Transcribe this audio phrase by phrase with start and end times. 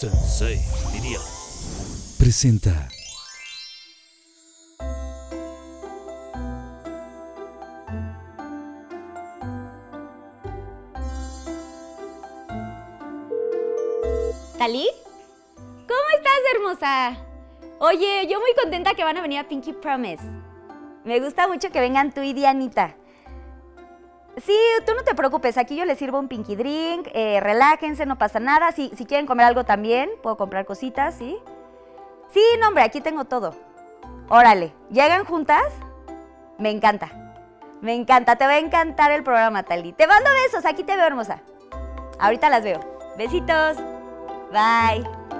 [0.00, 0.60] Sensei,
[0.92, 1.18] diría.
[2.20, 2.88] Presenta.
[14.56, 14.88] ¿Talí?
[15.56, 17.16] ¿Cómo estás, hermosa?
[17.80, 20.22] Oye, yo muy contenta que van a venir a Pinky Promise.
[21.02, 22.94] Me gusta mucho que vengan tú y Dianita.
[24.44, 28.18] Sí, tú no te preocupes, aquí yo les sirvo un Pinky Drink, eh, relájense, no
[28.18, 28.72] pasa nada.
[28.72, 31.38] Si, si quieren comer algo también, puedo comprar cositas, ¿sí?
[32.32, 33.54] Sí, no, hombre, aquí tengo todo.
[34.28, 35.72] Órale, ¿llegan juntas?
[36.58, 37.10] Me encanta.
[37.80, 39.92] Me encanta, te va a encantar el programa, Tali.
[39.92, 41.40] Te mando besos, aquí te veo, hermosa.
[42.18, 42.80] Ahorita las veo.
[43.16, 43.76] Besitos.
[44.50, 45.37] Bye.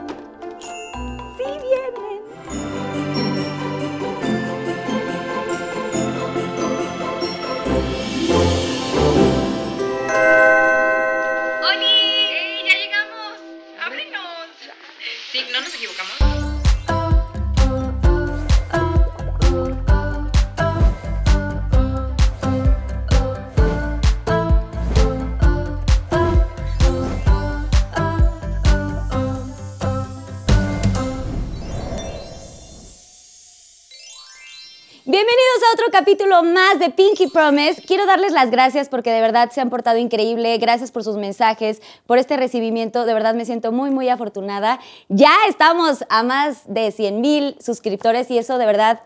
[35.91, 37.83] Capítulo más de Pinky Promise.
[37.83, 40.57] Quiero darles las gracias porque de verdad se han portado increíble.
[40.59, 43.05] Gracias por sus mensajes, por este recibimiento.
[43.05, 44.81] De verdad me siento muy, muy afortunada.
[45.09, 49.01] Ya estamos a más de 100 mil suscriptores y eso de verdad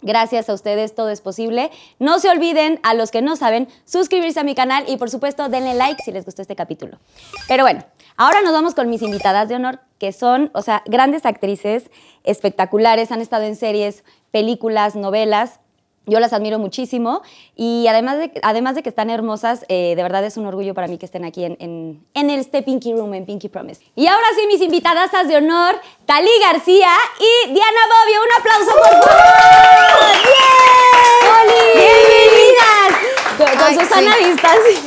[0.00, 1.72] Gracias a ustedes, todo es posible.
[1.98, 5.48] No se olviden, a los que no saben, suscribirse a mi canal y por supuesto
[5.48, 6.98] denle like si les gustó este capítulo.
[7.48, 7.84] Pero bueno,
[8.16, 11.90] ahora nos vamos con mis invitadas de honor, que son, o sea, grandes actrices,
[12.22, 15.58] espectaculares, han estado en series, películas, novelas.
[16.08, 17.22] Yo las admiro muchísimo
[17.54, 20.88] y además de, además de que están hermosas, eh, de verdad es un orgullo para
[20.88, 23.84] mí que estén aquí en, en, en este Pinky Room, en Pinky Promise.
[23.94, 28.20] Y ahora sí, mis invitadas de honor, Talí García y Diana Bobbio.
[28.22, 29.18] Un aplauso, por favor.
[30.24, 31.48] ¡Bien!
[31.76, 32.92] ¡Bienvenidas!
[33.38, 34.14] Con, Ay, Susana
[34.66, 34.78] sí.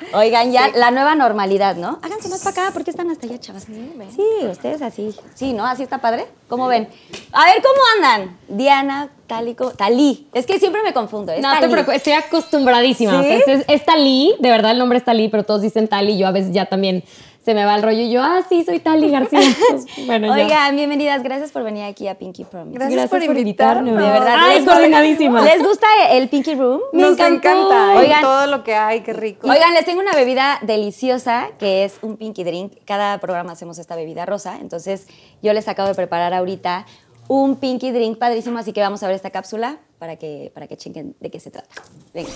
[0.13, 1.99] Oigan, ya la nueva normalidad, ¿no?
[2.01, 3.63] Háganse más para acá, ¿por qué están hasta allá, chavas?
[3.63, 5.15] Sí, ustedes así.
[5.35, 5.65] Sí, ¿no?
[5.65, 6.25] ¿Así está padre?
[6.47, 6.87] ¿Cómo ven?
[7.31, 8.37] A ver, ¿cómo andan?
[8.47, 10.27] Diana, Tali, ¿cómo- Talí.
[10.33, 11.31] Es que siempre me confundo.
[11.31, 11.71] es No te Talí.
[11.71, 13.11] preocupes, estoy acostumbradísima.
[13.11, 13.17] ¿Sí?
[13.19, 16.17] O sea, es, es Talí, de verdad el nombre es Talí, pero todos dicen Talí.
[16.17, 17.03] Yo a veces ya también
[17.43, 19.39] se me va el rollo y yo, ah, sí, soy Talí García.
[19.71, 20.43] Pues, bueno, ya.
[20.43, 21.23] Oigan, bienvenidas.
[21.23, 22.75] Gracias por venir aquí a Pinky Promise.
[22.77, 23.95] Gracias Gracias, por, por invitarnos.
[23.97, 24.35] De verdad.
[24.37, 25.43] Ay, ¿les gusta- coordinadísimas.
[25.43, 26.81] ¿Les gusta el Pinky Room?
[26.93, 27.49] Me Nos encantó.
[27.49, 27.93] encanta.
[27.95, 28.21] y Oigan.
[28.21, 29.49] todo lo que hay, qué rico.
[29.49, 32.73] Oigan, les tengo una bebida deliciosa que es un pinky drink.
[32.85, 34.57] Cada programa hacemos esta bebida rosa.
[34.61, 35.07] Entonces,
[35.41, 36.85] yo les acabo de preparar ahorita
[37.27, 38.59] un pinky drink padrísimo.
[38.59, 41.49] Así que vamos a ver esta cápsula para que, para que chequen de qué se
[41.49, 41.69] trata.
[42.13, 42.29] Venga.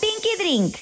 [0.00, 0.74] Pinky drink.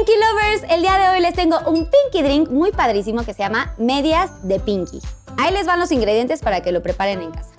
[0.00, 3.42] Pinky Lovers, el día de hoy les tengo un Pinky Drink muy padrísimo que se
[3.42, 4.98] llama Medias de Pinky.
[5.36, 7.50] Ahí les van los ingredientes para que lo preparen en casa.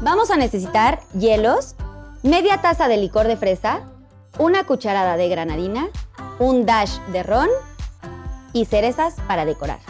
[0.00, 1.74] Vamos a necesitar hielos,
[2.22, 3.82] media taza de licor de fresa,
[4.38, 5.88] una cucharada de granadina,
[6.38, 7.50] un dash de ron
[8.54, 9.80] y cerezas para decorar.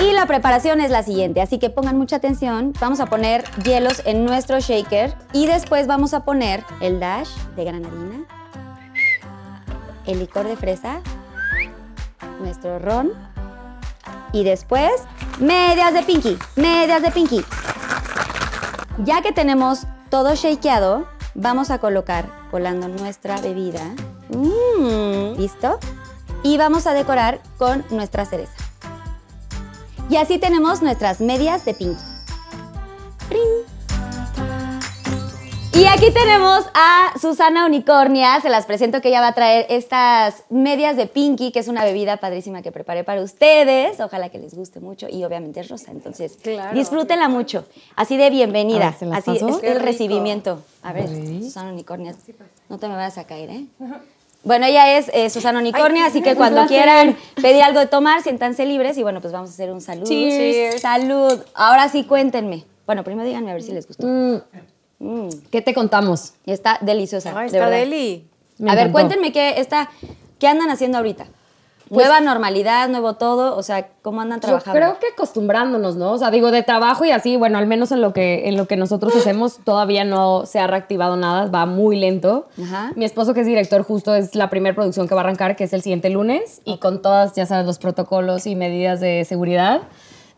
[0.00, 2.72] Y la preparación es la siguiente, así que pongan mucha atención.
[2.78, 7.64] Vamos a poner hielos en nuestro shaker y después vamos a poner el dash de
[7.64, 8.28] granadina,
[10.06, 11.00] el licor de fresa,
[12.40, 13.12] nuestro ron
[14.32, 14.92] y después
[15.38, 17.44] medias de pinky, medias de pinky.
[19.04, 23.82] Ya que tenemos todo shakeado, vamos a colocar colando nuestra bebida.
[24.28, 25.78] Mm, ¿Listo?
[26.42, 28.52] Y vamos a decorar con nuestra cereza.
[30.08, 32.09] Y así tenemos nuestras medias de pinky.
[35.80, 38.38] Y aquí tenemos a Susana Unicornia.
[38.42, 41.84] Se las presento que ella va a traer estas medias de Pinky, que es una
[41.84, 43.98] bebida padrísima que preparé para ustedes.
[43.98, 45.90] Ojalá que les guste mucho y obviamente es rosa.
[45.90, 46.76] Entonces, Claro.
[46.78, 47.64] disfrútenla mucho.
[47.96, 48.88] Así de bienvenida.
[48.88, 49.86] A ver, ¿se las Así es Qué el rico.
[49.86, 50.62] recibimiento.
[50.82, 51.08] A ver.
[51.08, 52.14] Susana Unicornia,
[52.68, 53.64] no te me vayas a caer, ¿eh?
[54.44, 56.76] Bueno, ella es eh, Susana Unicornia, así que cuando placer.
[56.76, 60.04] quieran pedir algo de tomar, siéntanse libres y bueno, pues vamos a hacer un salud.
[60.06, 60.82] Cheers.
[60.82, 61.40] Salud.
[61.54, 62.64] Ahora sí, cuéntenme.
[62.84, 64.06] Bueno, primero díganme a ver si les gustó.
[64.06, 64.40] Mm,
[65.00, 66.34] Mm, ¿Qué te contamos?
[66.46, 67.30] está deliciosa.
[67.34, 67.78] Ay, de está verdad.
[67.80, 68.28] deli.
[68.58, 68.92] Me a ver, encantó.
[68.92, 69.90] cuéntenme qué, está,
[70.38, 71.26] qué andan haciendo ahorita.
[71.88, 74.78] Pues- Nueva normalidad, nuevo todo, o sea, ¿cómo andan trabajando?
[74.78, 76.12] Yo creo que acostumbrándonos, ¿no?
[76.12, 78.68] O sea, digo, de trabajo y así, bueno, al menos en lo que, en lo
[78.68, 82.46] que nosotros hacemos todavía no se ha reactivado nada, va muy lento.
[82.62, 82.92] Ajá.
[82.94, 85.64] Mi esposo, que es director, justo es la primera producción que va a arrancar, que
[85.64, 89.80] es el siguiente lunes, y con todas, ya sabes, los protocolos y medidas de seguridad.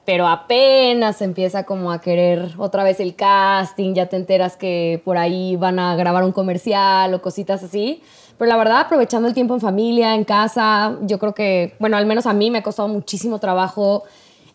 [0.04, 5.16] Pero apenas empieza como a querer otra vez el casting, ya te enteras que por
[5.16, 8.02] ahí van a grabar un comercial o cositas así.
[8.36, 12.06] Pero la verdad, aprovechando el tiempo en familia, en casa, yo creo que, bueno, al
[12.06, 14.02] menos a mí me ha costado muchísimo trabajo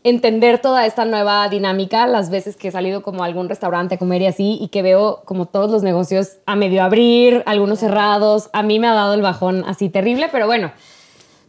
[0.03, 3.97] entender toda esta nueva dinámica las veces que he salido como a algún restaurante a
[3.97, 8.49] comer y así y que veo como todos los negocios a medio abrir, algunos cerrados.
[8.53, 10.71] A mí me ha dado el bajón así terrible, pero bueno,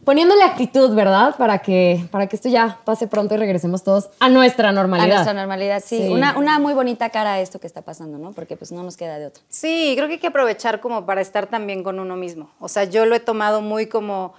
[0.03, 1.35] poniéndole actitud, ¿verdad?
[1.37, 5.07] Para que, para que esto ya pase pronto y regresemos todos a nuestra A normalidad.
[5.15, 5.97] nuestra normalidad, sí.
[5.99, 6.09] Sí.
[6.09, 8.31] Una, una muy bonita cara a esto que está pasando, ¿no?
[8.31, 9.43] Porque pues no nos queda de otra.
[9.49, 12.49] Sí, creo que hay que aprovechar como para estar también con uno mismo.
[12.59, 14.33] O sea, yo lo he tomado muy como,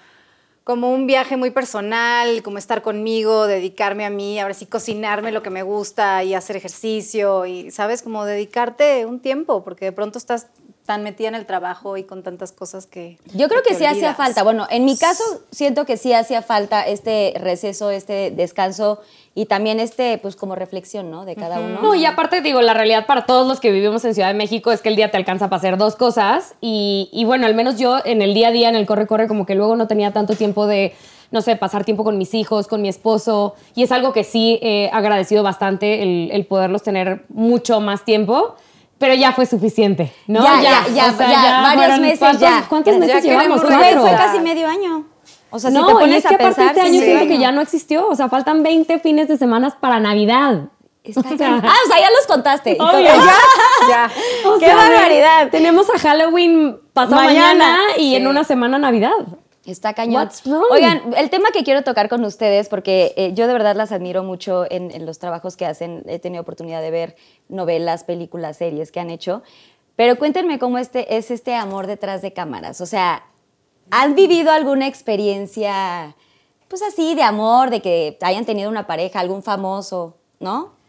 [0.65, 5.43] como un viaje muy personal, como estar conmigo, dedicarme a mí, ahora sí cocinarme lo
[5.43, 8.03] que me gusta y hacer ejercicio y, ¿sabes?
[8.03, 10.47] Como dedicarte un tiempo, porque de pronto estás
[10.90, 13.16] tan metida en el trabajo y con tantas cosas que...
[13.32, 14.16] Yo creo que te sí hacía olvidas.
[14.16, 14.42] falta.
[14.42, 15.22] Bueno, en mi caso
[15.52, 18.98] siento que sí hacía falta este receso, este descanso
[19.32, 21.25] y también este, pues como reflexión, ¿no?
[21.25, 21.81] De cada uno.
[21.81, 24.72] No, y aparte digo, la realidad para todos los que vivimos en Ciudad de México
[24.72, 27.78] es que el día te alcanza para hacer dos cosas y, y bueno, al menos
[27.78, 30.34] yo en el día a día, en el corre-corre, como que luego no tenía tanto
[30.34, 30.92] tiempo de,
[31.31, 34.58] no sé, pasar tiempo con mis hijos, con mi esposo y es algo que sí
[34.60, 38.56] he agradecido bastante el, el poderlos tener mucho más tiempo.
[39.00, 40.44] Pero ya fue suficiente, ¿no?
[40.44, 42.64] Ya, ya, ya, o sea, ya, varios fueron- meses ¿cuántos, ya.
[42.69, 43.61] ¿Cuántos Ya meses llevamos?
[43.62, 44.00] Cuatro.
[44.02, 45.06] fue casi medio año.
[45.50, 47.05] O sea, si no, te y pones es a que aparte pensar, este año sí.
[47.06, 48.06] siento que ya no existió.
[48.08, 50.69] O sea, faltan 20 fines de semana para Navidad.
[51.02, 51.62] Está cañón.
[51.64, 52.76] ah, o sea, ya los contaste.
[52.79, 53.11] Obvio.
[53.88, 54.11] Ya.
[54.44, 55.49] O ¡Qué sea, barbaridad!
[55.50, 57.55] Tenemos a Halloween pasado Mañana.
[57.55, 58.17] mañana, y Sí.
[58.17, 59.11] en una semana Navidad.
[59.67, 60.23] Está cañón.
[60.23, 60.65] What's wrong?
[60.71, 64.23] Oigan, el tema que quiero tocar con ustedes, porque eh, yo de verdad las admiro
[64.23, 66.03] mucho en, en los trabajos que hacen.
[66.07, 67.17] He tenido oportunidad de ver
[67.49, 69.43] novelas, películas, series que han hecho.
[69.97, 72.81] Pero cuéntenme cómo este, es este amor detrás de cámaras.
[72.81, 73.27] O sea,
[73.91, 76.17] ¿han vivido alguna experiencia,
[76.69, 80.80] pues así, de amor, de que hayan tenido una pareja, algún famoso, ¿no?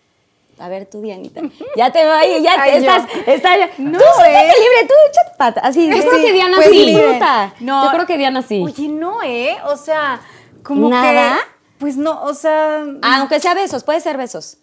[0.61, 1.41] A ver, tú, Dianita.
[1.75, 2.91] Ya te veo ahí, ya Ay, te yo.
[2.91, 3.09] estás.
[3.27, 4.51] estás No, tú ¿eh?
[4.59, 5.61] libre, tú échate pata.
[5.61, 6.01] Así, Yo sí.
[6.07, 6.85] creo que Diana Pues sí.
[6.85, 7.53] disfruta.
[7.59, 7.85] No.
[7.85, 8.63] Yo creo que Diana sí.
[8.63, 9.57] Oye, no, ¿eh?
[9.65, 10.21] O sea,
[10.63, 11.37] como ¿Nada?
[11.37, 11.51] que...
[11.79, 12.83] Pues no, o sea...
[13.01, 14.57] Ah, Aunque sea besos, puede ser besos.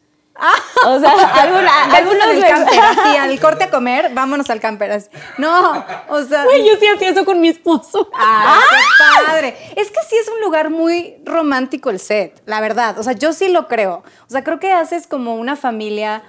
[0.86, 1.10] O sea,
[1.42, 2.44] alguna, algunos besos.
[2.44, 4.92] camper, así, al corte a comer, vámonos al camper.
[4.92, 5.08] así.
[5.36, 6.44] No, o sea...
[6.44, 8.08] Güey, yo sí hacía eso con mi esposo.
[8.14, 9.72] ¡Ah, qué padre!
[9.76, 12.98] Es que sí es un lugar muy romántico el set, la verdad.
[12.98, 14.02] O sea, yo sí lo creo.
[14.26, 16.22] O sea, creo que haces como una familia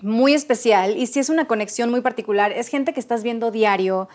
[0.00, 2.52] muy especial y sí es una conexión muy particular.
[2.52, 4.08] Es gente que estás viendo diario.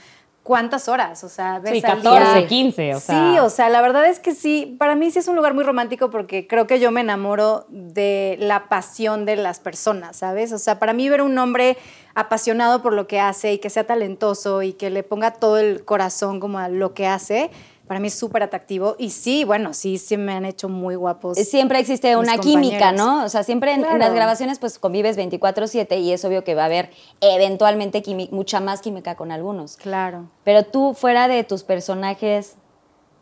[0.47, 1.25] ¿Cuántas horas?
[1.25, 2.47] O sea, ves Sí, al 14, día.
[2.47, 3.15] 15, o sea.
[3.33, 5.65] Sí, o sea, la verdad es que sí, para mí sí es un lugar muy
[5.65, 10.53] romántico porque creo que yo me enamoro de la pasión de las personas, ¿sabes?
[10.53, 11.75] O sea, para mí ver un hombre
[12.15, 15.83] apasionado por lo que hace y que sea talentoso y que le ponga todo el
[15.83, 17.51] corazón como a lo que hace,
[17.87, 18.95] para mí es súper atractivo.
[18.99, 21.37] Y sí, bueno, sí, sí me han hecho muy guapos.
[21.37, 22.91] Siempre existe una química.
[22.91, 23.23] ¿no?
[23.23, 26.65] O sea, siempre en, las grabaciones pues convives 24/7 y es obvio que va a
[26.65, 26.89] haber
[27.21, 29.77] eventualmente mucha más química con algunos.
[29.77, 30.29] Claro.
[30.43, 32.55] Pero tú, fuera de tus personajes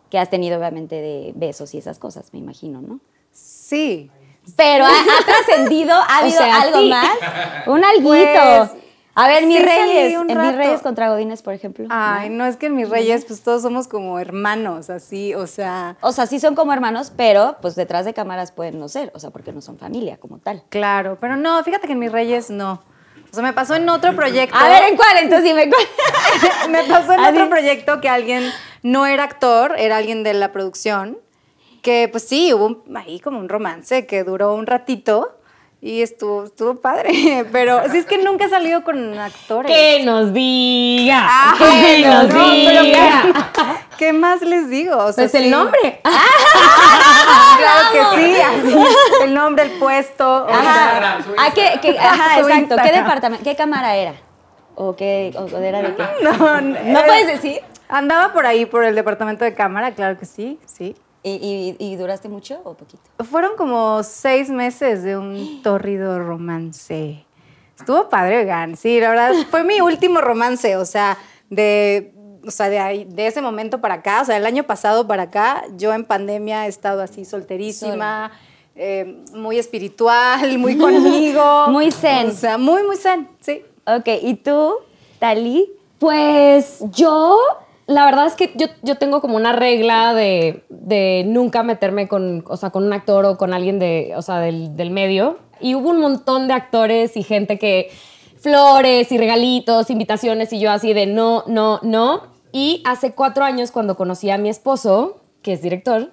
[0.10, 3.00] que has tenido obviamente de besos y esas cosas, me imagino, ¿no?
[3.32, 4.10] Sí.
[4.56, 6.90] Pero ha, ha trascendido, ha habido sea, algo sí.
[6.90, 7.10] más.
[7.68, 8.40] Un alguito.
[8.74, 8.85] Pues,
[9.16, 10.14] a ver, mis sí reyes.
[10.28, 11.88] En mis reyes contra Godines, por ejemplo.
[11.90, 12.40] Ay, ¿no?
[12.40, 15.96] no, es que en mis reyes, pues todos somos como hermanos, así, o sea.
[16.02, 19.20] O sea, sí son como hermanos, pero pues detrás de cámaras pueden no ser, o
[19.20, 20.64] sea, porque no son familia como tal.
[20.70, 22.84] Claro, pero no, fíjate que en mis reyes no.
[23.32, 24.56] O sea, me pasó en otro proyecto.
[24.58, 25.18] A ver, ¿en cuál?
[25.18, 25.84] Entonces dime cuál.
[26.70, 28.44] me pasó en otro proyecto que alguien
[28.84, 31.18] no era actor, era alguien de la producción,
[31.82, 35.38] que pues sí, hubo un- ahí como un romance que duró un ratito
[35.82, 39.72] y estuvo, estuvo padre, pero sí es que nunca he salido con actores.
[39.72, 41.20] Que nos diga.
[41.30, 42.82] Ah, que bueno, nos no, diga.
[42.82, 43.34] ¿qué,
[43.98, 44.98] qué más les digo?
[44.98, 45.50] O sea, Pues el sí.
[45.50, 46.02] nombre.
[47.58, 48.76] Claro que sí, así,
[49.24, 50.48] el nombre, el puesto.
[50.50, 51.20] Ajá.
[51.38, 52.76] Ah, ¿qué, qué- ajá, exacto.
[52.84, 53.44] ¿Qué departamento?
[53.44, 54.14] ¿Qué cámara era?
[54.76, 55.34] ¿O qué?
[55.38, 56.04] ¿O era de qué?
[56.22, 57.62] no, ¿No eh, puedes decir?
[57.88, 60.96] Andaba por ahí, por el departamento de cámara, claro que sí, sí.
[61.28, 63.02] ¿Y, y- y duraste mucho o poquito?
[63.30, 67.26] Fueron como seis meses de un tórrido romance.
[67.80, 68.78] Estuvo padre, oigan.
[68.78, 71.18] Sí, la verdad, fue mi último romance, o sea,
[71.50, 72.14] de,
[72.46, 75.24] o sea, de, ahí- de ese momento para acá, o sea, el año pasado para
[75.24, 78.32] acá, yo en pandemia he estado así solterísima,
[78.76, 81.68] eh, muy espiritual, muy conmigo.
[81.70, 82.28] Muy zen.
[82.28, 83.64] O sea, muy, muy zen, sí.
[83.88, 84.76] Ok, ¿y tú,
[85.20, 85.72] Tali?
[85.98, 87.38] Pues yo,
[87.88, 92.44] la verdad es que yo, yo tengo como una regla de, de nunca meterme con,
[92.48, 95.38] o sea, con un actor o con alguien de, o sea, del, del medio.
[95.60, 97.92] Y hubo un montón de actores y gente que
[98.40, 102.24] flores y regalitos, invitaciones y yo así de no, no, no.
[102.52, 106.12] Y hace cuatro años cuando conocí a mi esposo, que es director,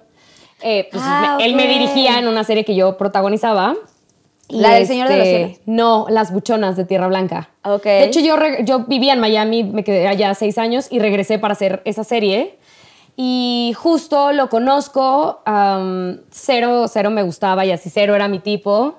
[0.61, 3.75] eh, pues Ah, me- él me dirigía en una serie que yo protagonizaba.
[4.61, 5.57] La del Señor de los Cielos.
[5.65, 7.49] No, Las Buchonas de Tierra Blanca.
[7.89, 11.53] De hecho, yo, yo vivía en Miami, me quedé allá seis años y regresé para
[11.53, 12.57] hacer esa serie.
[13.15, 15.41] Y justo lo conozco,
[16.31, 18.95] cero, cero me gustaba y así cero era mi tipo.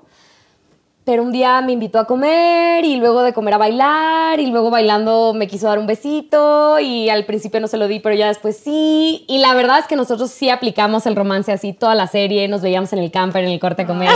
[1.05, 4.71] Pero un día me invitó a comer y luego de comer a bailar y luego
[4.71, 8.29] bailando me quiso dar un besito y al principio no se lo di, pero ya
[8.29, 9.27] después sí.
[9.29, 12.63] Y la verdad es que nosotros sí aplicamos el romance así toda la serie, nos
[12.63, 14.09] veíamos en el camper, en el corte a comer.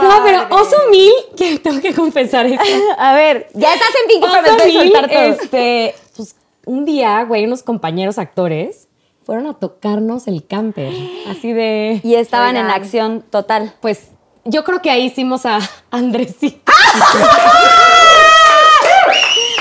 [0.00, 2.64] No, pero oso mil, que tengo que confesar esto.
[2.98, 5.22] A ver, ya estás en Pinky soltar todo.
[5.22, 8.86] este, pues, un día, güey, unos compañeros actores
[9.24, 10.92] fueron a tocarnos el camper,
[11.28, 12.00] así de...
[12.02, 13.74] Y estaban en acción total.
[13.80, 14.10] Pues
[14.44, 15.58] yo creo que ahí hicimos a
[15.90, 16.72] Andresito.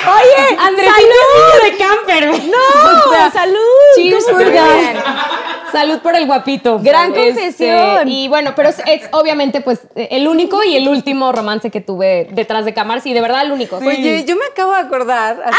[0.09, 1.05] Oye, Andresito es
[1.35, 2.23] niño de camper.
[2.45, 3.29] ¡No!
[3.33, 3.57] ¡Salud!
[3.95, 5.28] Cheers for that.
[5.71, 6.79] Salud por el guapito.
[6.79, 8.07] Gran Este, confesión.
[8.09, 12.27] y bueno, pero es, es obviamente pues el único y el último romance que tuve
[12.31, 13.77] detrás de cámaras y de verdad el único.
[13.77, 15.57] Oye, yo me acabo de acordar, así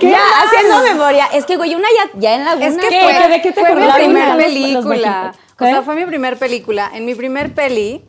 [0.00, 0.12] que mal.
[0.12, 1.26] ya, haciendo memoria.
[1.32, 2.66] Es que, güey, una ya, ya en Laguna.
[2.66, 3.00] Es que ¿Qué?
[3.02, 4.04] fue, ¿De qué te fue mi acordaste?
[4.04, 4.82] primer Los- los película.
[4.88, 5.36] mexicanos.
[5.36, 5.82] O sea, ¿Qué?
[5.82, 6.90] fue mi primer película.
[6.94, 8.02] En mi primer peli,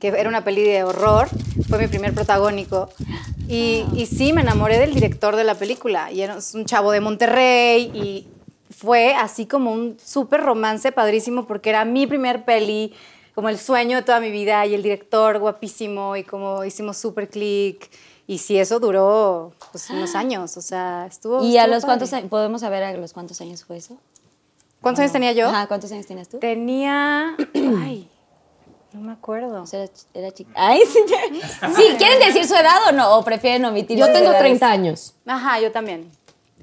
[0.00, 1.28] que era una peli de horror,
[1.68, 2.90] fue mi primer protagónico.
[3.48, 6.10] Y, y sí, me enamoré del director de la película.
[6.10, 8.26] Y era un chavo de Monterrey y
[8.70, 12.92] fue así como un súper romance padrísimo porque era mi primer peli,
[13.34, 17.28] como el sueño de toda mi vida y el director guapísimo y como hicimos súper
[17.28, 17.90] click.
[18.26, 21.42] Y sí, eso duró pues, unos años, o sea, estuvo...
[21.44, 22.18] ¿Y a estuvo los cuántos padre.
[22.20, 22.30] años?
[22.30, 23.98] ¿Podemos saber a los cuántos años fue eso?
[24.80, 25.48] ¿Cuántos años tenía yo?
[25.48, 26.38] Ajá, ¿cuántos años tenías tú?
[26.38, 27.36] Tenía.
[27.54, 28.08] Ay,
[28.92, 29.62] no me acuerdo.
[29.62, 30.50] O sea, era, ch- era chica.
[30.54, 30.98] Ay, sí.
[31.76, 33.16] Sí, ¿quieren decir su edad o no?
[33.18, 34.38] ¿O prefieren omitir Yo tengo edades?
[34.40, 35.14] 30 años.
[35.26, 36.10] Ajá, yo también.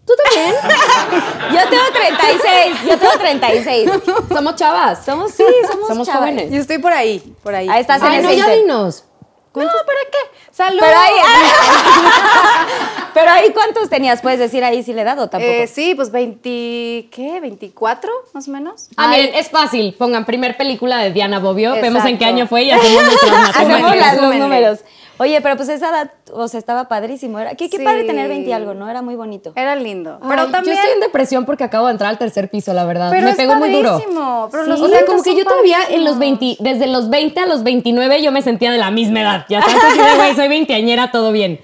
[0.06, 0.56] ¿Tú también?
[1.54, 2.78] Yo tengo 36.
[2.90, 3.90] Yo tengo 36.
[4.30, 5.06] Somos chavas.
[5.06, 6.22] Somos, sí, somos, Somos chavas.
[6.22, 6.52] jóvenes.
[6.52, 7.68] Yo estoy por ahí, por ahí.
[7.70, 9.06] Ahí estás en Ay, el no, ya dinos.
[9.54, 10.18] No, ¿para qué?
[10.50, 10.80] ¡Salud!
[10.80, 11.12] Pero ahí,
[13.14, 14.22] pero ahí, ¿cuántos tenías?
[14.22, 15.52] ¿Puedes decir ahí si le he dado tampoco?
[15.52, 17.42] Eh, sí, pues 20, ¿qué?
[17.42, 18.88] ¿24 más o menos?
[18.96, 19.94] Ah, miren, es fácil.
[19.98, 23.96] Pongan primer película de Diana Bobbio, vemos en qué año fue y hacemos nuestras Hacemos
[24.22, 24.80] los números.
[25.22, 27.38] Oye, pero pues esa edad, o sea, estaba padrísimo.
[27.38, 27.84] Era, qué, qué Sí.
[27.84, 28.90] padre tener 20 y algo, ¿no?
[28.90, 29.54] Era muy bonito.
[29.56, 30.18] Era lindo.
[30.20, 30.76] Ay, Pero también.
[30.76, 33.12] Yo estoy en depresión porque acabo de entrar al tercer piso, la verdad.
[33.12, 33.92] Pero Me es pegó muy duro.
[33.92, 36.58] padrísimo, pero los o sea, 30 como que yo todavía en los padrísimos.
[36.58, 39.46] 20, desde los 20 a los 29 yo me sentía de la misma edad.
[39.48, 41.60] Ya sabes, güey, soy veinteañera, todo bien.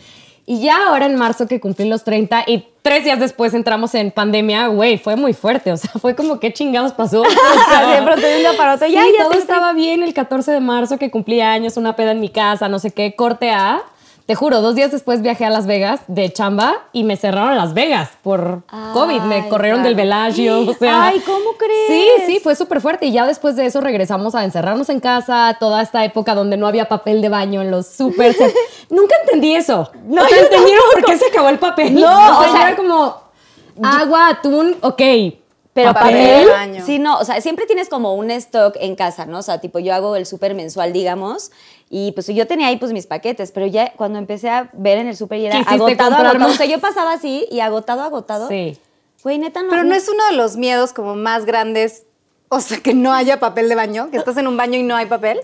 [0.49, 4.11] Y ya ahora en marzo que cumplí los 30 y tres días después entramos en
[4.11, 5.73] pandemia, güey, fue muy fuerte.
[5.73, 7.21] O sea, fue como, ¿qué chingados pasó?
[7.27, 10.97] O sea, de para otro, Sí, ya, ya todo estaba bien el 14 de marzo
[10.97, 13.83] que cumplí años, una peda en mi casa, no sé qué, corte A.
[14.27, 17.73] Te juro, dos días después viajé a Las Vegas de chamba y me cerraron Las
[17.73, 19.21] Vegas por COVID.
[19.21, 21.05] Me corrieron del Bellagio, o sea.
[21.05, 21.87] Ay, ¿cómo crees?
[21.87, 23.05] Sí, sí, fue súper fuerte.
[23.05, 26.67] Y ya después de eso regresamos a encerrarnos en casa, toda esta época donde no
[26.67, 28.35] había papel de baño en los súper.
[28.89, 29.89] Nunca entendí eso.
[30.03, 31.95] No, o sea, yo ¿entendieron por qué se acabó el papel?
[31.95, 33.15] No, o sea, o sea, era como
[33.81, 35.01] agua, atún, ok.
[35.77, 36.83] Pero Papel papel, de baño.
[36.87, 39.37] sí, no, o sea, siempre tienes como un stock en casa, ¿no?
[39.37, 41.51] O sea, tipo, yo hago el súper mensual, digamos,
[41.87, 45.05] y pues yo tenía ahí pues mis paquetes, pero ya cuando empecé a ver en
[45.05, 46.49] el súper y era agotado, agotado.
[46.49, 48.47] O sea, yo pasaba así y agotado, agotado.
[48.47, 48.79] Sí.
[49.21, 49.69] Güey, neta, no.
[49.69, 52.07] Pero no es uno de los miedos como más grandes,
[52.49, 54.95] o sea, que no haya papel de baño, que estás en un baño y no
[54.95, 55.41] hay papel.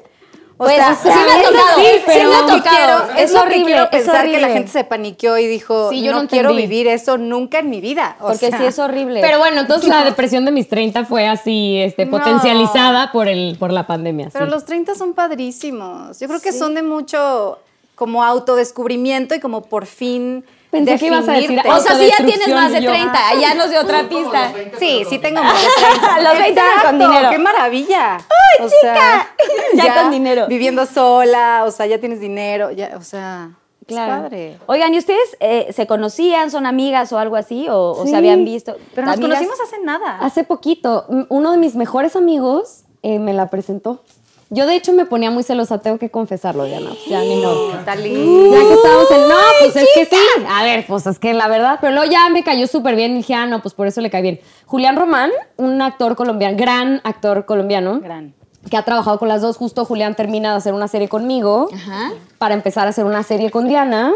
[0.56, 2.62] O Pues, sea, sí me ha tocado, sí, sí pero me ha tocado.
[3.08, 6.12] quiero- Es horrible, quiero es pensar que la gente se paniqueó y dijo, Sí, yo
[6.12, 8.16] no, no quiero vivir eso nunca en mi vida.
[8.20, 9.20] O Porque sea, sí es horrible.
[9.22, 12.12] Pero bueno, entonces la depresión de mis 30 fue así, este, No.
[12.12, 14.30] potencializada por el, por la pandemia.
[14.32, 14.52] Pero sí.
[14.52, 16.20] los 30 son padrísimos.
[16.20, 17.58] Yo creo que son de mucho
[17.96, 22.26] como autodescubrimiento y como por fin Pensé que ibas a decir o sea, sí ya
[22.26, 24.52] tienes más de y yo- 30, ya nos dio otra pista.
[24.80, 25.68] Sí, sí tengo más de
[26.00, 26.20] 30.
[26.24, 27.30] Los 20 ya con dinero.
[27.30, 28.18] ¡Qué maravilla!
[28.18, 29.28] ¡Ay, chica!
[29.76, 30.48] Ya con dinero.
[30.48, 33.52] Viviendo sola, o sea, ya tienes dinero, ya, o sea,
[33.88, 34.14] Claro.
[34.16, 34.58] es padre.
[34.66, 37.68] Oigan, ¿y ustedes eh, se conocían, son amigas o algo así?
[37.70, 38.76] ¿O, se habían visto?
[38.96, 39.40] Pero nos ¿Amigas?
[39.40, 40.18] conocimos hace nada.
[40.22, 44.02] Hace poquito, uno de mis mejores amigos eh, me la presentó.
[44.50, 46.90] Yo de hecho me ponía muy celosa, tengo que confesarlo, Diana.
[46.90, 47.74] pues, Ya ni modo.
[47.74, 48.52] Está lindo.
[48.54, 49.28] Ya que estábamos en.
[49.28, 50.22] No, pues es que sí.
[50.48, 51.80] A ver, pues es que la verdad.
[51.82, 53.14] Pero luego ya me cayó súper bien.
[53.14, 54.40] y Dije, ah, no, pues por eso le cae bien.
[54.68, 58.34] Julián Román, un actor colombiano, gran actor colombiano, Gran.
[58.70, 59.58] que ha trabajado con las dos.
[59.58, 62.12] Justo Julián termina de hacer una serie conmigo Ajá.
[62.38, 64.14] para empezar a hacer una serie con Diana,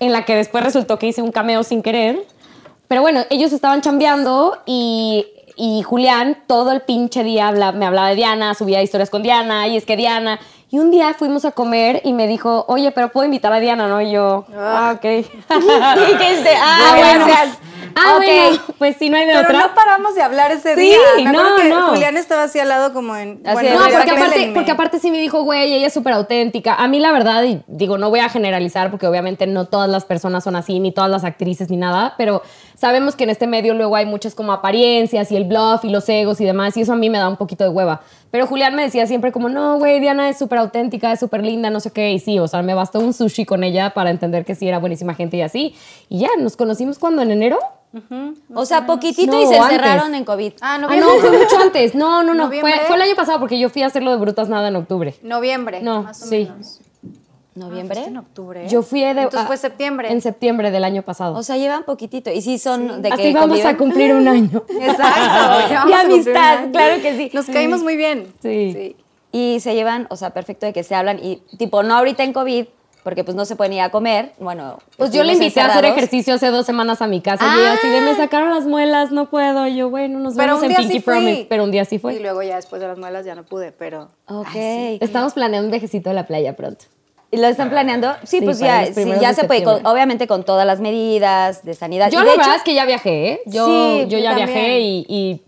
[0.00, 2.26] en la que después resultó que hice un cameo sin querer.
[2.88, 5.26] Pero bueno, ellos estaban chambeando y,
[5.60, 9.68] y Julián todo el pinche día habla- me hablaba de Diana, subía historias con Diana,
[9.68, 10.40] y es que Diana.
[10.72, 13.88] Y un día fuimos a comer y me dijo, oye, pero puedo invitar a Diana,
[13.88, 14.00] ¿no?
[14.00, 15.04] Y yo, ah, ok.
[15.04, 17.58] Y que este, ah, bueno, gracias.
[17.96, 18.22] Ah, Ok.
[18.24, 19.60] bueno, pues sí, no hay de Pero otra.
[19.66, 20.96] no paramos de hablar ese Sí, día.
[21.16, 21.88] Me no, que no.
[21.88, 23.40] Julián estaba así al lado como en...
[23.44, 26.74] Así bueno, No, porque aparte, porque aparte sí me dijo, güey, ella es súper auténtica.
[26.76, 30.04] A mí la verdad, y digo, no voy a generalizar porque obviamente no todas las
[30.04, 32.42] personas son así, ni todas las actrices, ni nada, pero
[32.80, 36.08] sabemos que en este medio luego hay muchas como apariencias y el bluff y los
[36.08, 38.00] egos y demás, y eso a mí me da un poquito de hueva.
[38.30, 41.68] Pero Julián me decía siempre como, no, güey, Diana es súper auténtica, es súper linda,
[41.68, 44.44] no sé qué, y sí, o sea, me bastó un sushi con ella para entender
[44.44, 45.74] que sí era buenísima gente y así.
[46.08, 47.58] Y ya, nos conocimos cuando en enero.
[48.54, 49.72] O sea, poquitito No, y se antes.
[49.78, 50.52] encerraron en COVID.
[50.60, 51.00] Ah, Ah, noviembre.
[51.12, 51.94] no, fue mucho antes.
[51.96, 52.46] No, no, no.
[52.48, 55.14] Fue el año pasado porque yo fui a hacerlo de brutas nada en octubre.
[55.22, 56.48] Noviembre, No, más o sí.
[56.48, 56.80] menos.
[57.54, 58.00] ¿Noviembre?
[58.04, 58.68] Ah, en octubre.
[58.68, 59.08] Yo fui de.
[59.10, 60.12] Entonces ah, fue septiembre.
[60.12, 61.36] En septiembre del año pasado.
[61.36, 62.30] O sea, llevan poquitito.
[62.30, 63.66] Y sí son de que Así vamos conviven.
[63.74, 64.64] a cumplir un año.
[64.80, 65.88] Exacto.
[65.88, 67.30] De amistad, claro que sí.
[67.32, 68.32] Nos caímos muy bien.
[68.42, 68.96] Sí.
[69.32, 71.18] Y se llevan, o sea, perfecto de que se hablan.
[71.22, 72.66] Y tipo, no ahorita en COVID,
[73.02, 74.32] porque pues no se pueden ir a comer.
[74.38, 77.66] Bueno, Pues yo le invité a hacer ejercicio hace dos semanas a mi casa y
[77.66, 79.66] así de me sacaron las muelas, no puedo.
[79.66, 81.00] Y yo, bueno, nos Pero vemos en Pinky sí.
[81.00, 81.46] Promise.
[81.48, 82.20] Pero un día sí Y fue.
[82.20, 84.08] luego ya después de las muelas ya no pude, pero...
[84.26, 84.54] Ok.
[85.00, 86.84] Estamos planeando un viajecito a la playa pronto.
[87.32, 88.12] ¿Y lo están planeando?
[88.24, 91.74] Sí, Sí, pues ya, sí, ya se puede, con- obviamente con todas las medidas de
[91.74, 92.10] sanidad.
[92.10, 93.40] Yo Y la de verdad hecho, es que ya viajé, ¿eh?
[93.46, 94.48] Yo, Sí, yo yo ya también.
[94.48, 95.40] viajé y, y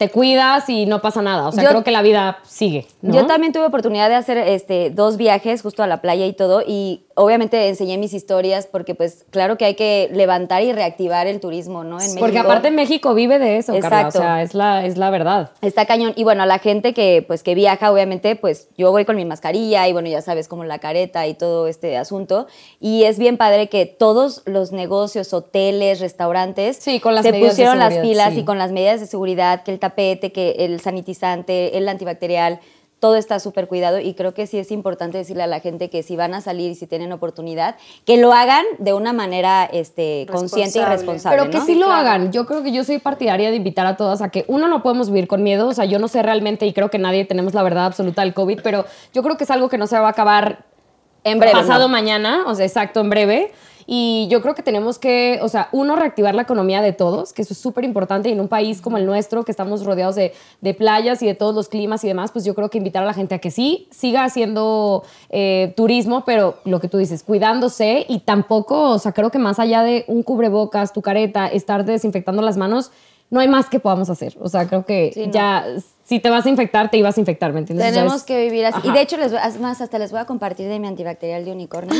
[0.00, 1.46] te cuidas y no pasa nada.
[1.46, 2.86] O sea, Yo- creo que la vida sigue.
[3.02, 3.12] ¿no?
[3.14, 6.62] Yo también tuve oportunidad de hacer este, dos viajes justo a la playa y todo,
[6.66, 11.38] y obviamente enseñé mis historias porque pues claro que hay que levantar y reactivar el
[11.38, 12.00] turismo, ¿no?
[12.00, 12.40] En Porque México.
[12.50, 14.08] aparte México vive de eso, Carla.
[14.08, 15.50] O sea, es la, es la verdad.
[15.60, 16.14] Está cañón.
[16.16, 19.26] Y bueno, a la gente que pues que viaja, obviamente, pues yo voy con mi
[19.26, 22.46] mascarilla y bueno, ya sabes, como la careta y todo este asunto.
[22.80, 27.48] Y es bien padre que todos los negocios, hoteles, restaurantes Sí, con las se medidas
[27.48, 28.40] de pusieron las pilas sí.
[28.40, 32.60] y con las medidas de seguridad, que el tapete, que el sanitizante, el antibacterial,
[33.00, 36.02] todo está súper cuidado y creo que sí es importante decirle a la gente que
[36.02, 40.26] si van a salir y si tienen oportunidad, que lo hagan de una manera este,
[40.30, 41.38] consciente y Responsable.
[41.38, 41.64] Pero que ¿no?
[41.64, 42.00] sí lo claro.
[42.00, 42.32] hagan.
[42.32, 45.08] Yo creo que yo soy partidaria de invitar a todas a que uno no podemos
[45.08, 45.68] vivir con miedo.
[45.68, 48.34] O sea, yo no sé realmente y creo que nadie tenemos la verdad absoluta del
[48.34, 50.64] COVID, pero yo creo que es algo que no se va a acabar
[51.24, 51.88] En breve, pasado ¿no?
[51.88, 53.52] mañana, o sea, exacto, en breve.
[53.92, 57.42] Y yo creo que tenemos que, o sea, uno, reactivar la economía de todos, que
[57.42, 58.28] eso es súper importante.
[58.28, 61.34] Y en un país como el nuestro, que estamos rodeados de, de playas y de
[61.34, 63.50] todos los climas y demás, pues yo creo que invitar a la gente a que
[63.50, 69.10] sí siga haciendo eh, turismo, pero lo que tú dices, cuidándose y tampoco, o sea,
[69.10, 72.92] creo que más allá de un cubrebocas, tu careta, estar desinfectando las manos,
[73.28, 74.36] no hay más que podamos hacer.
[74.40, 75.32] O sea, creo que Sí, no.
[76.10, 77.92] Si te vas a infectar, te ibas a infectar, ¿me entiendes?
[77.94, 78.80] Tenemos que vivir así.
[78.82, 81.44] Y de hecho, les voy, es más, hasta les voy a compartir de mi antibacterial
[81.44, 81.94] de unicornio.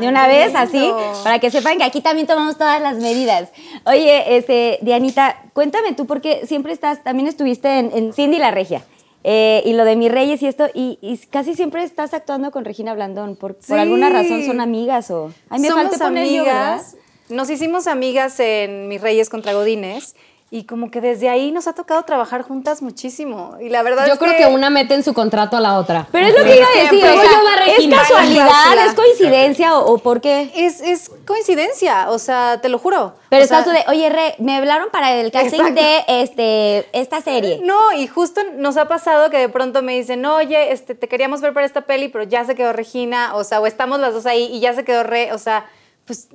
[0.00, 0.90] de una vez, así,
[1.22, 3.50] para que sepan que aquí también tomamos todas las medidas.
[3.84, 8.82] Oye, este, Dianita, cuéntame tú, porque siempre estás, también estuviste en, en Cindy la Regia.
[9.24, 12.64] eh, y lo de mis reyes y esto, y, y casi siempre estás actuando con
[12.64, 13.36] Regina Blandón.
[13.36, 15.30] ¿Por, por alguna razón son amigas o...?
[15.50, 16.96] Ay, me Somos falta poner yo, amigas.
[17.28, 20.16] Nos hicimos amigas en Mis Reyes contra Godines
[20.52, 23.56] y como que desde ahí nos ha tocado trabajar juntas muchísimo.
[23.60, 26.08] Y la verdad Yo es creo que una mete en su contrato a la otra.
[26.10, 29.92] Pero es lo que Sí, iba a decir, o sea, ¿es casualidad, es coincidencia o,
[29.92, 30.50] o por qué?
[30.56, 33.14] Es, es coincidencia, o sea, te lo juro.
[33.28, 35.80] Pero O sea, estás tú de, oye, Re, me hablaron para el casting Exacto.
[35.80, 37.60] de este, esta serie.
[37.62, 41.40] No, y justo nos ha pasado que de pronto me dicen, oye, este, te queríamos
[41.42, 44.26] ver para esta peli, pero ya se quedó Regina, o sea, o estamos las dos
[44.26, 45.66] ahí y ya se quedó Re, o sea,
[46.06, 46.28] pues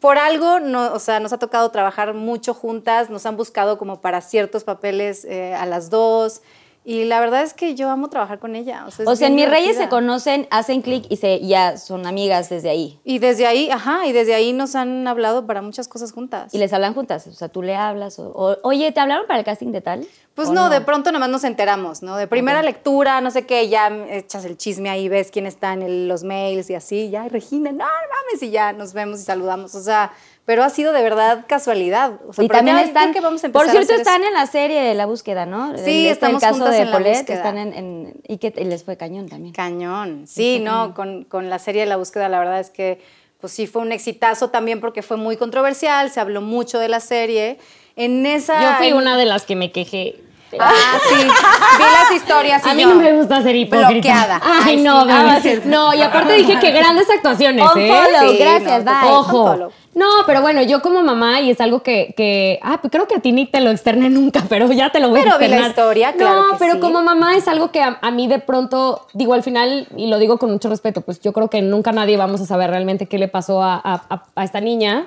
[0.00, 4.00] por algo, no, o sea, nos ha tocado trabajar mucho juntas, nos han buscado como
[4.00, 6.42] para ciertos papeles eh, a las dos,
[6.88, 8.84] y la verdad es que yo amo trabajar con ella.
[8.86, 11.76] O sea, es O sea, en Mis Reyes se conocen, hacen clic y se, ya
[11.76, 13.00] son amigas desde ahí.
[13.02, 16.54] Y desde ahí, ajá, y desde ahí nos han hablado para muchas cosas juntas.
[16.54, 17.26] Y les hablan juntas.
[17.26, 18.20] O sea, tú le hablas.
[18.20, 20.06] O, o, oye, ¿te hablaron para el casting de tal?
[20.36, 22.16] Pues ¿O no, de pronto nomás nos enteramos, ¿no?
[22.16, 25.82] De primera lectura, no sé qué, ya echas el chisme ahí, ves quién está en
[25.82, 29.18] el- los mails y así, ya, y Regina, no, no mames, y ya nos vemos
[29.20, 29.74] y saludamos.
[29.74, 30.12] O sea,
[30.46, 32.12] pero ha sido de verdad casualidad.
[32.26, 33.12] O sea, Y también están.
[33.12, 34.28] que vamos a por empezar a cierto, hacer están eso.
[34.28, 35.76] en la serie de La Búsqueda, ¿no?
[35.76, 37.36] Sí, este, estamos el caso juntas de en La Paulette, que Búsqueda.
[37.36, 39.52] están en, en- y que les fue cañón también.
[39.52, 40.22] Cañón.
[40.26, 43.00] Sí, no, con, con la serie de La Búsqueda, la verdad es que,
[43.40, 47.00] pues sí, fue un exitazo también porque fue muy controversial, se habló mucho de la
[47.00, 47.58] serie.
[47.96, 48.62] En esa...
[48.62, 50.16] Yo fui en- una de las que me quejé.
[50.60, 50.72] Ah,
[51.08, 53.90] sí, vi las historias y A mí yo no me gusta ser hipócrita.
[53.90, 54.40] Bloqueada.
[54.44, 55.18] Ay, Ay, no, sí, bebé.
[55.30, 55.60] ah, sí.
[55.64, 57.90] No, y aparte dije que grandes actuaciones, ¿eh?
[57.90, 59.10] Unfollow, Sí, gracias, no, bye.
[59.10, 59.70] Ojo.
[59.94, 63.14] No, pero bueno, yo como mamá, y es algo que, que ah, pues creo que
[63.16, 65.48] a ti ni te lo externé nunca, pero ya te lo voy Pero a vi
[65.48, 65.70] la externar.
[65.70, 66.80] historia, claro No, que pero sí.
[66.80, 70.18] como mamá es algo que a, a mí de pronto, digo al final, y lo
[70.18, 73.16] digo con mucho respeto, pues yo creo que nunca nadie vamos a saber realmente qué
[73.18, 75.06] le pasó a, a- a- a esta niña.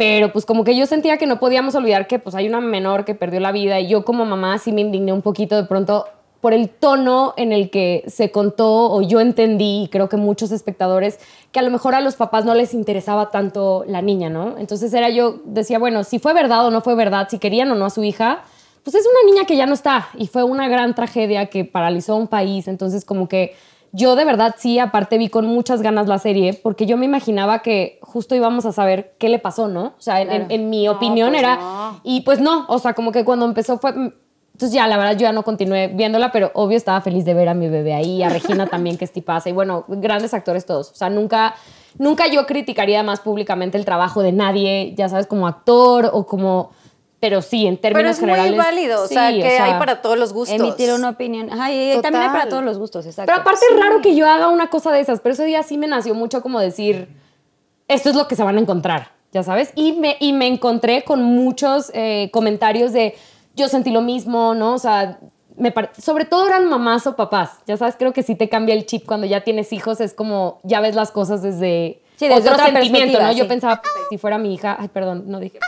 [0.00, 3.04] Pero pues como que yo sentía que no podíamos olvidar que pues hay una menor
[3.04, 6.06] que perdió la vida y yo como mamá sí me indigné un poquito de pronto
[6.40, 10.52] por el tono en el que se contó o yo entendí, y creo que muchos
[10.52, 11.20] espectadores,
[11.52, 14.56] que a lo mejor a los papás no les interesaba tanto la niña, ¿no?
[14.56, 17.74] Entonces era yo, decía, bueno, si fue verdad o no fue verdad, si querían o
[17.74, 18.44] no a su hija,
[18.82, 22.16] pues es una niña que ya no está y fue una gran tragedia que paralizó
[22.16, 23.54] un país, entonces como que
[23.92, 27.60] yo de verdad sí, aparte vi con muchas ganas la serie, porque yo me imaginaba
[27.60, 29.94] que justo íbamos a saber qué le pasó, ¿no?
[29.98, 31.56] O sea, en, en- en mi opinión pues era...
[31.56, 32.00] no.
[32.04, 33.92] Y pues no, o sea, como que cuando empezó fue...
[34.52, 37.48] Entonces ya, la verdad, yo ya no continué viéndola, pero obvio estaba feliz de ver
[37.48, 40.90] a mi bebé ahí, a Regina también, que es tipaza, y bueno, grandes actores todos.
[40.90, 41.54] O sea, nunca,
[41.96, 46.72] nunca yo criticaría más públicamente el trabajo de nadie, ya sabes, como actor o como...
[47.20, 48.56] Pero sí, en Pero términos es muy generales...
[48.58, 50.58] válido, o sea, sí, que hay para todos los gustos.
[50.58, 51.52] Emitir una opinión.
[51.52, 53.30] Ajá, y también hay para todos los gustos, exacto.
[53.30, 55.76] Pero aparte es raro que yo haga una cosa de esas, pero ese día sí
[55.76, 57.08] me nació mucho como decir,
[57.88, 59.70] esto es lo que se van a encontrar, ya sabes.
[59.74, 63.14] Y me, y me encontré con muchos eh, comentarios de,
[63.54, 64.72] yo sentí lo mismo, ¿no?
[64.72, 65.18] O sea,
[65.58, 68.74] me pare- sobre todo eran mamás o papás, ya sabes, creo que sí te cambia
[68.74, 72.00] el chip cuando ya tienes hijos, es como, ya ves las cosas desde...
[72.16, 73.32] Sí, desde otro otra sentimiento, ¿no?
[73.32, 73.80] Yo pensaba,
[74.10, 75.58] si fuera mi hija, ay, perdón, no dije,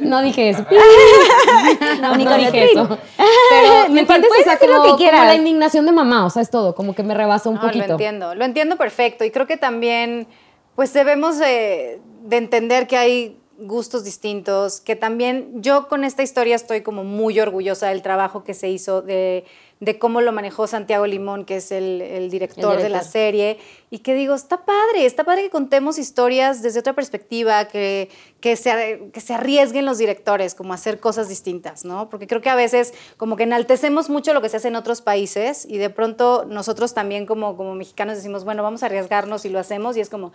[0.00, 0.64] no dije eso.
[2.00, 2.98] No, ni No con dije eso.
[3.16, 4.30] Pero, ¿me entiendes?
[4.38, 6.74] O sea, decir lo como, que como la indignación de mamá, o sea, es todo,
[6.74, 7.86] como que me rebasa un No, poquito.
[7.86, 9.24] Lo entiendo, lo entiendo perfecto.
[9.24, 10.26] Y creo que también,
[10.74, 16.56] pues debemos de, de entender que hay gustos distintos, que también yo con esta historia
[16.56, 19.44] estoy como muy orgullosa del trabajo que se hizo, de,
[19.80, 23.12] de cómo lo manejó Santiago Limón, que es el, el director, El de la director.
[23.12, 23.58] serie,
[23.90, 28.10] y que digo, está padre, está padre que contemos historias desde otra perspectiva, que,
[28.40, 32.08] que, se, que se arriesguen los directores como a hacer cosas distintas, ¿no?
[32.08, 35.02] Porque creo que a veces como que enaltecemos mucho lo que se hace en otros
[35.02, 39.50] países y de pronto nosotros también como, como mexicanos decimos, bueno, vamos a arriesgarnos y
[39.50, 40.32] lo hacemos y es como,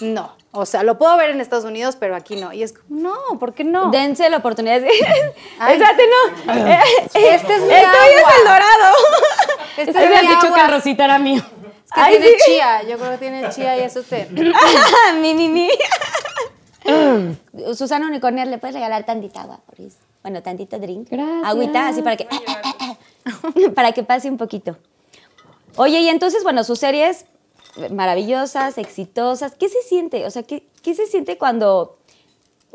[0.00, 2.52] no, o sea, lo puedo ver en Estados Unidos, pero aquí no.
[2.52, 3.90] Y es como, no, ¿por qué no?
[3.90, 4.76] Dense la oportunidad.
[5.68, 6.54] Espérate, no.
[7.14, 8.06] Este es mi agua.
[8.06, 8.83] es el dorado.
[9.76, 10.66] Este es Habías mi dicho que agua.
[10.66, 11.42] el Rosita era mío.
[11.42, 12.44] Es que Ay, tiene sí.
[12.46, 14.28] chía, yo creo que tiene chía y eso te...
[15.20, 15.68] mi, mi, mi.
[17.74, 19.60] Susana Unicornia, ¿le puedes regalar tantita agua?
[19.66, 19.96] por eso?
[20.22, 21.08] Bueno, tantito drink.
[21.10, 21.44] Gracias.
[21.44, 22.28] Agüita, así para que...
[23.74, 24.76] para que pase un poquito.
[25.76, 27.26] Oye, y entonces, bueno, sus series
[27.90, 29.54] maravillosas, exitosas.
[29.58, 30.24] ¿Qué se siente?
[30.24, 31.98] O sea, ¿qué, qué se siente cuando...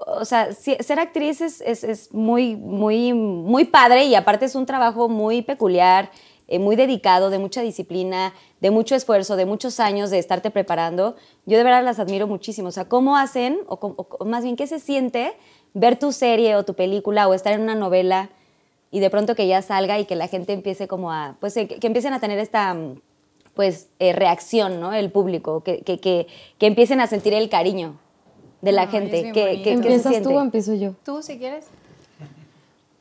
[0.08, 4.66] O sea, ser actriz es, es- es muy, muy, muy padre y aparte es un
[4.66, 6.10] trabajo muy peculiar,
[6.48, 11.16] eh, muy dedicado, de mucha disciplina, de mucho esfuerzo, de muchos años de estarte preparando.
[11.46, 12.70] Yo de verdad las admiro muchísimo.
[12.70, 15.34] O sea, ¿cómo hacen, o, más bien, qué se siente
[15.74, 18.30] ver tu serie o tu película o estar en una novela
[18.92, 21.68] y de pronto que ya salga y que la gente empiece como a, pues, eh,
[21.68, 23.00] que, que empiecen a tener esta, mm,
[23.54, 24.94] pues, eh, reacción, ¿no?
[24.94, 26.28] El público, que, que, que
[26.66, 28.00] empiecen a sentir el cariño
[28.62, 29.24] de la gente.
[29.24, 30.30] que, que- que se ¿Empiezas siente.
[30.30, 30.94] tú o empiezo yo?
[31.06, 31.66] ¿Tú si quieres?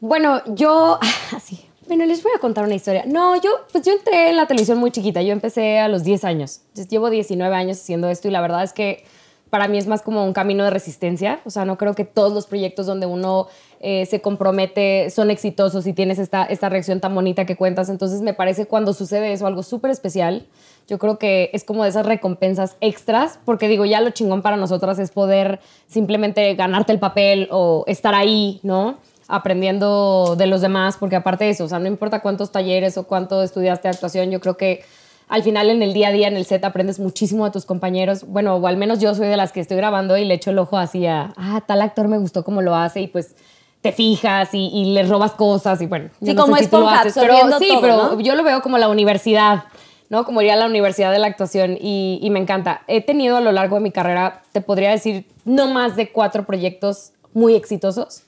[0.01, 0.99] Bueno, yo,
[1.37, 3.05] así, bueno, les voy a contar una historia.
[3.07, 6.25] No, yo, pues yo entré en la televisión muy chiquita, yo empecé a los 10
[6.25, 9.05] años, llevo 19 años haciendo esto y la verdad es que
[9.51, 12.33] para mí es más como un camino de resistencia, o sea, no creo que todos
[12.33, 13.47] los proyectos donde uno
[13.81, 18.21] eh, se compromete son exitosos y tienes esta, esta reacción tan bonita que cuentas, entonces
[18.21, 20.47] me parece cuando sucede eso algo súper especial.
[20.87, 24.57] Yo creo que es como de esas recompensas extras, porque digo, ya lo chingón para
[24.57, 28.99] nosotras es poder simplemente ganarte el papel o estar ahí, ¿no?
[29.29, 33.07] aprendiendo de los demás, porque aparte de eso, o sea, no importa cuántos talleres o
[33.07, 34.83] cuánto estudiaste actuación, yo creo que
[35.29, 38.25] al final en el día a día, en el set, aprendes muchísimo de tus compañeros.
[38.27, 40.59] Bueno, o al menos yo soy de las que estoy grabando y le echo el
[40.59, 43.35] ojo así a, ah, tal actor me gustó cómo lo hace y pues
[43.81, 46.11] te fijas y, y le robas cosas y bueno.
[46.21, 48.21] Sí, no como sé si tú lo esponja, haces, pero sí, todo, pero ¿no?
[48.21, 49.65] yo lo veo como la universidad,
[50.09, 50.25] ¿no?
[50.25, 52.83] Como iría a la universidad de la actuación y, y me encanta.
[52.87, 56.45] He tenido a lo largo de mi carrera, te podría decir, no más de cuatro
[56.45, 58.23] proyectos muy exitosos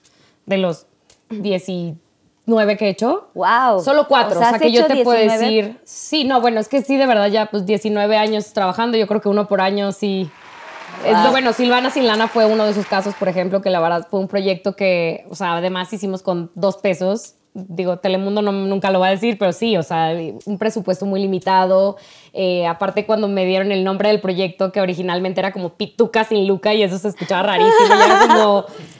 [0.46, 0.86] de los
[2.50, 3.28] 19 que he hecho.
[3.34, 3.80] Wow.
[3.80, 4.38] Solo cuatro.
[4.38, 5.44] O sea, ¿has que yo te puedo 19?
[5.44, 5.80] decir.
[5.84, 8.98] Sí, no, bueno, es que sí, de verdad, ya pues 19 años trabajando.
[8.98, 10.28] Yo creo que uno por año sí.
[11.06, 13.80] Es lo bueno, Silvana Sin Lana fue uno de esos casos, por ejemplo, que la
[13.80, 17.36] verdad fue un proyecto que, o sea, además hicimos con dos pesos.
[17.54, 20.12] Digo, Telemundo no, nunca lo va a decir, pero sí, o sea,
[20.44, 21.96] un presupuesto muy limitado.
[22.32, 26.46] Eh, aparte, cuando me dieron el nombre del proyecto, que originalmente era como Pituca sin
[26.46, 27.94] Luca, y eso se escuchaba rarísimo.
[27.98, 28.64] y era como,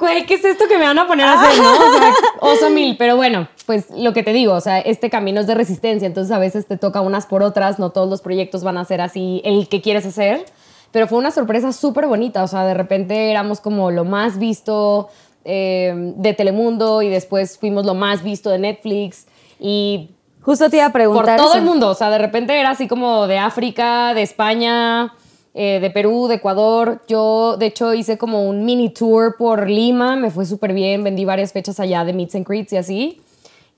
[0.00, 1.70] güey, ¿qué es esto que me van a poner a hacer, no?
[1.72, 2.96] O sea, oso mil.
[2.96, 6.32] Pero bueno, pues lo que te digo, o sea, este camino es de resistencia, entonces
[6.34, 9.42] a veces te toca unas por otras, no todos los proyectos van a ser así
[9.44, 10.44] el que quieres hacer.
[10.90, 15.08] Pero fue una sorpresa súper bonita, o sea, de repente éramos como lo más visto
[15.44, 19.26] eh, de Telemundo y después fuimos lo más visto de Netflix
[19.60, 20.10] y
[20.42, 21.36] Justo te iba a por preguntar.
[21.36, 21.58] todo eso.
[21.58, 21.88] el mundo.
[21.88, 25.12] O sea, de repente era así como de África, de España,
[25.54, 27.02] eh, de Perú, de Ecuador.
[27.08, 30.16] Yo, de hecho, hice como un mini tour por Lima.
[30.16, 31.04] Me fue súper bien.
[31.04, 33.20] Vendí varias fechas allá de Meets and Greets y así.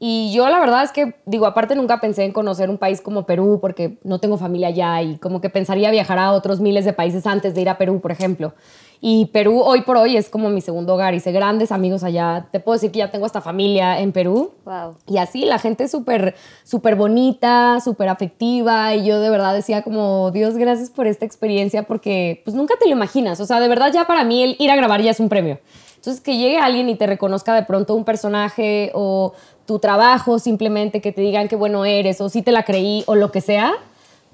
[0.05, 3.25] Y yo la verdad es que, digo, aparte nunca pensé en conocer un país como
[3.25, 6.93] Perú porque no tengo familia allá y como que pensaría viajar a otros miles de
[6.93, 8.53] países antes de ir a Perú, por ejemplo.
[9.01, 11.15] Y Perú hoy por hoy es como mi segundo hogar.
[11.15, 12.49] Hice grandes amigos allá.
[12.51, 14.51] Te puedo decir que ya tengo hasta familia en Perú.
[14.65, 14.97] Wow.
[15.07, 16.35] Y así, la gente es súper,
[16.65, 18.97] súper bonita, súper afectiva.
[18.97, 22.87] Y yo de verdad decía como, Dios, gracias por esta experiencia porque pues nunca te
[22.87, 23.39] lo imaginas.
[23.39, 25.61] O sea, de verdad ya para mí el ir a grabar ya es un premio.
[26.03, 29.35] Entonces, que llegue alguien y te reconozca de pronto un personaje o
[29.67, 33.15] tu trabajo simplemente, que te digan qué bueno eres o si te la creí o
[33.15, 33.75] lo que sea,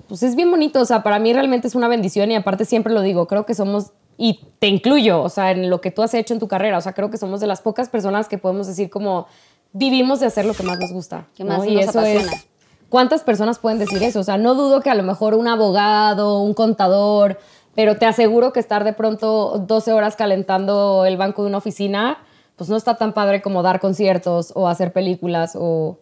[0.08, 0.80] pues es bien bonito.
[0.80, 3.54] O sea, para mí realmente es una bendición y aparte siempre lo digo, creo que
[3.54, 6.78] somos, y te incluyo, o sea, en lo que tú has hecho en tu carrera,
[6.78, 9.26] o sea, creo que somos de las pocas personas que podemos decir como
[9.72, 11.26] vivimos de hacer lo que más nos gusta.
[11.36, 11.64] Que más ¿no?
[11.64, 12.32] nos y eso apasiona.
[12.32, 12.48] es...
[12.88, 14.20] ¿Cuántas personas pueden decir eso?
[14.20, 17.38] O sea, no dudo que a lo mejor un abogado, un contador,
[17.74, 22.18] pero te aseguro que estar de pronto 12 horas calentando el banco de una oficina,
[22.58, 25.96] pues no está tan padre como dar conciertos o hacer películas o...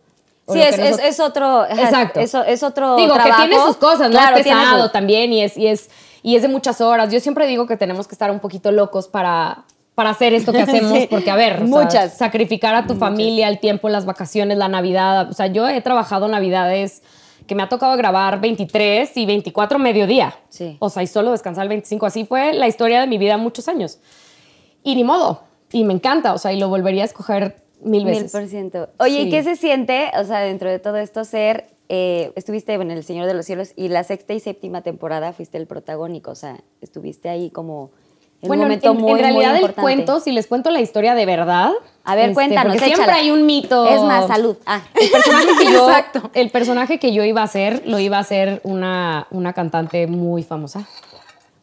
[0.46, 1.66] o Sí, es, es, otro.
[1.66, 2.18] Exacto.
[2.18, 2.96] Es, es otro.
[2.96, 3.42] Digo, trabajo.
[3.42, 4.16] que tiene sus cosas, ¿no?
[4.18, 5.90] Claro, es pesado también y es, y, es,
[6.22, 7.12] y es de muchas horas.
[7.12, 9.64] Yo siempre digo que tenemos que estar un poquito locos para,
[9.94, 11.08] para hacer esto que hacemos, Sí.
[11.10, 12.16] porque, a ver, sea, Muchas.
[12.16, 15.28] sacrificar a tu familia, el tiempo, las vacaciones, la Navidad.
[15.28, 17.02] O sea, yo he trabajado Navidades
[17.46, 20.34] que me ha tocado grabar 23 y 24 mediodía.
[20.48, 20.78] Sí.
[20.80, 22.06] O sea, y solo descansar el 25.
[22.06, 23.98] Así fue la historia de mi vida muchos años.
[24.82, 25.45] Y ni modo.
[25.72, 28.32] Y me encanta, o sea, y lo volvería a escoger mil Mil veces.
[28.32, 28.88] por ciento.
[28.98, 31.66] Oye, ¿y qué se siente, o sea, dentro de todo esto, ser.
[31.88, 35.56] eh, estuviste en El Señor de los Cielos y la sexta y séptima temporada fuiste
[35.58, 37.90] el protagónico, o sea, estuviste ahí como
[38.42, 40.80] en bueno, un momento en, muy, en realidad muy el cuento, si les cuento la
[40.80, 41.70] historia de verdad.
[42.04, 43.18] A ver, este, cuéntanos, Porque siempre échala.
[43.18, 43.86] hay un mito.
[43.86, 44.56] Es más, salud.
[44.66, 44.82] Ah.
[45.00, 46.30] El personaje que yo, Exacto.
[46.34, 50.42] el personaje que yo iba a hacer, lo iba a hacer una, una cantante muy
[50.42, 50.86] famosa.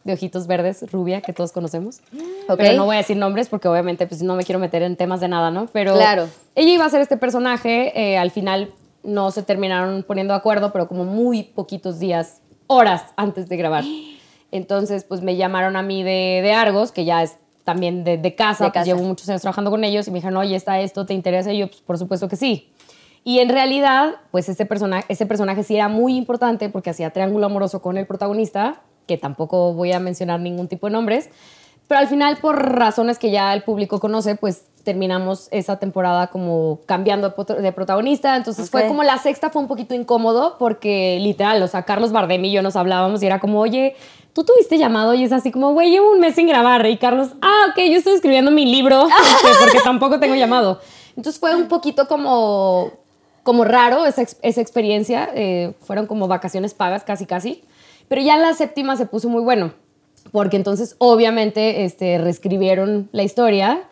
[0.04, 2.00] De ojitos verdes, rubia, que todos conocemos.
[2.48, 2.58] Ok.
[2.58, 5.20] Pero no voy a decir nombres porque obviamente pues, no me quiero meter en temas
[5.20, 5.66] de nada, ¿no?
[5.72, 6.28] Pero Claro.
[6.54, 7.92] ella iba a hacer este personaje.
[7.98, 13.04] eh, al final no se terminaron poniendo de acuerdo, pero como muy poquitos días, horas
[13.16, 13.84] antes de grabar.
[14.50, 18.34] Entonces, pues me llamaron a mí de, de Argos, que ya es también de, de
[18.34, 18.84] casa, De pues, casa.
[18.86, 21.52] llevo muchos años trabajando con ellos y me dijeron, oye, está esto, ¿te interesa?
[21.52, 22.70] Y yo, pues por supuesto que sí.
[23.24, 27.46] Y en realidad, pues ese personaje, ese personaje sí era muy importante porque hacía triángulo
[27.46, 31.30] amoroso con el protagonista, que tampoco voy a mencionar ningún tipo de nombres,
[31.88, 36.80] pero al final, por razones que ya el público conoce, pues terminamos esa temporada como
[36.86, 38.36] cambiando de protagonista.
[38.36, 42.44] Entonces fue como la sexta fue un poquito incómodo porque literal, o sea, Carlos Bardem
[42.44, 43.96] y yo nos hablábamos y era como, oye,
[44.34, 46.86] tú tuviste llamado y es así como, güey, llevo un mes sin grabar.
[46.86, 50.80] Y Carlos, ah, ok, yo estoy escribiendo mi libro este, porque tampoco tengo llamado.
[51.16, 52.92] Entonces fue un poquito como,
[53.42, 55.30] como raro esa, esa experiencia.
[55.34, 57.62] eh, fueron como vacaciones pagas casi, casi.
[58.08, 59.72] Pero ya la séptima se puso muy bueno
[60.32, 63.84] porque entonces obviamente este, reescribieron la historia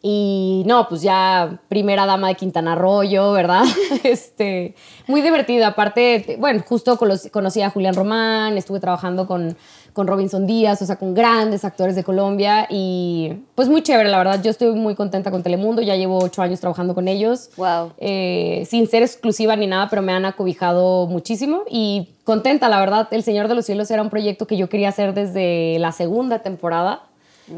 [0.00, 3.64] y no, pues ya primera dama de Quintana Roo, yo, ¿verdad?
[4.04, 4.76] este,
[5.08, 5.66] muy divertido.
[5.66, 6.96] Aparte, te- bueno, justo
[7.32, 9.56] conocí a Julián Román, estuve trabajando con,
[9.98, 14.18] con Robinson Díaz, o sea, con grandes actores de Colombia y pues muy chévere, la
[14.18, 14.40] verdad.
[14.40, 17.50] Yo estoy muy contenta con Telemundo, ya llevo ocho años trabajando con ellos.
[17.56, 17.94] Wow.
[17.98, 23.08] Eh, sin ser exclusiva ni nada, pero me han acobijado muchísimo y contenta, la verdad.
[23.10, 26.38] El Señor de los Cielos era un proyecto que yo quería hacer desde la segunda
[26.38, 27.02] temporada.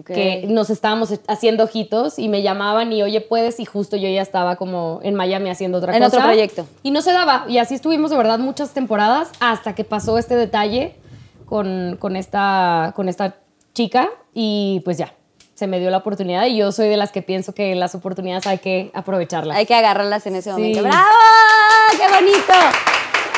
[0.07, 4.23] Que nos estábamos haciendo ojitos y me llamaban y oye, puedes, y justo yo ya
[4.23, 6.17] estaba como en Miami haciendo otra En cosa.
[6.17, 6.65] otro proyecto.
[6.85, 7.45] Y no se daba.
[7.49, 10.95] Y así estuvimos de verdad muchas temporadas hasta que pasó este detalle
[11.51, 13.37] con, con, esta, con esta
[13.75, 15.13] chica y pues ya,
[15.55, 18.47] se me dio la oportunidad y yo soy de las que pienso que las oportunidades
[18.47, 19.57] hay que aprovecharlas.
[19.57, 20.57] Hay que agarrarlas en ese Sí.
[20.57, 20.83] momento.
[20.85, 21.07] ¡Bravo!
[21.91, 22.55] ¡Qué bonito!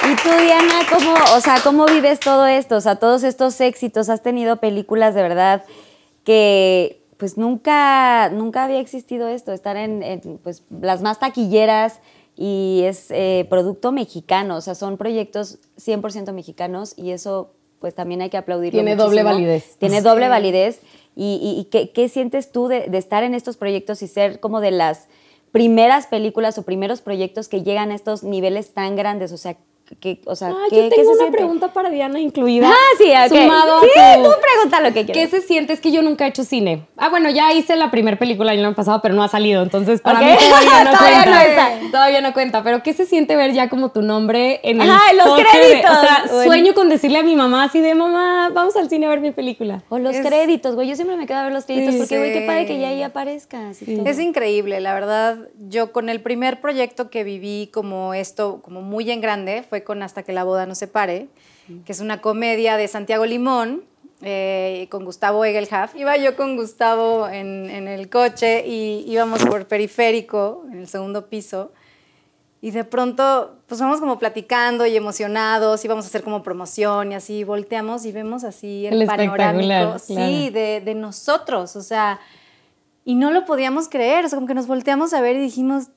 [0.04, 2.76] Y tú, Diana, ¿cómo, o sea, ¿cómo vives todo esto?
[2.76, 5.64] O sea, todos estos éxitos, has tenido películas de verdad
[6.24, 12.00] que pues nunca, nunca había existido esto, estar en, en, pues, las más taquilleras
[12.36, 18.22] y es eh, producto mexicano, o sea, son proyectos 100% mexicanos y eso pues también
[18.22, 19.76] hay que aplaudirlo Tiene doble validez.
[19.78, 20.04] Tiene Sí.
[20.04, 20.80] doble validez.
[21.14, 24.40] ¿Y, y- y qué, qué sientes tú de, de estar en estos proyectos y ser
[24.40, 25.08] como de las
[25.50, 29.32] primeras películas o primeros proyectos que llegan a estos niveles tan grandes?
[29.32, 29.58] O sea,
[30.00, 31.36] que, o sea, Ah, ¿qué, yo qué tengo se una siente?
[31.38, 32.68] pregunta para Diana incluida.
[32.70, 33.40] Ah, sí, ok.
[33.42, 35.30] Sumado a sí, tu- tú pregunta lo que ¿Qué quieras.
[35.30, 35.72] se siente?
[35.72, 36.86] Es que yo nunca he hecho cine.
[36.96, 39.62] Ah, bueno, ya hice la primera película el año pasado, pero no ha salido.
[39.62, 41.30] Entonces, para mí todavía no Todavía cuenta.
[41.30, 41.90] no está.
[41.90, 42.62] Todavía no cuenta.
[42.62, 45.90] Pero ¿qué se siente ver ya como tu nombre en el Ay, los de- créditos.
[45.90, 46.42] o sea, Bueno.
[46.44, 49.30] sueño con decirle a mi mamá así de, mamá, vamos al cine a ver mi
[49.32, 49.82] película.
[49.88, 50.88] O los Es- créditos, güey.
[50.88, 52.88] Yo siempre me quedo a ver los créditos Sí, porque, güey, qué padre que ya
[52.88, 53.78] ahí aparezcas.
[53.78, 54.06] todo.
[54.06, 55.38] Es increíble, la verdad.
[55.68, 60.02] Yo con el primer proyecto que viví como esto, como muy en grande, fue con
[60.02, 61.28] Hasta que la boda no se pare,
[61.84, 63.84] que es una comedia de Santiago Limón,
[64.22, 65.96] eh, con Gustavo Egelhaf.
[65.96, 71.28] Iba yo con Gustavo en, en el coche y íbamos por periférico, en el segundo
[71.28, 71.72] piso.
[72.60, 77.16] Y de pronto, pues vamos como platicando y emocionados, íbamos a hacer como promoción y
[77.16, 80.52] así, volteamos y vemos así el, El panorámico, espectacular, sí, claro.
[80.52, 82.20] de, de nosotros, o sea,
[83.04, 85.88] y no lo podíamos creer, o sea, como que nos volteamos a ver y dijimos,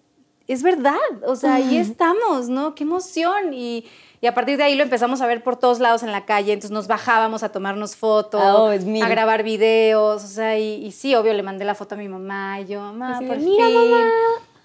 [0.47, 2.75] es verdad, o sea, ahí estamos, ¿no?
[2.75, 3.53] Qué emoción.
[3.53, 3.85] Y,
[4.21, 6.53] y a partir de ahí lo empezamos a ver por todos lados en la calle,
[6.53, 11.15] entonces nos bajábamos a tomarnos fotos, oh, a grabar videos, o sea, y, y sí,
[11.15, 13.73] obvio, le mandé la foto a mi mamá y yo, mamá, por "Mira, fin".
[13.91, 14.09] mamá.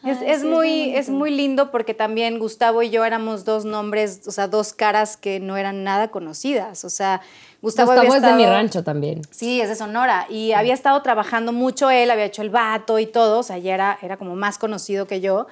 [0.03, 3.45] Es, Ay, es sí, es muy, es muy lindo porque también Gustavo y yo éramos
[3.45, 6.87] dos nombres, o sea, dos caras que no eran nada conocidas.
[6.87, 7.21] O sea,
[7.61, 9.21] Gustavo, Gustavo, había es de mi rancho también.
[9.31, 10.25] Sí, es de Sonora.
[10.31, 13.75] Y había estado trabajando mucho él, había hecho el vato y todo, o sea, ya
[13.75, 15.47] era, era como más conocido que yo.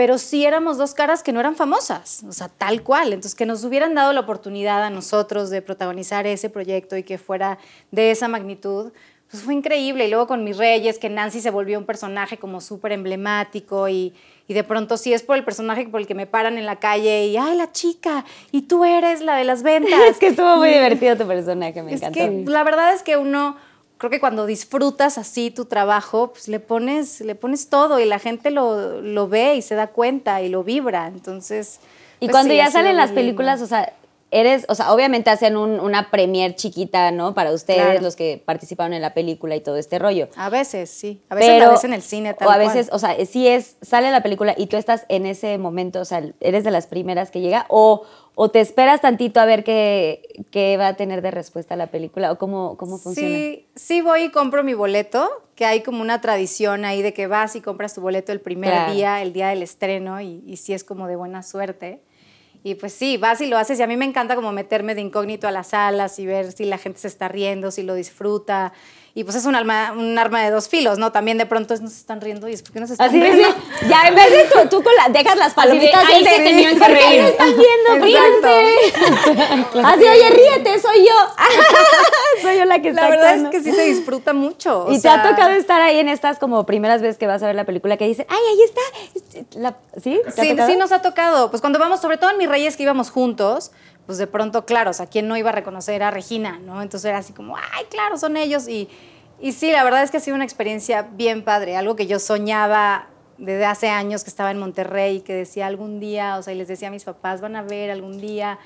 [0.00, 3.08] Pero sí éramos dos caras que no eran famosas, o sea, tal cual.
[3.12, 7.18] Entonces, que nos hubieran dado la oportunidad a nosotros de protagonizar ese proyecto y que
[7.18, 7.58] fuera
[7.90, 8.92] de esa magnitud,
[9.30, 10.06] pues fue increíble.
[10.06, 14.14] Y luego con Mis Reyes, que Nancy se volvió un personaje como súper emblemático y,
[14.48, 16.76] y de pronto sí es por el personaje por el que me paran en la
[16.76, 19.92] calle y, ay, la chica, y tú eres la de las ventas.
[20.08, 22.18] Es que estuvo muy divertido tu personaje, me Es encantó.
[22.46, 23.54] que la verdad es que uno,
[24.00, 28.18] creo que cuando disfrutas así tu trabajo, pues le pones, le pones todo y la
[28.18, 31.06] gente lo, lo ve y se da cuenta y lo vibra.
[31.06, 31.80] Entonces.
[32.18, 33.20] Y pues cuando sí, ya salen las lindo.
[33.20, 33.92] películas, o sea,
[34.32, 37.34] eres, o sea, obviamente hacen un- una premier chiquita, ¿no?
[37.34, 38.00] Para ustedes, Claro.
[38.02, 40.28] los que participaron en la película y todo este rollo.
[40.36, 41.20] A veces, sí.
[41.28, 42.66] A veces Pero, la ves en el cine tal O a cual.
[42.68, 46.04] veces, o sea, sí es, sale la película y tú estás en ese momento, o
[46.04, 48.02] sea, eres de las primeras que llega, o,
[48.36, 52.30] o te esperas tantito a ver qué, qué va a tener de respuesta la película,
[52.32, 53.28] o cómo, cómo funciona.
[53.34, 57.26] Sí, sí voy y compro mi boleto, que hay como una tradición ahí de que
[57.26, 58.94] vas y compras tu boleto el primer Claro.
[58.94, 62.00] día, el día del estreno, y, y sí es como de buena suerte.
[62.62, 65.00] Y pues sí, vas y lo haces, y a mí me encanta como meterme de
[65.00, 68.72] incógnito a las salas y ver si la gente se está riendo, si lo disfruta.
[69.12, 71.10] Y pues es un, alma, un arma de dos filos, ¿no?
[71.10, 73.20] También de pronto es, no se están riendo y es porque no se están Así
[73.20, 73.48] riendo.
[73.88, 76.36] ya en vez de tú, tú con la, dejas las Así de, palomitas ahí se
[76.36, 77.20] tenían que ¿por qué reír.
[77.24, 78.04] están viendo?
[78.06, 78.92] Ríense.
[79.82, 81.14] Así, oye, ríete, soy yo.
[82.40, 83.50] soy yo la que está La verdad es actuando.
[83.50, 84.84] que sí se disfruta mucho.
[84.86, 87.42] o Y te sea, ha tocado estar ahí en estas como primeras veces que vas
[87.42, 89.58] a ver la película que dicen, ay, ahí está.
[89.58, 90.20] La- ¿Sí?
[90.34, 91.50] ¿Te ha Sí, sí nos ha tocado.
[91.50, 93.72] Pues cuando vamos, sobre todo en Mis Reyes que íbamos juntos,
[94.06, 96.82] pues de pronto, claro, o sea, ¿quién no iba a reconocer a Regina, no?
[96.82, 98.66] Entonces era así como, ay, claro, son ellos.
[98.68, 98.88] Y,
[99.40, 102.18] y sí, la verdad es que ha sido una experiencia bien padre, algo que yo
[102.18, 103.06] soñaba
[103.38, 106.56] desde hace años que estaba en Monterrey y que decía algún día, o sea, y
[106.56, 108.58] les decía a mis papás, van a ver algún día.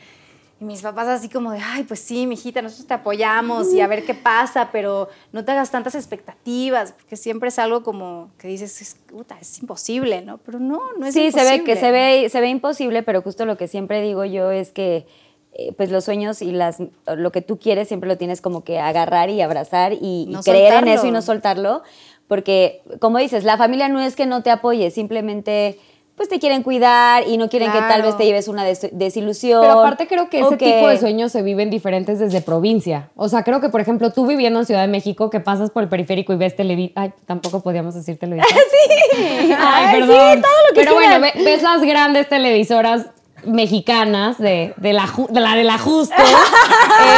[0.64, 3.86] Y mis papás así como de, ay, pues sí, mijita, nosotros te apoyamos y a
[3.86, 8.48] ver qué pasa, pero no te hagas tantas expectativas, porque siempre es algo como que
[8.48, 10.38] dices, es, puta, es imposible, ¿no?
[10.38, 11.50] Pero no, no es sí, imposible.
[11.50, 14.50] se ve que se ve, se ve imposible, pero justo lo que siempre digo yo
[14.50, 15.06] es que
[15.52, 18.80] eh, pues los sueños y las lo que tú quieres siempre lo tienes como que
[18.80, 21.82] agarrar y abrazar y, creer en eso y no soltarlo,
[22.26, 25.78] porque como dices, la familia no es que no te apoye, simplemente
[26.16, 29.60] pues te quieren cuidar y no quieren que tal vez te lleves una des- desilusión.
[29.62, 33.10] Pero aparte creo que ese tipo de sueños se viven diferentes desde provincia.
[33.16, 35.82] O sea, creo que, por ejemplo, tú viviendo en Ciudad de México, que pasas por
[35.82, 36.92] el periférico y ves televisión.
[36.96, 38.56] Ay, tampoco podíamos decir televisión.
[38.70, 39.16] sí.
[39.18, 40.42] Ay, Ay, sí, perdón.
[40.42, 41.44] todo lo que Pero bueno, quieran.
[41.44, 43.06] ves las grandes televisoras
[43.44, 46.14] mexicanas de, de la, de la del ajuste.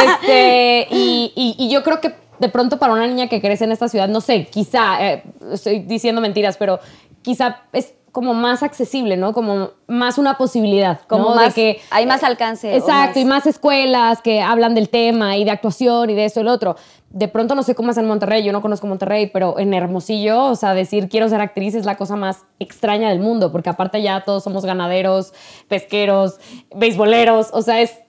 [0.05, 3.71] este, y, y- y yo creo que de pronto para una niña que crece en
[3.71, 6.79] esta ciudad, no sé, quizá, eh, estoy diciendo mentiras, pero
[7.23, 9.31] quizá es como más accesible, ¿no?
[9.31, 11.01] Como más una posibilidad.
[11.07, 11.35] Como ¿no?
[11.35, 14.89] más- de que hay más alcance o Exacto, más- y más escuelas que hablan del
[14.89, 16.77] tema y de actuación y de esto y lo otro.
[17.11, 20.45] De pronto no sé cómo es en Monterrey, yo no conozco Monterrey, pero en Hermosillo,
[20.45, 24.01] o sea, decir quiero ser actriz es la cosa más extraña del mundo, porque aparte
[24.01, 25.31] ya todos somos ganaderos,
[25.67, 26.39] pesqueros,
[26.75, 27.99] beisboleros, o sea, es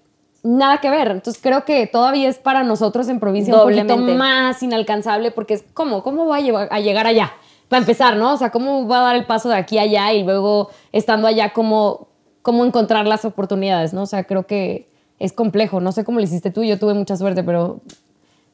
[0.42, 1.10] nada que ver.
[1.10, 3.92] Entonces creo que todavía es para nosotros en provincia un Doblemente.
[3.92, 7.32] poquito más inalcanzable, porque es como, ¿cómo voy a, llevar- a llegar allá?
[7.68, 8.32] Para empezar, ¿no?
[8.34, 11.26] O sea, ¿cómo voy a dar el paso de aquí a allá y luego estando
[11.26, 12.08] allá, cómo,
[12.42, 14.02] cómo encontrar las oportunidades, ¿no?
[14.02, 15.80] O sea, creo que es complejo.
[15.80, 17.80] No sé cómo lo hiciste tú, yo tuve mucha suerte, pero,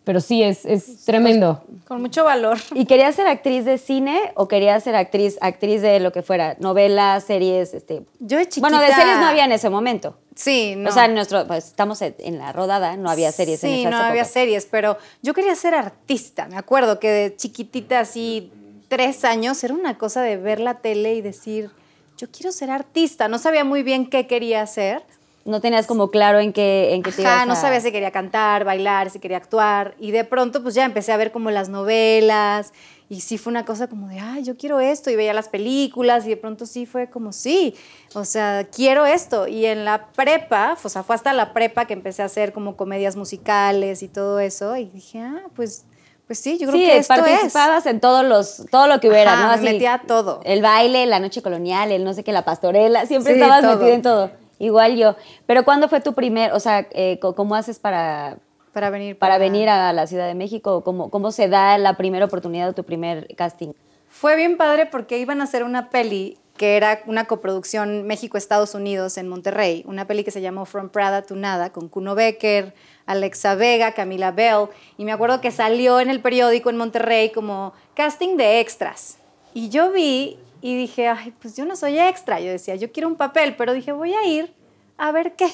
[0.02, 1.62] pero sí, es, es tremendo.
[1.86, 2.58] Con mucho valor.
[2.74, 6.56] ¿Y querías ser actriz de cine o querías ser actriz, actriz de lo que fuera?
[6.58, 8.02] Novelas, series, este.
[8.18, 8.62] Yo de chiquita...
[8.68, 10.16] Bueno, de series no había en ese momento.
[10.34, 10.90] Sí, no.
[10.90, 13.90] O sea, en nuestro, pues, estamos en- la rodada, no había series sí, en esas
[13.92, 14.32] no había épocas.
[14.32, 16.46] series, pero yo quería ser artista.
[16.48, 18.50] Me acuerdo que de chiquitita, así,
[18.94, 21.72] tres años, era una cosa de ver la tele y decir,
[22.16, 23.26] yo quiero ser artista.
[23.26, 25.02] No sabía muy bien qué quería hacer.
[25.44, 28.12] No tenías como claro en qué, en qué te Ajá, ibas no sabía si quería
[28.12, 29.96] cantar, bailar, si quería actuar.
[29.98, 32.72] Y de pronto, pues ya empecé a ver como las novelas.
[33.08, 35.10] Y sí fue una cosa como de, ay, yo quiero esto.
[35.10, 36.24] Y veía las películas.
[36.26, 37.74] Y de pronto sí fue como, sí,
[38.14, 39.48] o sea, quiero esto.
[39.48, 42.76] Y en la prepa, o sea, fue hasta la prepa que empecé a hacer como
[42.76, 44.76] comedias musicales y todo eso.
[44.76, 45.84] Y dije, ah, pues,
[46.26, 47.20] Pues sí, yo creo Sí, que esto es.
[47.20, 49.62] participabas en todos los, todo lo que hubiera, Ajá, ¿no?
[49.62, 50.40] me metía todo.
[50.44, 53.76] El baile, la noche colonial, el no sé qué, la pastorela, siempre Sí, estabas todo.
[53.76, 54.30] metida en todo.
[54.58, 55.16] Igual yo.
[55.46, 58.38] Pero ¿cuándo fue tu primer, o sea, eh, cómo haces para,
[58.72, 59.18] Para venir.
[59.18, 60.82] para venir a la Ciudad de México?
[60.82, 63.72] ¿Cómo, ¿Cómo se da la primera oportunidad de tu primer casting?
[64.08, 69.18] Fue bien padre porque iban a hacer una peli que era una coproducción México-Estados Unidos
[69.18, 72.74] en Monterrey, una peli que se llamó From Prada to Nada, con Kuno Becker,
[73.06, 77.72] Alexa Vega, Camila Bell, y me acuerdo que salió en el periódico en Monterrey como
[77.94, 79.18] casting de extras.
[79.52, 83.08] Y yo vi y dije, ay, pues yo no soy extra, yo decía, yo quiero
[83.08, 84.54] un papel, pero dije, voy a ir
[84.96, 85.50] a ver qué.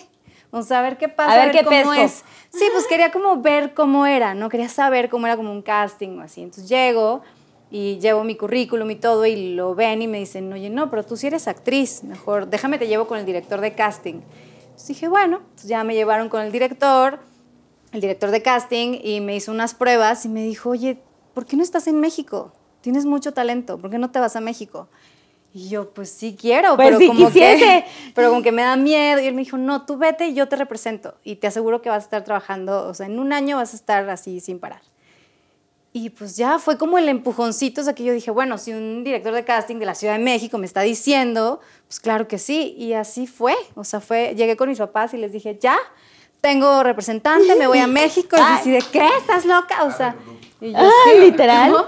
[0.63, 1.93] Sea, a ver qué pasa, A ver qué cómo pesco.
[1.95, 2.25] es.
[2.51, 4.49] Sí, pues quería como ver cómo era, ¿no?
[4.49, 6.43] Quería saber cómo era como un casting o así.
[6.43, 7.23] Entonces llego
[7.71, 11.05] y llevo mi currículum y todo y lo ven y me dicen, oye, no, pero
[11.05, 14.21] tú sí eres actriz, mejor déjame te llevo con el director de casting.
[14.63, 17.21] Entonces dije, bueno, ya me llevaron con el director,
[17.93, 20.99] el director de casting, y me hizo unas pruebas y me dijo, oye,
[21.35, 22.53] ¿por qué no estás en México?
[22.81, 24.89] Tienes mucho talento, ¿por qué no te vas a México?
[25.53, 27.59] Y yo, pues sí quiero, Pues pero sí como quisiese.
[27.65, 29.21] que, pero como que me da miedo.
[29.21, 31.17] Y él me dijo, no, tú vete y yo te represento.
[31.25, 33.77] Y te aseguro que vas a estar trabajando, o sea, en un año vas a
[33.77, 34.81] estar así sin parar.
[35.93, 39.03] Y pues ya fue como el empujoncito, o sea, que yo dije, bueno, si un
[39.03, 42.75] director de casting de la Ciudad de México me está diciendo, pues claro que sí.
[42.79, 45.77] Y así fue, o sea, fue, llegué con mis papás y les dije, ya,
[46.41, 48.37] tengo representante, me voy a México.
[48.37, 49.05] Y así de, ¿qué?
[49.19, 49.83] ¿Estás loca?
[49.85, 50.15] O sea,
[50.61, 51.73] y yo, Ah, sí, literal.
[51.73, 51.85] ¿cómo?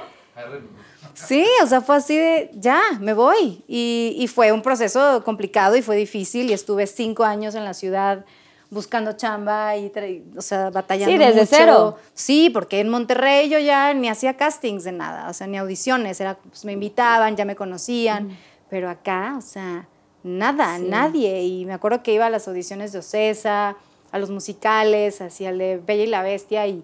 [1.15, 3.63] Sí, o sea, fue así de, ya, me voy.
[3.69, 7.75] Y, y fue un proceso complicado y fue difícil y estuve cinco años en la
[7.75, 8.25] ciudad
[8.73, 9.93] buscando chamba y,
[10.35, 11.51] o sea, batallando Sí, desde mucho.
[11.55, 11.97] cero.
[12.15, 16.19] Sí, porque en Monterrey yo ya ni hacía castings de nada, o sea, ni audiciones,
[16.21, 18.35] era, pues, me invitaban, ya me conocían,
[18.71, 19.87] pero acá, o sea,
[20.23, 21.43] nada, nadie.
[21.43, 23.77] Y me acuerdo que iba a las audiciones de Ocesa,
[24.11, 26.83] a los musicales, así al de Bella y la Bestia y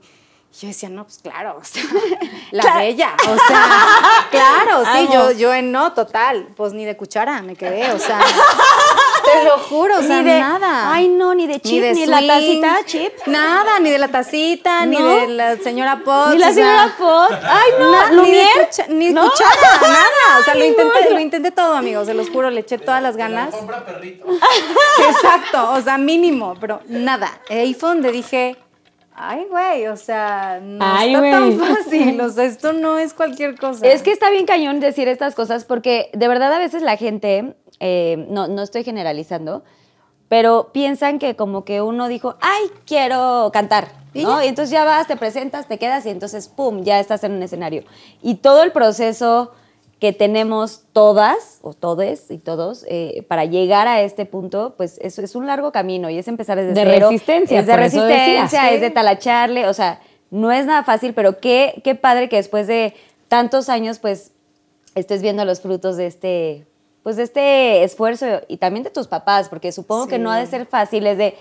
[0.61, 1.83] yo decía, no, pues claro, o sea,
[2.51, 3.67] la bella, o sea,
[4.31, 5.13] claro, sí, Amo.
[5.15, 8.19] yo, yo en no, total, pues ni de cuchara me quedé, o sea,
[9.25, 10.93] te lo juro, o sea, Ni de- nada.
[10.93, 13.13] Ay, no, ni de chip, ni la swing, tacita chip.
[13.27, 16.33] Nada, ni de la tacita, ni de la señora Potts.
[16.35, 17.33] Ni la o sea, señora Pot.
[17.45, 19.23] Ay, no, na- ni de, cucha- ni ¿No?
[19.31, 20.41] cuchara, nada.
[20.41, 21.11] O sea, lo Ay, intenté, no.
[21.11, 23.51] lo intenté todo, amigos, se los juro, le eché todas las ganas.
[23.55, 24.25] Compra perrito.
[25.09, 27.41] Exacto, o sea, mínimo, pero nada.
[27.51, 28.57] Ahí fue donde dije,
[29.19, 33.59] ay, güey, o sea, no Ay, está tan fácil, o sea, esto no es cualquier
[33.59, 33.87] cosa.
[33.87, 37.57] Es que está bien cañón decir estas cosas porque de verdad a veces la gente,
[37.81, 39.65] eh, no, no estoy generalizando,
[40.29, 44.39] pero piensan que como que uno dijo, ay, quiero cantar, ¿Y ¿no?
[44.39, 44.45] ya?
[44.45, 47.43] Y entonces ya vas, te presentas, te quedas y entonces, ¡pum!, ya estás en un
[47.43, 47.85] escenario.
[48.23, 49.53] Y todo el proceso
[50.01, 55.19] que tenemos todas, o todes y todos, eh, para llegar a este punto, pues es,
[55.19, 57.09] es un largo camino y es empezar desde De cero.
[57.11, 58.05] resistencia, Es de eso decía.
[58.07, 58.75] resistencia, Sí.
[58.77, 62.67] es de talacharle, o sea, no es nada fácil, pero qué, qué padre que después
[62.69, 62.95] de
[63.27, 64.31] tantos años, pues,
[64.95, 66.67] estés viendo los frutos de este,
[67.03, 70.23] pues, de este esfuerzo y también de tus papás, porque supongo que Sí.
[70.23, 71.35] no ha de ser fácil, es de,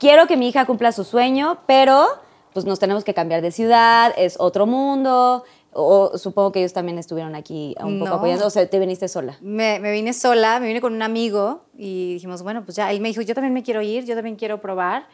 [0.00, 2.04] quiero que mi hija cumpla su sueño, pero,
[2.52, 6.98] pues, nos tenemos que cambiar de ciudad, es otro mundo, o supongo que ellos también
[6.98, 8.16] estuvieron aquí un poco No.
[8.16, 9.36] apoyando, o sea, te viniste sola.
[9.40, 13.00] Me, me vine sola, me vine con un amigo y dijimos, bueno, pues ya, él
[13.00, 15.06] me dijo, yo también me quiero ir, yo también quiero probar.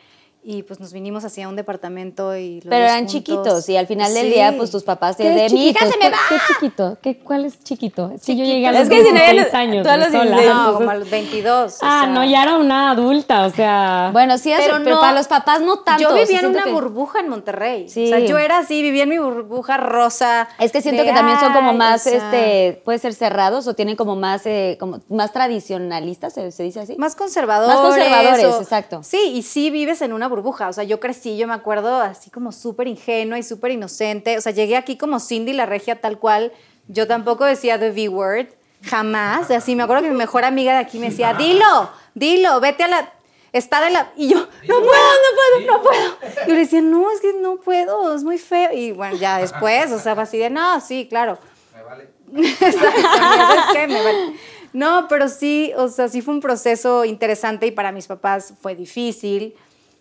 [0.50, 3.12] Y pues nos vinimos hacia un departamento y los Pero eran juntos.
[3.12, 4.32] chiquitos y al final del Sí.
[4.32, 5.92] día, pues tus papás te ¿Qué de es mi hija chiquito?
[5.92, 6.18] se me ¿Qué- va.
[6.30, 6.98] ¿Qué chiquito?
[7.02, 8.12] ¿Qué, ¿Cuál es chiquito?
[8.24, 10.06] Que yo llegué a los Es que si no, ya 16 no- años a los
[10.06, 10.22] sola.
[10.24, 10.54] 16.
[10.54, 11.72] No, como a los 22.
[11.74, 12.10] o ah, sea.
[12.10, 14.08] no, ya era una adulta, o sea...
[14.14, 16.02] Bueno, sí, pero, Pero pero no, para los papás no tanto.
[16.02, 17.86] Yo vivía en una que- burbuja en Monterrey.
[17.90, 18.06] Sí.
[18.06, 20.48] O sea, yo era así, vivía en mi burbuja rosa.
[20.58, 23.66] Es que siento de, que también son como más, o sea, este, puede ser cerrados
[23.66, 26.96] o tienen como más, eh, como más tradicionalistas, ¿se, se dice así?
[26.96, 27.74] Más conservadores.
[27.76, 29.02] Más conservadores, o- exacto.
[29.02, 30.37] Sí, y sí vives en una burbuja.
[30.44, 34.36] O sea, yo crecí, yo me acuerdo así como súper ingenua y súper inocente.
[34.38, 36.52] O sea, llegué aquí como Cindy la regia tal cual.
[36.88, 38.48] Yo tampoco decía the V-word,
[38.82, 39.50] jamás.
[39.50, 42.88] Así me acuerdo que mi mejor amiga de aquí me decía, dilo, dilo, vete a
[42.88, 43.12] la...
[43.52, 44.12] Está de la...
[44.16, 46.16] Y yo, no puedo, no puedo, no puedo.
[46.44, 48.72] Y yo le decía, no, es que no puedo, es muy feo.
[48.72, 51.38] Y bueno, ya después, o sea, fue así de, no, sí, claro.
[51.74, 52.08] Me vale.
[52.30, 54.34] Me vale.
[54.72, 58.74] No, pero sí, o sea, sí fue un proceso interesante y para mis papás fue
[58.74, 59.54] difícil.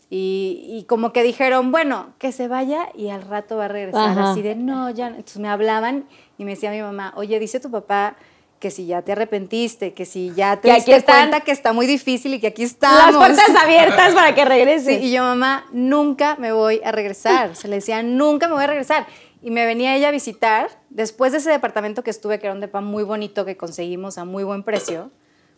[0.10, 4.10] Y, y como que dijeron, bueno, que se vaya y al rato va a regresar.
[4.12, 4.32] Ajá.
[4.32, 5.10] Así de, no, ya.
[5.10, 5.16] no".
[5.18, 6.06] Entonces me hablaban
[6.38, 8.16] y me decía mi mamá, oye, dice tu papá
[8.60, 11.86] que si ya te arrepentiste, que si ya te Que diste cuenta que está muy
[11.86, 13.16] difícil y que aquí Las estamos.
[13.18, 14.94] puertas abiertas para que Sí, regrese.
[15.00, 17.56] y yo, mamá, nunca me voy a regresar.
[17.56, 19.06] Se le decía, nunca me voy a regresar.
[19.44, 22.62] Y me venía ella a visitar después de ese departamento que estuve, que era un
[22.62, 25.12] depa muy bonito que conseguimos a muy buen precio,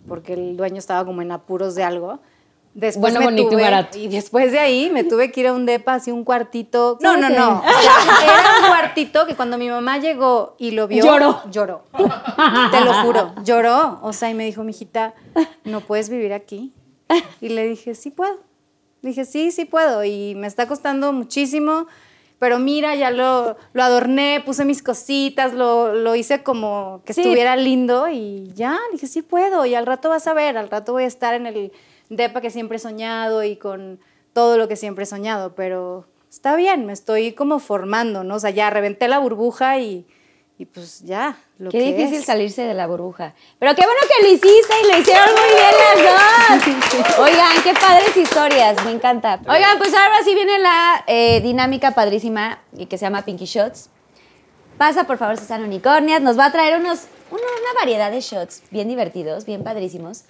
[0.08, 2.20] porque el dueño estaba como en apuros de algo.
[2.74, 3.98] Después Bueno, me bonito y barato.
[3.98, 6.98] Y después de ahí me tuve que ir a un depa, así un cuartito.
[7.02, 7.62] No, no, ¿Sabes no.
[7.62, 7.68] qué?
[7.70, 11.04] O sea, era un cuartito que cuando mi mamá llegó y lo vio.
[11.04, 11.42] Lloró.
[11.52, 11.84] Lloró.
[12.72, 13.34] Te lo juro.
[13.44, 14.00] Lloró.
[14.04, 15.14] O sea, y me dijo, mijita,
[15.66, 16.72] no puedes vivir aquí.
[17.42, 18.38] Y le dije, sí puedo.
[19.02, 20.04] Dije, sí, sí puedo.
[20.04, 21.88] Y me está costando muchísimo.
[22.38, 27.20] Pero mira, ya lo, lo adorné, puse mis cositas, lo, lo hice como que Sí.
[27.22, 29.66] estuviera lindo y ya, dije, sí puedo.
[29.66, 31.74] Y al rato vas a ver, al rato voy a estar en el
[32.10, 34.00] depa que siempre he soñado y con
[34.34, 35.56] todo lo que siempre he soñado.
[35.56, 38.36] Pero está bien, me estoy como formando, ¿no?
[38.36, 40.06] O sea, ya reventé la burbuja y,
[40.58, 42.26] y pues ya, lo Qué que difícil es.
[42.26, 43.34] salirse de la burbuja.
[43.60, 47.20] Pero qué bueno que lo hiciste y lo hicieron muy bien las dos.
[47.20, 49.40] Oigan, qué padres historias, me encanta.
[49.48, 53.90] Oigan, pues ahora sí viene la eh, dinámica padrísima y que se llama Pinky Shots.
[54.78, 56.22] Pasa, por favor, Susana Unicornias.
[56.22, 60.24] Nos va a traer unos, una, una variedad de shots bien divertidos, bien padrísimos.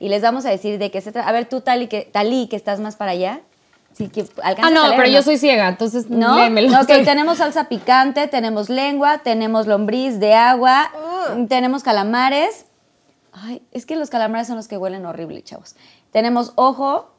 [0.00, 1.28] Y les vamos a decir de qué se trata.
[1.28, 3.42] A ver, tú, Tali, que, Tali, que estás más para allá.
[3.92, 6.36] Sí, que Ah, a no, leer, pero ¿o yo soy ciega, entonces ¿No?
[6.36, 6.80] léemelo.
[6.80, 10.90] Ok, tenemos salsa picante, tenemos lengua, tenemos lombriz de agua,
[11.48, 12.66] tenemos calamares.
[13.32, 15.76] Ay, es que los calamares son los que huelen horrible, chavos.
[16.12, 17.10] Tenemos ojo.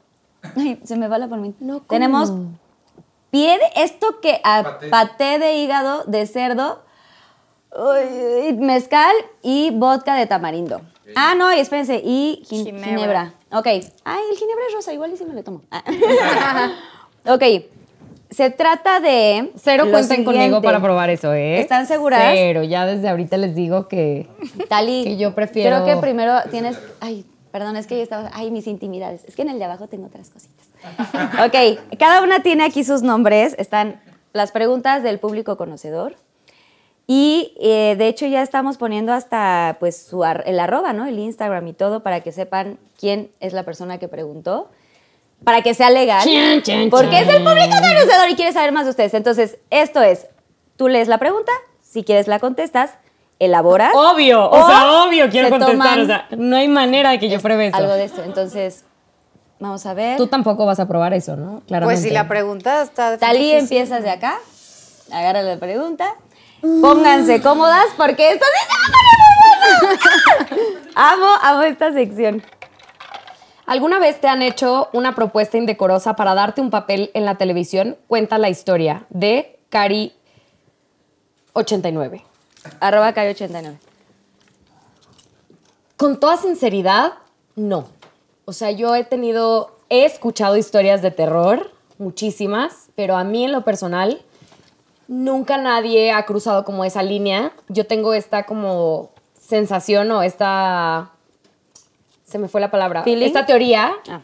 [0.56, 1.58] Ay, se me va la palmita.
[1.60, 1.86] No, ¿cómo?
[1.86, 2.32] tenemos
[3.30, 5.38] pie de esto que a paté.
[5.38, 6.82] de hígado de cerdo,
[7.76, 10.80] uy, mezcal y vodka de tamarindo.
[11.16, 12.84] Ah, no, y espérense, y gin- Ginebra.
[12.86, 13.34] ginebra.
[13.52, 13.66] Ok.
[14.04, 15.62] Ay, el ginebra es rosa, igual y si me lo tomo.
[15.70, 15.82] Ah.
[17.26, 17.42] ok.
[18.30, 19.52] Se trata de.
[19.56, 21.60] Cero cuenten conmigo para probar eso, ¿eh?
[21.60, 22.32] ¿Están seguras?
[22.34, 24.26] Cero, ya desde ahorita les digo que...
[24.70, 25.04] Tali.
[25.04, 26.78] Que yo prefiero- Creo que primero tienes.
[27.00, 28.30] Ay, perdón, es que yo estaba.
[28.32, 29.22] Ay, mis intimidades.
[29.26, 30.66] Es que en el de abajo tengo otras cositas.
[31.46, 33.54] ok, cada una tiene aquí sus nombres.
[33.58, 34.00] Están
[34.32, 36.16] las preguntas del público conocedor.
[37.06, 41.06] Y eh, de hecho ya estamos poniendo hasta pues su ar- el arroba, ¿no?
[41.06, 44.70] El Instagram y todo para que sepan quién es la persona que preguntó.
[45.44, 46.22] Para que sea legal.
[46.22, 49.12] Chan, chan, porque es el público conocedor y quiere saber más de ustedes.
[49.14, 50.28] Entonces, esto es,
[50.76, 51.50] tú lees la pregunta,
[51.82, 52.92] si quieres la contestas,
[53.40, 53.92] elaboras.
[53.92, 57.28] Obvio, o, o sea, obvio quiero contestar, toman o sea, no hay manera de que
[57.28, 57.76] yo pruebe eso.
[57.76, 58.22] Algo de esto.
[58.22, 58.84] Entonces,
[59.58, 60.16] vamos a ver.
[60.16, 61.62] Tú tampoco vas a probar eso, ¿no?
[61.66, 61.96] Claramente.
[62.00, 64.38] Pues si la pregunta está Talí, empiezas de acá.
[65.10, 66.14] Agarra la pregunta.
[66.62, 68.78] Pónganse cómodas porque esto sí se va
[71.04, 72.42] a amo, amo esta sección.
[73.66, 77.96] ¿Alguna vez te han hecho una propuesta indecorosa para darte un papel en la televisión?
[78.06, 82.22] Cuenta la historia de Cari89.
[82.80, 83.76] Arroba Cari89.
[85.96, 87.14] Con toda sinceridad,
[87.56, 87.88] no.
[88.44, 93.50] O sea, yo he tenido, he escuchado historias de terror, muchísimas, pero a mí en
[93.52, 94.22] lo personal,
[95.12, 97.52] nunca nadie ha cruzado como esa línea.
[97.68, 101.10] Yo tengo esta como sensación o esta,
[102.24, 103.26] se me fue la palabra, ¿Feeling?
[103.26, 104.20] esta teoría Ah.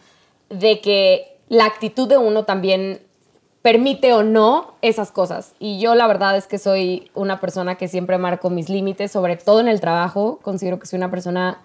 [0.49, 3.03] de que la actitud de uno también
[3.61, 5.53] permite o no esas cosas.
[5.59, 9.37] Y yo la verdad es que soy una persona que siempre marco mis límites, sobre
[9.37, 10.39] todo en el trabajo.
[10.43, 11.61] Considero que soy una persona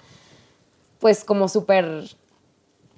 [1.00, 2.04] pues como súper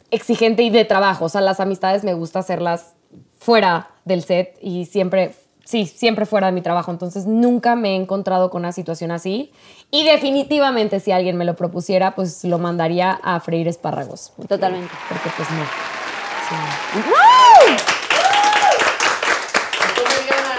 [0.10, 1.26] exigente y de trabajo.
[1.26, 2.94] O sea, las amistades me gusta hacerlas
[3.38, 5.36] fuera del set y siempre,
[5.66, 6.92] sí, siempre fuera de mi trabajo.
[6.92, 9.52] Entonces nunca me he encontrado con una situación así.
[9.92, 14.32] Y definitivamente si alguien me lo propusiera, pues lo mandaría a freír espárragos.
[14.48, 14.94] Totalmente.
[15.10, 15.64] Porque pues no.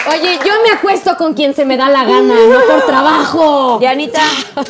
[0.08, 3.78] Oye, yo me acuesto con quien se me da la gana, no por trabajo.
[3.80, 4.20] Dianita,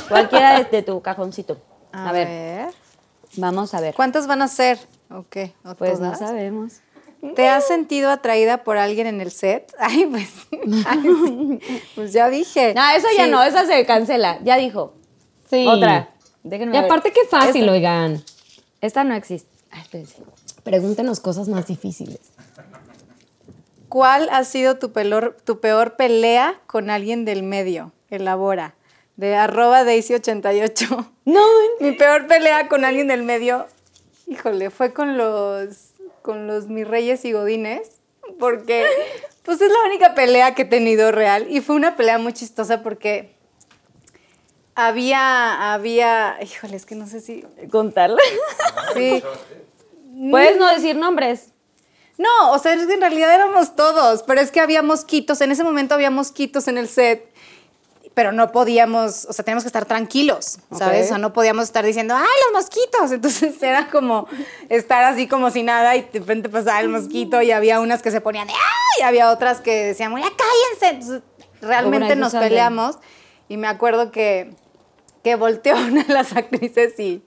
[0.09, 1.59] cualquiera de, tu cajoncito.
[1.93, 2.69] A, A, ver, ver.
[3.37, 3.95] vamos a ver.
[3.95, 4.79] ¿Cuántos van a ser?
[5.11, 5.37] Ok.
[5.65, 6.81] ¿O Pues no sabemos.
[7.35, 9.73] ¿Te has sentido atraída por alguien en el set?
[9.79, 10.29] Ay, pues.
[10.87, 11.59] ay, sí.
[11.95, 12.75] Pues ya dije.
[12.75, 13.31] No, eso ya Sí.
[13.31, 14.39] no, esa se cancela.
[14.45, 14.95] Ya dijo.
[15.51, 15.67] Sí.
[15.67, 16.11] Otra.
[16.45, 16.85] Déjenme Y ver.
[16.85, 18.23] aparte qué fácil, Esta, oigan.
[18.81, 19.51] esta no existe.
[19.71, 20.17] Ay, espérense.
[20.63, 22.21] Pregúntenos cosas más difíciles.
[23.89, 27.93] ¿Cuál ha sido tu, pelor- tu peor pelea con alguien del medio?
[28.11, 28.75] Elabora.
[29.17, 31.07] De arroba Daisy88.
[31.25, 31.41] No,
[31.81, 33.67] Mi peor pelea con alguien del medio,
[34.27, 35.86] híjole, fue con los,
[36.27, 38.01] con los mis reyes y godines,
[38.41, 38.85] porque
[39.45, 42.83] pues es la única pelea que he tenido real y fue una pelea muy chistosa
[42.83, 43.37] porque
[44.75, 48.21] había, había, híjole, es que no sé si, contarla.
[48.95, 49.23] sí.
[50.31, 51.51] Puedes no decir nombres.
[52.19, 55.53] No, o sea, es que en realidad éramos todos, pero es que había mosquitos, en
[55.53, 57.33] ese momento había mosquitos en el set,
[58.17, 61.05] pero no podíamos, o sea, teníamos que estar tranquilos, ¿sabes?
[61.05, 63.13] O sea, no podíamos estar diciendo, ¡ay, los mosquitos!
[63.13, 64.27] Entonces era como
[64.71, 68.11] estar así como si nada y de repente pasaba el mosquito y había unas que
[68.11, 69.01] se ponían de ¡ay!
[69.01, 70.89] Y había otras que decían, ¡ya cállense!
[70.97, 71.23] Entonces
[71.61, 72.97] realmente nos peleamos
[73.51, 74.57] y me acuerdo que
[75.27, 77.21] que volteó una de las actrices y,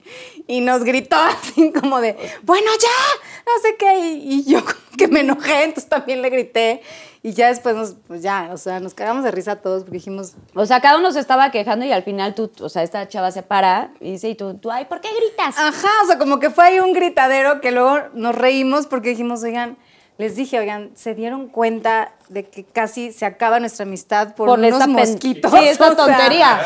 [0.46, 5.06] y nos gritó así como de, bueno, ya, no sé qué, y, yo como que
[5.06, 6.80] me enojé, entonces también le grité,
[7.22, 10.32] y ya después nos, pues ya, o sea, nos cagamos de risa todos porque dijimos,
[10.54, 13.32] O sea, cada uno se estaba quejando y al final tú, o sea, esta chava
[13.32, 15.58] se para y dice, y tú, tú ay, ¿por qué gritas?
[15.58, 19.42] ajá, o sea, como que fue ahí un gritadero que luego nos reímos porque dijimos,
[19.42, 19.76] oigan,
[20.20, 24.70] les dije, oigan, se dieron cuenta de que casi se acaba nuestra amistad por, unos
[24.72, 25.50] esta pen- mosquitos.
[25.50, 26.60] Sí, esta sea, tontería.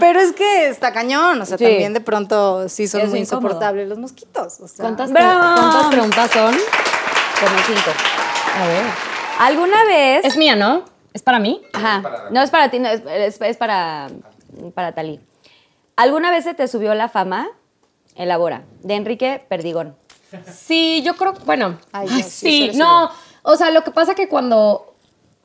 [0.00, 1.64] Pero es que está cañón, o sea, Sí.
[1.64, 3.46] también de pronto sí son Es muy incómodo.
[3.46, 4.60] insoportables los mosquitos.
[4.60, 5.54] O sea, ¿Cuántas, ¡Bravo!
[5.54, 6.52] ¿Cuántas preguntas son?
[6.52, 7.90] Como cinco.
[8.60, 8.84] A ver.
[9.38, 10.24] ¿Alguna vez?
[10.24, 10.82] Es mía, ¿no?
[11.12, 11.62] ¿Es para mí?
[11.72, 12.02] Ajá.
[12.30, 14.08] No es para ti, no, es, es- es para,
[14.74, 15.20] para Talí.
[15.96, 17.46] ¿Alguna vez se te subió la fama?
[18.16, 18.62] Elabora.
[18.82, 19.96] De Enrique Perdigón.
[20.52, 23.10] Sí, yo creo, bueno, Ay, Dios, sí, no,
[23.42, 24.90] o sea, lo que pasa que cuando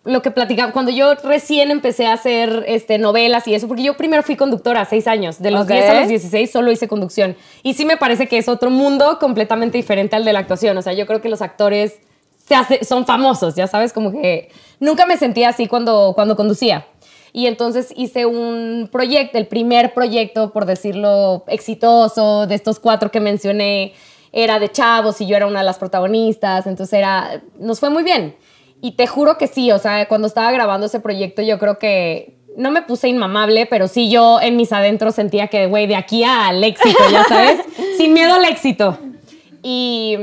[0.06, 3.98] lo que platicaba, cuando yo recién empecé a hacer este, novelas y eso, porque yo
[3.98, 5.72] primero fui conductora seis años, de los Ok.
[5.72, 7.36] 10 a los 16 solo hice conducción.
[7.64, 10.78] Y sí me parece que es otro mundo completamente diferente al de la actuación.
[10.78, 12.00] O sea, yo creo que los actores
[12.48, 16.88] se hace- son famosos, ya sabes, como que nunca me sentía así cuando, cuando conducía.
[17.34, 23.20] Y entonces hice un proyecto, el primer proyecto, por decirlo, exitoso, de estos cuatro que
[23.20, 23.94] mencioné,
[24.32, 28.04] era de chavos y yo era una de las protagonistas, entonces era, nos fue muy
[28.04, 28.36] bien.
[28.82, 32.38] Y te juro que sí, o sea, cuando estaba grabando ese proyecto yo creo que
[32.58, 36.24] no me puse inmamable, pero sí yo en mis adentros sentía que, güey, de aquí
[36.24, 37.62] al éxito, ya sabes,
[37.98, 38.98] sin miedo al éxito.
[39.64, 40.18] Y,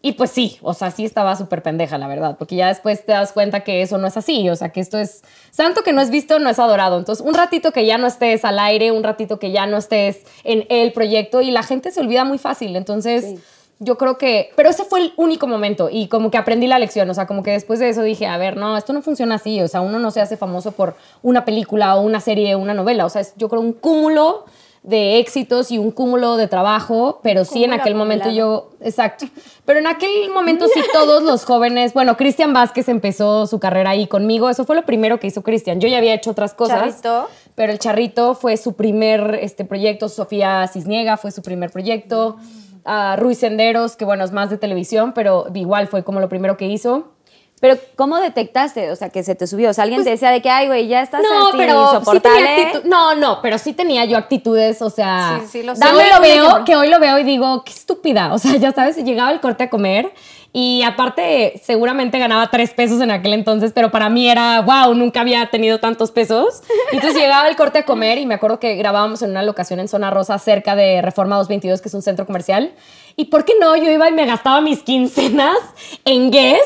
[0.00, 3.12] y pues sí, o sea, sí estaba súper pendeja, la verdad, porque ya después te
[3.12, 6.00] das cuenta que eso no es así, o sea, que esto es santo que no
[6.00, 6.98] es visto, no es adorado.
[6.98, 10.20] Entonces, un ratito que ya no estés al aire, un ratito que ya no estés
[10.44, 12.76] en el proyecto y la gente se olvida muy fácil.
[12.76, 13.40] Entonces,
[13.80, 17.10] yo creo que, pero ese fue el único momento y como que aprendí la lección,
[17.10, 19.60] o sea, como que después de eso dije, a ver, no, esto no funciona así,
[19.62, 22.74] o sea, uno no se hace famoso por una película o una serie o una
[22.74, 24.46] novela, o sea, es yo creo un cúmulo
[24.88, 29.26] de éxitos y un cúmulo de trabajo, pero sí en aquel momento yo, exacto,
[29.66, 34.06] pero en aquel momento sí todos los jóvenes, bueno, Cristian Vázquez empezó su carrera ahí
[34.06, 37.02] conmigo, eso fue lo primero que hizo Cristian, yo ya había hecho otras cosas.
[37.02, 37.28] Charrito.
[37.54, 42.36] Pero el Charrito fue su primer este, proyecto, Sofía Cisniega fue su primer proyecto,
[42.84, 46.56] a Ruiz Senderos, que bueno, es más de televisión, pero igual fue como lo primero
[46.56, 47.12] que hizo.
[47.60, 48.90] Pero, ¿cómo detectaste?
[48.92, 49.70] O sea, que se te subió.
[49.70, 51.72] O sea, alguien te decía de que, ay, güey, ya estás Pues No, así pero
[51.90, 52.38] sí insoportable.
[52.46, 55.84] tenía actitud- no, no, pero sí tenía yo actitudes, o sea, Sí, sí, lo sé.
[55.86, 56.64] hoy lo veo, ejemplo.
[56.64, 59.64] que hoy lo veo y digo, qué estúpida, o sea, ya sabes, llegaba el corte
[59.64, 60.12] a comer
[60.52, 65.20] y aparte seguramente ganaba tres pesos en aquel entonces, pero para mí era, wow, nunca
[65.20, 66.62] había tenido tantos pesos.
[66.92, 69.88] Entonces llegaba el corte a comer y me acuerdo que grabábamos en una locación en
[69.88, 72.72] Zona Rosa cerca de Reforma 222, que es un centro comercial.
[73.20, 73.74] ¿Y por qué no?
[73.74, 75.58] Yo iba y me gastaba mis quincenas
[76.04, 76.60] en Guess.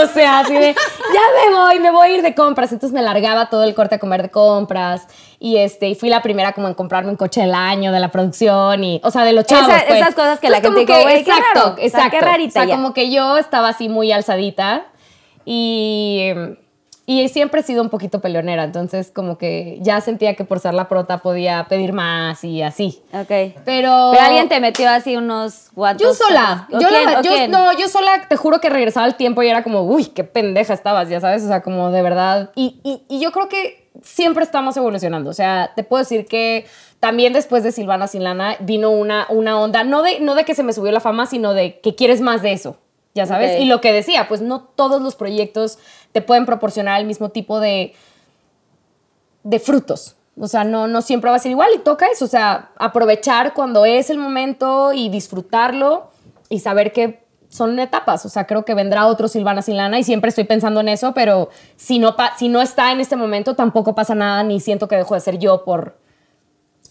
[0.00, 2.70] O sea, así de, ya me voy, me voy a ir de compras.
[2.70, 5.08] Entonces me largaba todo el corte a comer de compras.
[5.40, 8.12] Y, este, y fui la primera como en comprarme un coche del año de la
[8.12, 8.84] producción.
[8.84, 9.68] Y, o sea, de los chavos.
[9.68, 10.00] Esa- pues.
[10.00, 11.72] esas cosas que la gente como dijo, "Güey, qué Exacto, raro".
[11.72, 12.10] O sea, exacto.
[12.12, 12.76] qué rarita O sea, ya.
[12.76, 14.86] como que yo estaba así muy alzadita.
[15.44, 16.30] Y...
[17.08, 20.74] Y siempre he sido un poquito peleonera, entonces como que ya sentía que por ser
[20.74, 23.00] la prota podía pedir más y así.
[23.12, 23.28] Ok.
[23.28, 23.54] Pero...
[23.64, 26.04] Pero alguien te metió así unos guantes.
[26.04, 26.66] Yo sola.
[26.72, 27.04] ¿O Yo, quién?
[27.04, 29.82] la- ¿O yo- no, yo sola te juro que regresaba el tiempo y era como,
[29.82, 31.44] uy, qué pendeja estabas, ya sabes.
[31.44, 32.50] O sea, como de verdad.
[32.56, 35.30] Y, y- y yo creo que siempre estamos evolucionando.
[35.30, 36.66] O sea, te puedo decir que
[36.98, 40.56] también después de Silvana Sin Lana vino una, una onda, no de, no de que
[40.56, 42.78] se me subió la fama, sino de que quieres más de eso.
[43.14, 43.52] Ya sabes.
[43.56, 43.62] Ok.
[43.62, 45.78] Y lo que decía, pues no todos los proyectos
[46.16, 47.92] te pueden proporcionar el mismo tipo de,
[49.42, 50.16] de frutos.
[50.40, 52.24] O sea, no, no siempre va a ser igual y toca eso.
[52.24, 56.10] O sea, aprovechar cuando es el momento y disfrutarlo
[56.48, 58.24] y saber que son etapas.
[58.24, 61.12] O sea, creo que vendrá otro Silvana sin lana y siempre estoy pensando en eso,
[61.12, 64.96] pero si no, si no está en este momento, tampoco pasa nada ni siento que
[64.96, 65.98] dejo de ser yo por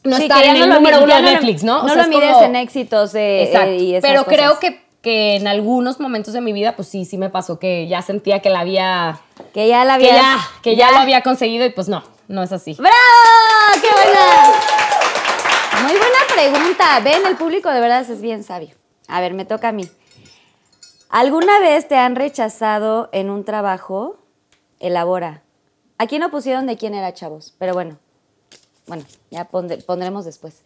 [0.04, 1.80] no Sí, estar en no el número uno de no Netflix, ¿no?
[1.80, 3.70] No O sea, lo es mides como- en éxitos eh, Exacto.
[3.72, 4.38] eh, y esas Pero cosas.
[4.40, 7.88] creo que, que en algunos momentos de mi vida, pues sí, sí me pasó que
[7.88, 9.22] ya sentía que la había
[9.54, 12.52] Que ya la que ya, que ya lo había conseguido y pues no, no es
[12.52, 12.74] así.
[12.74, 12.96] ¡Bravo!
[13.84, 14.24] ¡Qué buena!
[15.84, 17.00] Muy buena pregunta.
[17.02, 18.72] Ven, el público de verdad es bien sabio.
[19.08, 19.88] A ver, me toca a mí.
[21.10, 24.18] ¿Alguna vez te han rechazado en un trabajo?
[24.80, 25.44] Elabora.
[26.00, 28.00] Aquí no pusieron de quién era, chavos, pero bueno.
[28.88, 30.64] Bueno, ya pondremos después.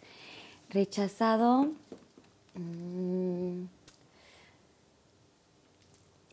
[0.70, 1.68] Rechazado.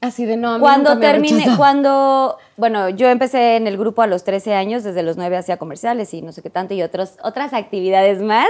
[0.08, 3.78] Así de no, a mí Cuando nunca me terminé, cuando, bueno, yo empecé en el
[3.78, 6.74] grupo a los 13 años, desde los 9 hacía comerciales y no sé qué tanto,
[6.74, 8.48] y otros, otras actividades más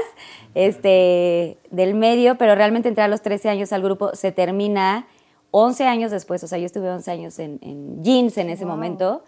[0.56, 5.08] este, del medio, pero realmente entré a los 13 años al grupo, se termina
[5.52, 9.24] 11 años después, o sea, yo estuve 11 años en, en jeans en ese momento,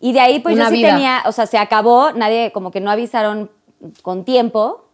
[0.00, 0.90] y de ahí pues Una yo sí vida.
[0.90, 3.50] tenía, o sea, se acabó, nadie, como que no avisaron
[4.02, 4.87] con tiempo.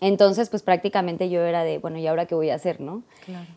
[0.00, 3.02] Entonces, pues prácticamente yo era de, bueno, ¿y ahora qué voy a hacer, no?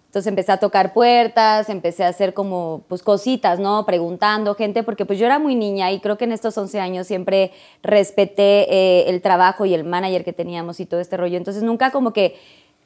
[0.06, 3.86] Entonces empecé a tocar puertas, empecé a hacer como, pues cositas, ¿no?
[3.86, 7.06] Preguntando gente, porque pues yo era muy niña y creo que en estos 11 años
[7.06, 7.52] siempre
[7.84, 11.38] respeté eh, el trabajo y el manager que teníamos y todo este rollo.
[11.38, 12.36] Entonces nunca como que,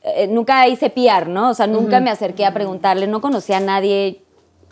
[0.03, 1.49] eh, nunca hice piar, ¿no?
[1.51, 4.21] O sea, nunca me acerqué a preguntarle, no conocía a nadie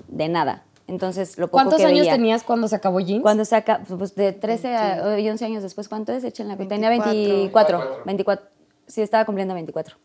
[0.09, 0.63] de nada.
[0.85, 3.21] Entonces, lo poco ¿Cuántos que años veía- tenías cuando se acabó Jeans?
[3.23, 6.25] cuando saca, pues de 13 a y 11 años después, ¿cuánto es?
[6.25, 6.75] Echen la cuenta.
[6.75, 8.52] Tenía 24, 24.
[8.93, 9.97] Sí, estaba cumpliendo 24.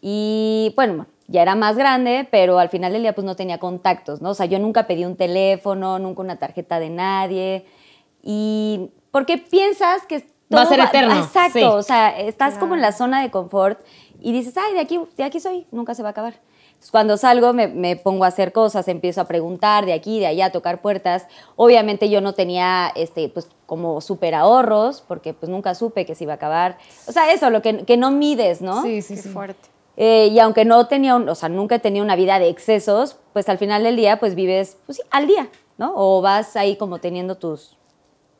[0.00, 4.20] Y bueno, ya era más grande, pero al final del día pues no tenía contactos,
[4.20, 4.30] ¿no?
[4.30, 7.64] O sea, yo nunca pedí un teléfono, nunca una tarjeta de nadie.
[8.20, 11.64] Y porque piensas que Va a todo ser eterno, Exacto, sí.
[11.64, 13.80] o sea, estás como en la zona de confort
[14.20, 16.40] y dices, ay, de aquí, de aquí soy, nunca se va a acabar.
[16.82, 20.26] Entonces, cuando salgo me, me pongo a hacer cosas, empiezo a preguntar de aquí, de
[20.26, 21.28] allá, a tocar puertas.
[21.54, 26.24] Obviamente yo no tenía, este, pues, como súper ahorros, porque pues nunca supe que se
[26.24, 26.78] iba a acabar.
[27.06, 28.82] O sea, eso, lo que, que no mides, ¿no?
[28.82, 29.28] Sí, sí, Qué sí.
[29.28, 29.68] fuerte.
[29.96, 33.48] Eh, y aunque no tenía, un- o sea, nunca tenido una vida de excesos, pues
[33.48, 35.92] al final del día, pues vives, pues sí, al día, ¿no?
[35.94, 37.78] O vas ahí como teniendo tus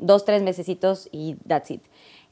[0.01, 1.83] dos, tres mesecitos y that's it.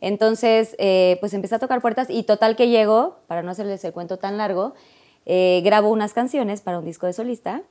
[0.01, 3.93] Entonces, eh, pues empecé a tocar puertas y total que llego, para no hacerles el
[3.93, 4.75] cuento tan largo,
[5.27, 7.63] eh, grabo unas canciones para un disco de solista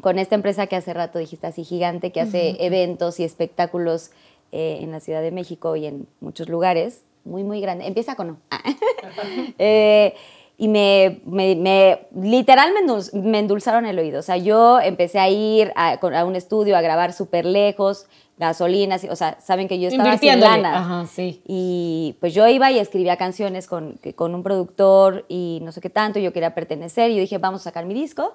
[0.00, 4.10] con esta empresa que hace rato dijiste así gigante, que hace eventos y espectáculos
[4.50, 7.86] eh, en la Ciudad de México y en muchos lugares, muy, muy grande.
[7.86, 8.36] Empieza con no.
[9.58, 10.14] Eh,
[10.58, 14.20] y me, me, me- literal me, me endulzaron el oído.
[14.20, 18.06] O sea, yo empecé a ir a, a un estudio a grabar súper lejos,
[18.42, 20.78] gasolinas, o sea, saben que yo estaba sin lana.
[20.78, 21.42] Ajá, sí.
[21.46, 25.80] Y pues yo iba y escribía canciones con, que- con un productor y no sé
[25.80, 28.34] qué tanto, yo quería pertenecer y yo dije, vamos a sacar mi disco.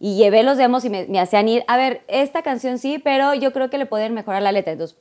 [0.00, 3.34] Y llevé los demos y me, me hacían ir, a ver, esta canción sí, pero
[3.34, 4.72] yo creo que le pueden mejorar la letra.
[4.72, 4.96] Entonces,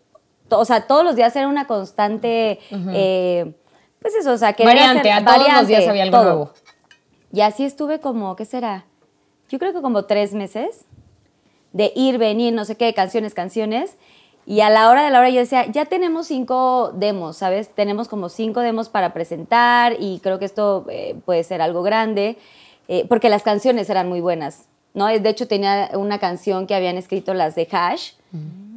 [0.48, 3.54] to- o sea, todos los días era una constante, eh,
[4.02, 6.24] pues eso, o sea, querer Variante, hacer- a todos los variante, días había algo todo.
[6.26, 6.54] nuevo.
[7.32, 8.86] Y así estuve como, ¿qué será?
[9.50, 10.86] Yo creo que como tres meses
[11.74, 13.98] de ir, venir, no sé qué, canciones, canciones.
[14.50, 17.68] Y a la hora de la hora yo decía, ya tenemos cinco demos, ¿sabes?
[17.68, 22.38] Tenemos como cinco demos para presentar y creo que esto eh, puede ser algo grande,
[22.88, 25.08] eh, porque las canciones eran muy buenas, ¿no?
[25.08, 28.14] De hecho, tenía una canción que habían escrito las de Hash,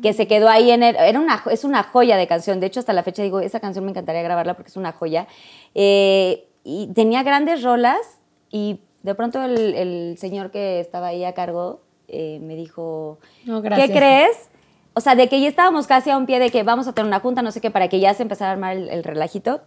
[0.02, 2.80] que se quedó ahí en el, era una, es una joya de canción, de hecho
[2.80, 5.28] hasta la fecha digo, esa canción me encantaría grabarla porque es una joya.
[5.76, 8.18] Eh, y tenía grandes rolas
[8.50, 11.80] y de pronto el, el señor que estaba ahí a cargo
[12.12, 13.62] eh, me dijo, No.
[13.62, 14.49] ¿qué crees?
[14.94, 17.06] O sea, de que ya estábamos casi a un pie de que vamos a tener
[17.06, 19.60] una junta, no sé qué, para que ya se empezara a armar el, el relajito.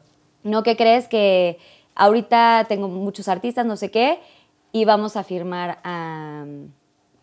[0.43, 1.07] No, ¿qué crees?
[1.07, 1.57] Que
[1.95, 4.19] ahorita tengo muchos artistas, no sé qué,
[4.71, 6.45] y vamos a firmar a,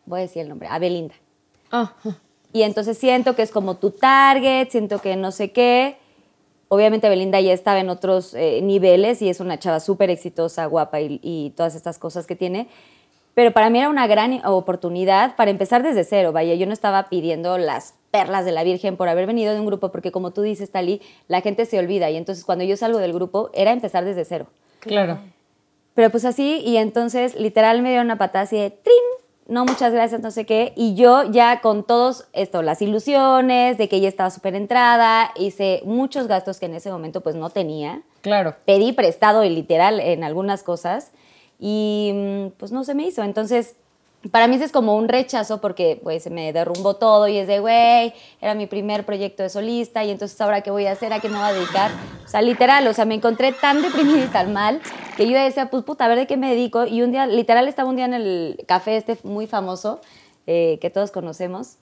[0.06, 1.14] voy a decir el nombre, a Belinda.
[1.70, 1.92] Ah,
[2.52, 5.98] Y entonces siento que es como tu target, siento que no sé qué.
[6.68, 11.00] Obviamente Belinda ya estaba en otros eh, niveles y es una chava súper exitosa, guapa
[11.00, 12.68] y, y todas estas cosas que tiene.
[13.40, 16.30] Pero para mí era una gran oportunidad para empezar desde cero.
[16.30, 19.64] Vaya, yo no estaba pidiendo las perlas de la Virgen por haber venido de un
[19.64, 22.10] grupo, porque como tú dices, Tali, la gente se olvida.
[22.10, 24.48] Y entonces cuando yo salgo del grupo era empezar desde cero.
[24.80, 25.20] claro.
[25.94, 28.94] Pero pues así, y entonces literal me dio una patada así de ¡trin!
[29.48, 30.74] No, muchas gracias, no sé qué.
[30.76, 35.80] Y yo ya con todos esto, las ilusiones de que ya estaba súper entrada, hice
[35.86, 38.02] muchos gastos que en ese momento pues no tenía.
[38.20, 38.54] Claro.
[38.66, 41.12] Pedí prestado y literal en algunas cosas
[41.60, 43.22] y mm, pues no se me hizo.
[43.22, 43.76] Entonces,
[44.30, 47.46] para mí ese es como un rechazo porque pues se me derrumbó todo y es
[47.46, 51.12] de, güey, era mi primer proyecto de solista y entonces ahora qué voy a hacer,
[51.12, 51.90] a qué me voy a dedicar.
[52.24, 54.80] O sea, literal, o sea, me encontré tan deprimida y tan mal
[55.16, 56.84] que yo decía, pues puta, a ver de qué me dedico.
[56.86, 60.00] Y un día, literal, estaba un día en el café este muy famoso
[60.46, 61.76] eh, que todos conocemos.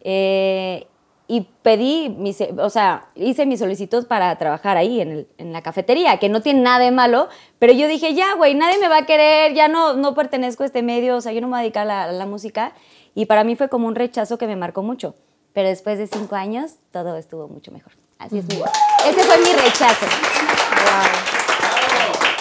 [0.00, 0.86] Eh,
[1.34, 5.62] y pedí, mi, o sea, hice mi solicitud para trabajar ahí en, el- en la
[5.62, 7.28] cafetería, que no tiene nada de malo,
[7.58, 10.66] pero yo dije, ya, güey, nadie me va a querer, ya no, no pertenezco a
[10.66, 12.74] este medio, o sea, yo no me voy a dedicar a la, a la música.
[13.14, 15.14] Y para mí fue como un rechazo que me marcó mucho.
[15.54, 17.92] Pero después de cinco años, todo estuvo mucho mejor.
[18.18, 20.06] Así es Ese fue mi rechazo.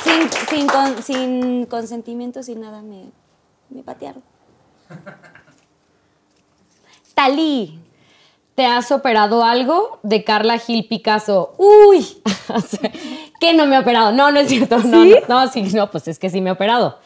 [0.03, 3.05] Sin, sin, con- sin consentimiento, sin nada, me,
[3.69, 4.23] me patearon.
[7.13, 7.80] Talí.
[8.55, 11.53] ¿Te has operado algo de Carla Gil Picasso?
[11.57, 12.05] Uy,
[13.39, 14.11] que no me he operado.
[14.11, 14.77] No, no es cierto.
[14.79, 16.99] No, no, no, sí, no, pues es que sí me he operado.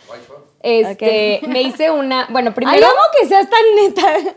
[0.62, 2.88] Este, me hice una, bueno, Ay, primero.
[2.88, 4.36] amo que seas tan neta.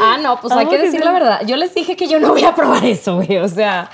[0.00, 1.42] Ah, no, pues hay que decir la verdad.
[1.46, 3.38] Yo les dije que yo no voy a probar eso, güey.
[3.38, 3.90] O sea,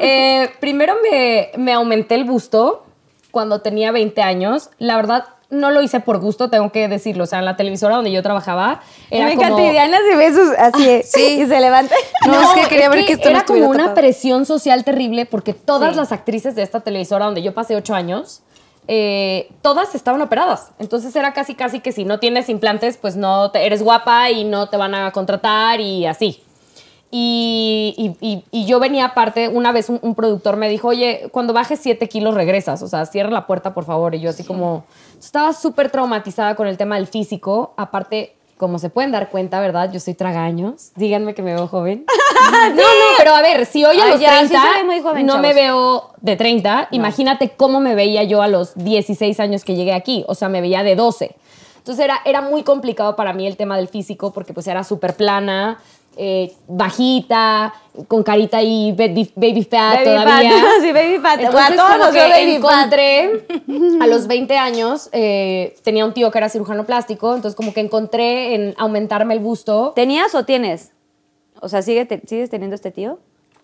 [0.00, 2.84] eh, primero me, me aumenté el busto
[3.30, 4.70] cuando tenía 20 años.
[4.78, 7.24] La verdad, no lo hice por gusto, tengo que decirlo.
[7.24, 8.80] O sea, en la televisora donde yo trabajaba,
[9.10, 9.58] era me como...
[9.60, 11.40] y sus así Sí.
[11.42, 11.94] y se levanta.
[12.26, 13.94] No, es que quería ver que esto no era como una tapado.
[13.94, 15.96] presión social terrible porque todas Sí.
[15.98, 18.42] las actrices de esta televisora donde yo pasé ocho años,
[18.88, 20.72] eh, todas estaban operadas.
[20.78, 24.44] Entonces era casi, casi que si no tienes implantes, pues no te- eres guapa y
[24.44, 26.42] no te van a contratar y así.
[27.16, 31.52] Y, y- y- yo venía aparte, una vez un, un productor me dijo, oye, cuando
[31.52, 34.16] bajes 7 kilos regresas, o sea, cierra la puerta, por favor.
[34.16, 34.84] Y yo así como,
[35.16, 37.72] estaba súper traumatizada con el tema del físico.
[37.76, 39.92] Aparte, como se pueden dar cuenta, ¿verdad?
[39.92, 40.90] Yo soy tragaños.
[40.96, 42.04] Díganme que me veo joven.
[42.44, 42.82] No, no,
[43.16, 45.38] pero a ver, si hoy a los ya, sí 30 se ve muy joven, no
[45.38, 45.54] me chavos.
[45.62, 50.24] veo de 30, imagínate cómo me veía yo a los 16 años que llegué aquí.
[50.28, 51.34] O sea, me veía de 12.
[51.78, 55.14] Entonces era, era muy complicado para mí el tema del físico porque pues era súper
[55.16, 55.78] plana,
[56.16, 57.74] eh, bajita,
[58.08, 60.50] con carita y baby, baby fat Baby todavía.
[60.50, 60.60] fat.
[60.82, 61.40] Sí, baby fat.
[61.40, 62.72] Entonces, A todos baby fat.
[62.82, 63.46] encontré
[64.00, 67.80] a los 20 años, eh, tenía un tío que era cirujano plástico, entonces como que
[67.80, 69.92] encontré en aumentarme el busto.
[69.94, 70.92] ¿Tenías o tienes?
[71.60, 73.18] O sea, ¿sigue te- ¿sigues teniendo este tío?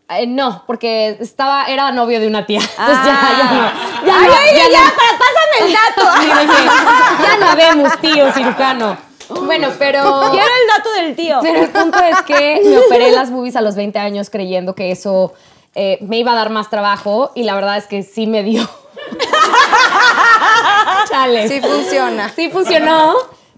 [0.08, 2.58] Eh, no, porque estaba, era novio de una tía.
[2.60, 3.30] Entonces Ah.
[3.32, 4.06] ya, ya no.
[4.06, 4.90] Ya, Ay, no, ya ya, no.
[4.96, 6.10] para- pásame el dato.
[6.20, 6.64] Sí, dije,
[7.22, 9.09] ya no habemos tío cirujano.
[9.44, 10.02] Bueno, pero.
[10.30, 11.38] Quiero el dato del tío.
[11.42, 14.90] Pero el punto es que me operé las boobies a los 20 años creyendo que
[14.90, 15.32] eso
[15.74, 18.62] eh, me iba a dar más trabajo y la verdad es que sí me dio.
[21.08, 21.48] Chale.
[21.48, 22.28] Sí funciona.
[22.30, 23.14] Sí funcionó,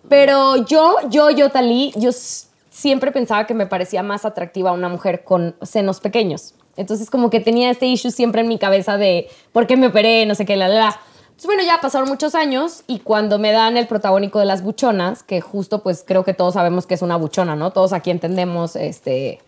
[0.08, 2.10] pero yo, yo, yo, Talí, yo
[2.70, 6.54] siempre pensaba que me parecía más atractiva una mujer con senos pequeños.
[6.76, 10.24] Entonces como que tenía este issue siempre en mi cabeza de por qué me operé,
[10.26, 11.00] no sé qué, la, la, la.
[11.32, 15.22] Entonces, bueno, ya pasaron muchos años y cuando me dan el protagónico de las buchonas,
[15.22, 17.70] que justo pues creo que todos sabemos que es una buchona, ¿no?
[17.72, 19.40] Todos aquí entendemos este...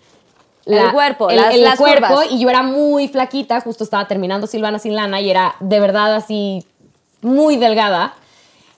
[0.66, 2.26] El cuerpo, el, las- el las cuerpo curvas.
[2.32, 6.14] y yo era muy flaquita, justo estaba terminando Silvana sin lana y era de verdad
[6.16, 6.64] así
[7.20, 8.14] muy delgada.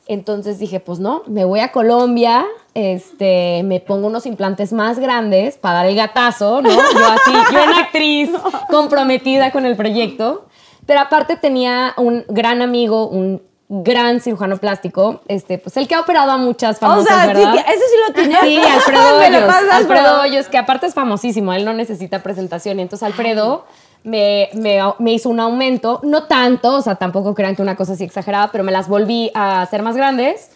[0.08, 2.44] Entonces dije, pues no, me voy a Colombia,
[2.74, 6.70] este, me pongo unos implantes más grandes para dar el gatazo, ¿no?
[6.70, 8.30] Yo así, yo una actriz
[8.68, 10.45] comprometida con el proyecto.
[10.86, 16.00] Pero aparte tenía un gran amigo, un gran cirujano plástico, este, pues el que ha
[16.00, 17.52] operado a muchas famosas, sea, sí ¿verdad?
[17.54, 18.40] que- ese sí lo tiene.
[18.42, 19.54] Sí, Alfredo Me lo Hoyos.
[19.72, 22.78] Alfredo Hoyos, que aparte es famosísimo, él no necesita presentación.
[22.78, 23.64] Y entonces Alfredo
[24.04, 27.94] me, me- me hizo un aumento, no tanto, o sea, tampoco crean que una cosa
[27.94, 30.50] así exagerada, pero me las volví a hacer más grandes.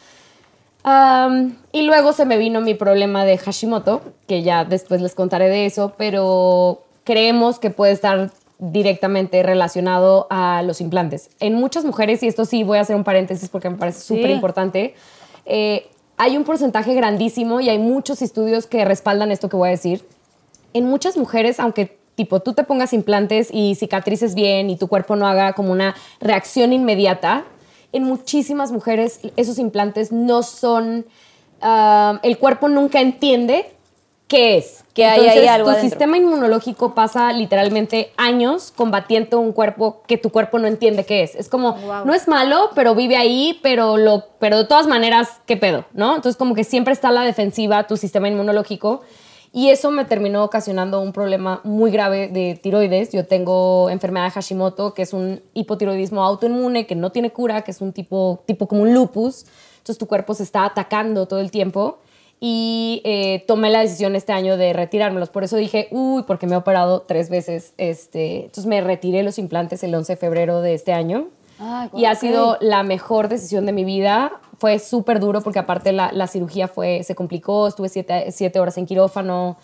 [1.72, 5.66] Y luego se me vino mi problema de Hashimoto, que ya después les contaré de
[5.66, 8.30] eso, pero creemos que puede estar
[8.60, 11.30] directamente relacionado a los implantes.
[11.40, 14.30] En muchas mujeres, y esto sí voy a hacer un paréntesis porque me parece súper
[14.30, 14.94] importante,
[15.46, 15.88] eh,
[16.18, 20.04] hay un porcentaje grandísimo y hay muchos estudios que respaldan esto que voy a decir.
[20.74, 25.16] En muchas mujeres, aunque tipo tú te pongas implantes y cicatrices bien y tu cuerpo
[25.16, 27.44] no haga como una reacción inmediata,
[27.92, 31.06] en muchísimas mujeres esos implantes no son,
[31.62, 33.72] ah, el cuerpo nunca entiende
[34.30, 34.84] qué es.
[34.94, 35.90] Que hay ahí algo tu adentro.
[35.90, 41.34] sistema inmunológico pasa literalmente años combatiendo un cuerpo que tu cuerpo no entiende qué es.
[41.34, 42.04] Es como, Wow.
[42.04, 45.84] no es malo, pero vive ahí, pero, lo, pero de todas maneras, ¿qué pedo?
[45.92, 46.14] ¿No?
[46.14, 49.00] Entonces como que siempre está a la defensiva tu sistema inmunológico.
[49.52, 53.10] Y eso me terminó ocasionando un problema muy grave de tiroides.
[53.10, 57.72] Yo tengo enfermedad de Hashimoto, que es un hipotiroidismo autoinmune que no tiene cura, que
[57.72, 59.44] es un tipo, tipo como un lupus.
[59.78, 61.98] Entonces tu cuerpo se está atacando todo el tiempo.
[62.42, 65.28] Y eh, tomé la decisión este año de retirármelos.
[65.28, 67.74] Por eso dije, uy, porque me he operado tres veces.
[67.76, 71.28] Este, entonces me retiré los implantes el 11 de febrero de este año.
[71.58, 74.32] Ah, y ha sido la mejor decisión de mi vida.
[74.58, 78.78] Fue súper duro porque aparte la, la cirugía fue, se complicó, estuve siete, siete horas
[78.78, 79.58] en quirófano,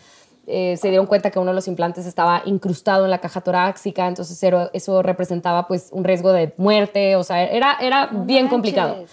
[0.46, 4.06] eh, se dieron cuenta que uno de los implantes estaba incrustado en la caja torácica,
[4.06, 9.04] entonces eso, eso representaba pues un riesgo de muerte, o sea, era, era bien complicado.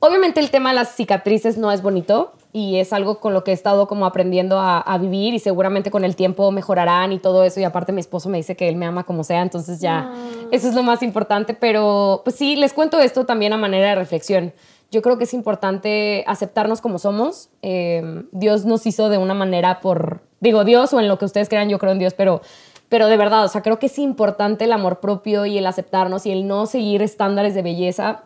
[0.00, 3.50] Obviamente el tema de las cicatrices no es bonito y es algo con lo que
[3.50, 7.44] he estado como aprendiendo a, a vivir y seguramente con el tiempo mejorarán y todo
[7.44, 10.10] eso y aparte mi esposo me dice que él me ama como sea, entonces ya
[10.50, 13.94] eso es lo más importante, pero pues sí, les cuento esto también a manera de
[13.96, 14.54] reflexión.
[14.90, 17.50] Yo creo que es importante aceptarnos como somos.
[17.60, 21.50] Eh, Dios nos hizo de una manera por, digo Dios o en lo que ustedes
[21.50, 22.40] crean, yo creo en Dios, pero
[22.88, 26.24] pero de verdad, o sea, creo que es importante el amor propio y el aceptarnos
[26.24, 28.22] y el no seguir estándares de belleza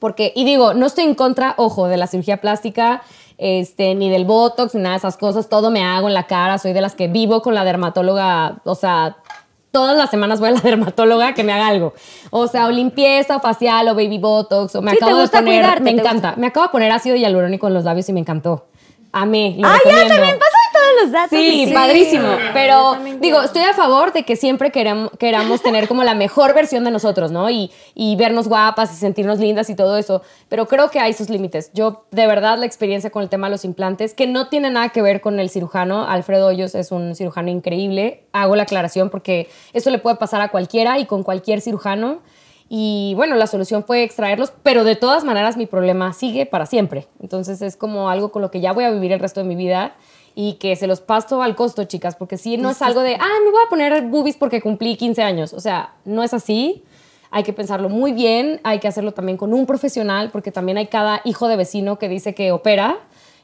[0.00, 3.02] porque, y digo, no estoy en contra, ojo, de la cirugía plástica,
[3.40, 5.48] este, ni del botox, ni nada de esas cosas.
[5.48, 6.58] Todo me hago en la cara.
[6.58, 9.16] Soy de las que vivo con la dermatóloga, o sea,
[9.72, 11.94] todas las semanas voy a la dermatóloga que me haga algo.
[12.30, 15.28] O sea, o limpieza, o facial, o baby botox, o me Sí, te acabo de
[15.28, 15.44] poner.
[15.44, 16.34] cuidarte, me encanta.
[16.36, 18.66] Me acabo de poner ácido hialurónico en los labios y me encantó.
[19.12, 19.56] Amé.
[19.58, 20.56] Lo Ah, ya también pasa
[21.02, 21.30] los datos.
[21.38, 21.72] Sí, Sí.
[21.72, 22.28] padrísimo.
[22.52, 26.84] Pero digo, estoy a favor de que siempre queramos, queramos tener como la mejor versión
[26.84, 27.50] de nosotros, ¿no?
[27.50, 30.22] Y, y vernos guapas y sentirnos lindas y todo eso.
[30.48, 31.70] Pero creo que hay sus límites.
[31.74, 34.88] Yo, de verdad, la experiencia con el tema de los implantes, que no tiene nada
[34.90, 36.06] que ver con el cirujano.
[36.08, 38.24] Alfredo Hoyos es un cirujano increíble.
[38.32, 42.20] Hago la aclaración porque eso le puede pasar a cualquiera y con cualquier cirujano.
[42.72, 47.08] Y bueno, la solución fue extraerlos, pero de todas maneras mi problema sigue para siempre.
[47.20, 49.56] Entonces es como algo con lo que ya voy a vivir el resto de mi
[49.56, 49.94] vida
[50.42, 53.28] y que se los paso al costo, chicas, porque sí no es algo de, ah,
[53.44, 55.52] me voy a poner boobies porque cumplí 15 años.
[55.52, 56.82] O sea, no es así.
[57.30, 60.86] Hay que pensarlo muy bien, hay que hacerlo también con un profesional, porque también hay
[60.86, 62.96] cada hijo de vecino que dice que opera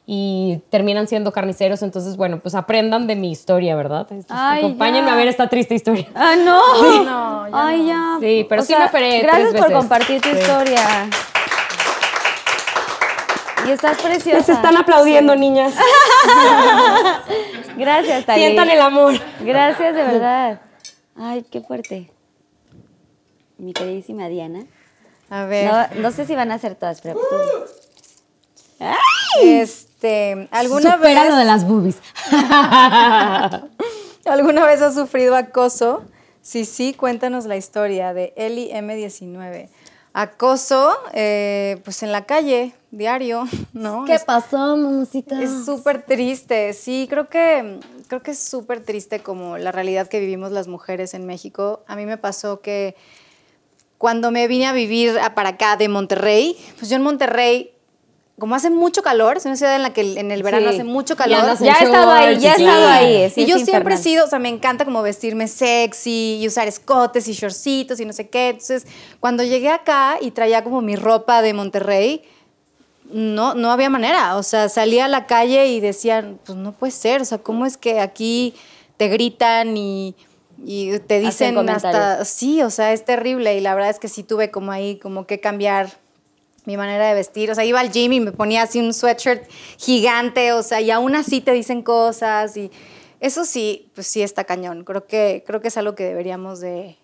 [0.09, 1.81] y terminan siendo carniceros.
[1.83, 4.07] Entonces, bueno, pues aprendan de mi historia, ¿verdad?
[4.29, 5.13] Ay, Acompáñenme ya.
[5.13, 6.07] a ver esta triste historia.
[6.15, 7.03] Ah, no.
[7.03, 7.87] No, ya Ay, no.
[7.87, 8.17] ya.
[8.21, 9.77] Sí, pero O sí me operé Gracias tres por veces.
[9.77, 10.35] compartir tu Sí.
[10.37, 11.09] historia.
[13.67, 14.37] Y estás preciosa.
[14.37, 15.73] Les están aplaudiendo, niñas.
[17.77, 18.41] Gracias, Tali.
[18.41, 19.13] Sientan el amor.
[19.41, 20.61] Gracias, de verdad.
[21.15, 22.11] Ay, qué fuerte.
[23.57, 24.65] Mi queridísima Diana.
[25.29, 28.85] A ver, No, no sé si van a ser todas, pero tú.
[29.41, 31.97] este, ¿alguna Supera vez, lo de las boobies.
[34.25, 36.03] ¿alguna vez has sufrido acoso?
[36.41, 39.69] Sí, sí, cuéntanos la historia de Eli M19.
[40.13, 44.05] Acoso, eh, pues en la calle, diario, ¿no?
[44.05, 45.41] ¿Qué Es- pasó, mamacita?
[45.41, 50.19] Es súper triste, sí, creo que, creo que es súper triste como la realidad que
[50.19, 51.83] vivimos las mujeres en México.
[51.87, 52.95] A mí me pasó que
[53.97, 57.71] cuando me vine a vivir a- para acá de Monterrey, pues yo en Monterrey,
[58.37, 60.75] como hace mucho calor, es una ciudad en la que en el verano Sí.
[60.75, 61.57] hace mucho calor.
[61.59, 63.29] Ya he estado ahí, ya he estado ahí.
[63.31, 66.67] sí, y yo siempre he sido, o sea, me encanta como vestirme sexy y usar
[66.67, 68.49] escotes y shortcitos y no sé qué.
[68.49, 68.85] Entonces,
[69.19, 72.21] cuando llegué acá y traía como mi ropa de Monterrey,
[73.11, 74.37] no, no había manera.
[74.37, 77.21] O sea, salía a la calle y decían, pues no puede ser.
[77.21, 78.53] O sea, ¿cómo es que aquí
[78.97, 80.15] te gritan y,
[80.63, 82.25] y te dicen hasta...
[82.25, 83.57] Sí, o sea, es terrible.
[83.57, 85.97] Y la verdad es que sí tuve como ahí como que cambiar
[86.67, 87.49] mi manera de vestir.
[87.49, 90.91] O sea, iba al gym y me ponía así un sweatshirt gigante, o sea, y
[90.91, 92.69] aún así te dicen cosas y
[93.21, 94.83] eso sí, pues sí está cañón.
[94.83, 96.97] Creo que, creo que es algo que deberíamos de,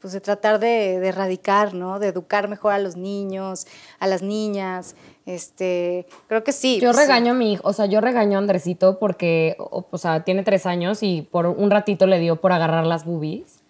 [0.00, 1.98] pues de tratar de, de erradicar, ¿no?
[1.98, 3.66] De educar mejor a los niños,
[3.98, 4.94] a las niñas.
[5.26, 6.78] Este, creo que sí.
[6.80, 9.98] Yo pues, regaño a mi hijo, o sea, yo regaño a Andresito porque, o, o
[9.98, 13.60] sea, tiene tres años y por un ratito le dio por agarrar las boobies.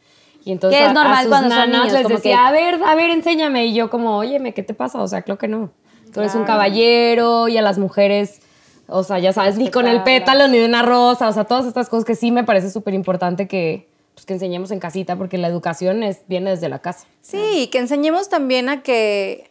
[0.44, 2.36] Y entonces Que es a- a normal sus cuando son nanas niños, les como decía,
[2.36, 3.66] que- a ver, a ver, enséñame.
[3.66, 5.00] Y yo como, óyeme, ¿qué te pasa?
[5.02, 5.70] O sea, creo que no.
[6.12, 8.40] Tú eres un caballero y a las mujeres,
[8.86, 11.64] o sea, ya sabes, ni con el pétalo ni de una rosa, o sea, todas
[11.64, 15.38] estas cosas que sí me parece súper importante que, pues, que enseñemos en casita porque
[15.38, 17.06] la educación es, viene desde la casa.
[17.22, 19.50] Sí, que enseñemos también a que,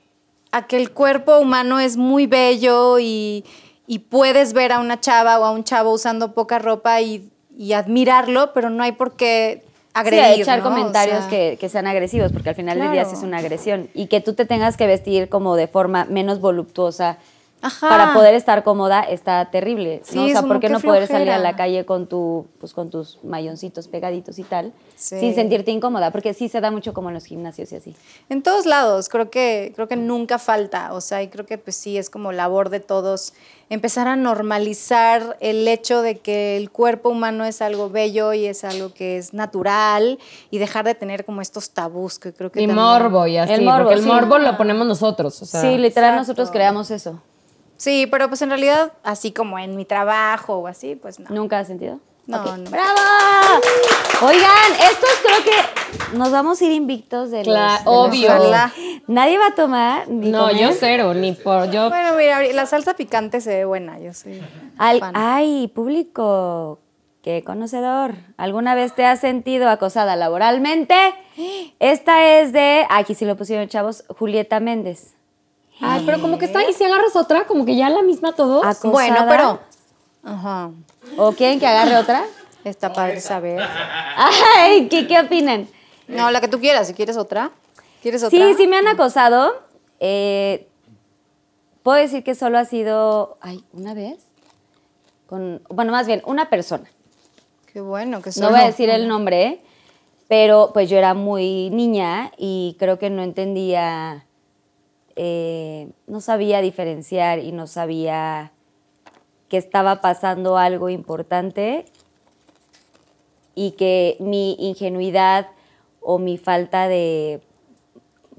[0.51, 3.45] a que el cuerpo humano es muy bello y,
[3.87, 7.73] y puedes ver a una chava o a un chavo usando poca ropa y, y
[7.73, 10.35] admirarlo, pero no hay por qué agredir.
[10.35, 10.67] sí, echar ¿no?
[10.67, 13.09] O comentarios sea, que, que sean agresivos, porque al final del día Claro.
[13.09, 13.89] sí es una agresión.
[13.93, 17.17] Y que tú te tengas que vestir como de forma menos voluptuosa
[17.61, 17.89] Ajá.
[17.89, 19.99] para poder estar cómoda está terrible.
[19.99, 20.05] ¿no?
[20.11, 21.51] Sí, o sea, ¿por qué no poder salir a flojera.
[21.51, 25.19] la calle con, tu, pues, con tus mayoncitos pegaditos y tal, Sí.
[25.19, 26.11] sin sentirte incómoda?
[26.11, 27.95] Porque sí se da mucho como en los gimnasios y así.
[28.29, 31.75] En todos lados, creo que, creo que nunca falta, o sea, y creo que pues
[31.75, 33.33] sí, es como labor de todos
[33.69, 38.63] empezar a normalizar el hecho de que el cuerpo humano es algo bello y es
[38.65, 42.67] algo que es natural y dejar de tener como estos tabús que creo que Y
[42.67, 44.07] también- morbo y así, El morbo, porque el sí.
[44.07, 45.61] morbo lo ponemos nosotros, o sea.
[45.61, 46.19] sí, literal, exacto.
[46.19, 47.21] nosotros creamos eso.
[47.81, 51.31] Sí, pero pues en realidad, así como en mi trabajo o así, pues no.
[51.31, 51.99] ¿Nunca has sentido?
[52.27, 52.69] No, no.
[52.69, 52.99] ¡Bravo!
[54.21, 58.11] Oigan, estos creo que nos vamos a ir invictos de Cla- los...
[58.11, 58.61] de los obvio.
[59.07, 60.57] Nadie va a tomar ni No, comer.
[60.61, 61.71] yo cero, ni por.
[61.71, 64.39] Yo Bueno, mira, la salsa picante se ve buena, yo soy
[64.77, 65.13] Al- fan.
[65.17, 66.77] ay, público,
[67.23, 68.13] qué conocedor.
[68.37, 70.95] ¿Alguna vez te has sentido acosada laboralmente?
[71.79, 75.15] Esta es de, aquí sí lo pusieron chavos, Julieta Méndez.
[75.81, 78.63] Ay, pero como que está, y si agarras otra, como que ya la misma todos.
[78.65, 78.91] Acosada.
[78.91, 79.59] Bueno, pero...
[80.23, 80.71] Ajá,
[81.17, 82.23] ¿O quieren que agarre otra?
[82.63, 83.59] está padre saber.
[84.57, 85.67] Ay, ¿qué, qué opinan?
[86.07, 87.51] No, la que tú quieras, si quieres otra.
[88.03, 88.37] ¿Quieres otra?
[88.37, 89.53] Sí, sí me han acosado.
[89.99, 90.67] Eh,
[91.83, 94.19] Puedo decir que solo ha sido, ay, una vez.
[95.25, 96.83] Con, bueno, más bien, una persona.
[97.73, 99.63] Qué bueno que No solo- voy a decir el nombre,
[100.27, 104.25] pero pues yo era muy niña y creo que no entendía,
[105.15, 108.51] eh, no sabía diferenciar y no sabía
[109.49, 111.85] que estaba pasando algo importante
[113.55, 115.47] y que mi ingenuidad
[116.01, 117.41] o mi falta de,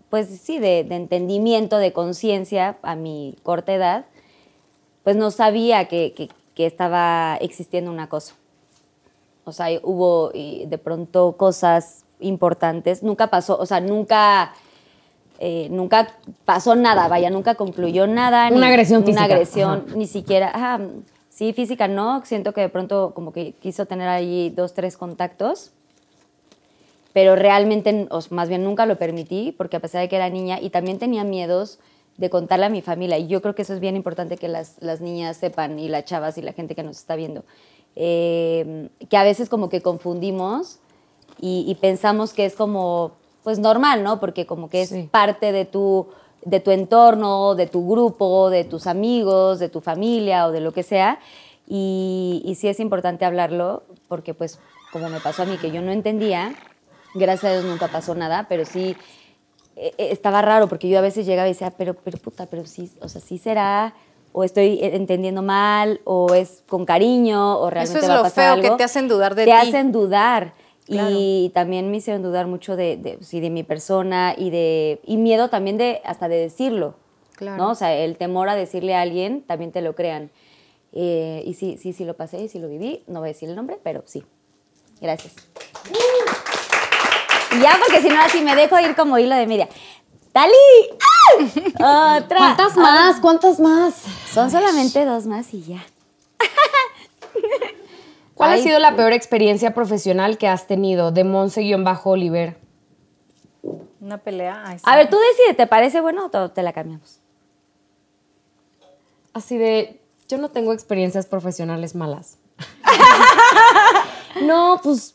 [0.09, 4.07] pues sí, de, entendimiento, de conciencia a mi corta edad,
[5.05, 8.35] pues no sabía que, que- que estaba existiendo un acoso.
[9.45, 13.03] O sea, hubo de pronto cosas importantes.
[13.03, 14.53] Nunca pasó, o sea, nunca,
[15.45, 16.07] eh, nunca
[16.45, 18.49] pasó nada, vaya, nunca concluyó nada.
[18.53, 19.97] Una agresión física, Una agresión, ajá.
[19.97, 20.81] ni siquiera, ajá,
[21.31, 22.25] sí, física no.
[22.25, 25.73] Siento que de pronto como que quiso tener ahí dos, tres contactos.
[27.13, 30.61] Pero realmente, o más bien nunca lo permití, porque a pesar de que era niña
[30.61, 31.81] y también tenía miedos
[32.19, 33.19] de contarle a mi familia.
[33.19, 36.05] Y yo creo que eso es bien importante que las, las niñas sepan y las
[36.05, 37.43] chavas y la gente que nos está viendo.
[37.97, 40.79] Eh, que a veces como que confundimos
[41.41, 44.21] y, y pensamos que es como, pues normal, ¿no?
[44.21, 45.09] Porque como que es Sí.
[45.11, 46.09] parte de tu,
[46.45, 50.73] de tu entorno, de tu grupo, de tus amigos, de tu familia o de lo
[50.73, 51.19] que sea.
[51.67, 54.59] Y, y sí es importante hablarlo porque pues
[54.93, 56.53] como me pasó a mí que yo no entendía,
[57.15, 58.95] gracias a Dios nunca pasó nada, pero sí
[59.77, 62.67] eh, eh, estaba raro porque yo a veces llegaba y decía, pero, pero puta, pero
[62.67, 63.95] sí, o sea, sí será,
[64.33, 68.31] o estoy eh, entendiendo mal, o es con cariño, o realmente es va a lo
[68.31, 69.57] feo, que te hacen dudar de te ti.
[69.57, 70.53] hacen dudar.
[70.87, 71.11] Claro.
[71.17, 75.17] Y también me hicieron dudar mucho de, de, sí, de mi persona y de y
[75.17, 76.95] miedo también de hasta de decirlo.
[77.37, 77.57] Claro.
[77.57, 77.71] ¿no?
[77.71, 80.31] O sea, el temor a decirle a alguien también te lo crean.
[80.93, 83.03] Eh, y sí, sí, sí lo pasé y sí lo viví.
[83.07, 84.25] No voy a decir el nombre, pero sí.
[85.01, 85.35] Gracias.
[87.57, 89.69] Y ya, porque si no, así me dejo ir como hilo de media.
[90.33, 90.53] ¡Tali!
[91.81, 92.17] ¡Ah!
[92.19, 92.39] Otra.
[92.39, 93.21] ¿Cuántas Ah, más?
[93.21, 93.95] ¿Cuántas más?
[94.33, 95.85] Son solamente dos más y ya.
[98.43, 98.61] ¿Cuál Ay.
[98.61, 102.57] ha sido la peor experiencia profesional que has tenido de Monse-Oliver?
[104.01, 104.65] Una pelea.
[104.67, 104.85] ay, sí.
[104.85, 107.21] A ver, tú decides, ¿te parece bueno o te- la cambiamos?
[109.33, 112.37] Así de, yo no tengo experiencias profesionales malas.
[114.43, 115.15] no, pues,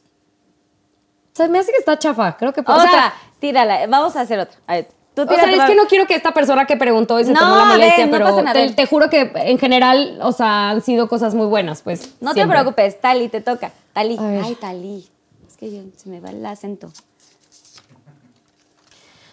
[1.33, 2.37] se me hace que está chafa.
[2.37, 2.61] Creo que...
[2.61, 3.85] o Otra, sea, tírala.
[3.87, 4.57] Vamos a hacer otra.
[4.67, 4.87] A ver,
[5.25, 7.39] tú O sea, es que no quiero que esta persona que preguntó y se No,
[7.39, 10.81] tomó la molestia, no pero pasa nada, te, juro que en general, o sea, han
[10.81, 12.15] sido cosas muy buenas, pues.
[12.21, 13.71] No te preocupes, Tali, te toca.
[13.93, 14.17] Tali.
[14.19, 15.07] Ay, Tali.
[15.47, 16.91] Es que yo, se me va el acento.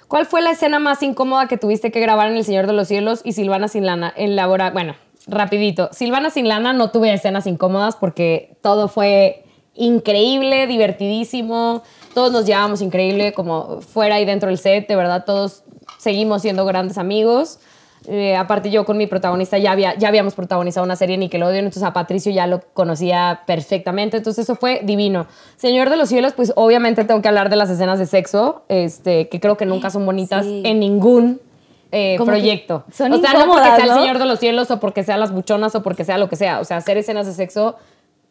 [0.09, 2.89] ¿Cuál fue la escena más incómoda que tuviste que grabar en El Señor de los
[2.89, 4.13] Cielos y Silvana sin lana?
[4.17, 4.95] Elabora, bueno,
[5.27, 5.89] rapidito.
[5.93, 11.83] Silvana sin lana no tuve escenas incómodas porque todo fue increíble, divertidísimo.
[12.15, 14.87] Todos nos llevábamos increíble como fuera y dentro del set.
[14.87, 15.65] De verdad, todos
[16.05, 17.59] seguimos siendo grandes amigos.
[18.07, 21.65] Eh, aparte yo con mi protagonista ya, había, ya habíamos protagonizado una serie en Nickelodeon,
[21.65, 25.27] entonces a Patricio ya lo conocía perfectamente, entonces eso fue divino.
[25.57, 29.29] Señor de los cielos, pues obviamente tengo que hablar de las escenas de sexo, este,
[29.31, 30.63] que creo que nunca son bonitas Sí.
[30.67, 31.41] en ningún
[31.93, 32.85] eh, proyecto.
[32.93, 33.91] son o sea, no porque sea el.
[33.95, 36.61] Señor de los cielos o porque sea las buchonas o porque sea lo que sea,
[36.61, 37.77] o sea, hacer escenas de sexo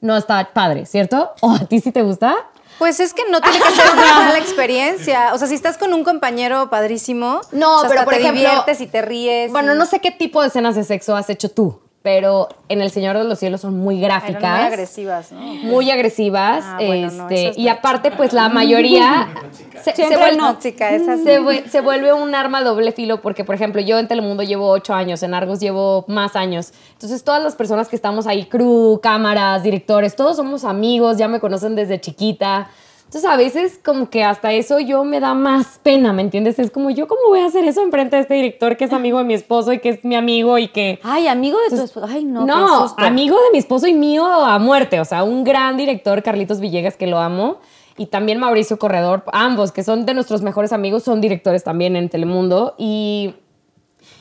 [0.01, 1.31] no está padre, ¿cierto?
[1.41, 2.35] ¿O a ti sí te gusta?
[2.79, 5.33] Pues es que no tiene que ser una mala experiencia.
[5.33, 8.19] O sea, si estás con un compañero padrísimo, No, o sea, pero hasta por te
[8.21, 9.51] ejemplo- diviertes y te ríes.
[9.51, 12.81] Bueno, y- no sé qué tipo de escenas de sexo has hecho tú, pero en
[12.81, 14.43] El Señor de los Cielos son muy gráficas.
[14.43, 15.39] Eran muy agresivas, ¿no?
[15.39, 16.63] muy agresivas.
[16.67, 19.29] Ah, bueno, no, este, y aparte, pues la mayoría
[19.81, 23.81] se, vuelve, no, chica, esas se, vuelve un arma a doble filo porque, por ejemplo,
[23.81, 26.73] yo en Telemundo llevo ocho años, en Argos llevo más años.
[26.91, 31.39] Entonces, todas las personas que estamos ahí, crew, cámaras, directores, todos somos amigos, ya me
[31.39, 32.69] conocen desde chiquita.
[33.13, 36.57] Entonces, a veces como que hasta eso yo me da más pena, ¿me entiendes?
[36.57, 39.19] Es como, ¿yo cómo voy a hacer eso enfrente de este director que es amigo
[39.19, 40.99] de mi esposo y que es mi amigo y que...
[41.03, 42.07] Ay, amigo de tu esposo.
[42.09, 42.43] Ay, no.
[42.47, 44.99] No, amigo de mi esposo y mío a muerte.
[44.99, 47.57] O sea, un gran director, Carlitos Villegas, que lo amo.
[47.99, 52.09] Y también Mauricio Corredor, ambos, que son de nuestros mejores amigos, son directores también en
[52.09, 52.73] Telemundo.
[52.79, 53.35] Y,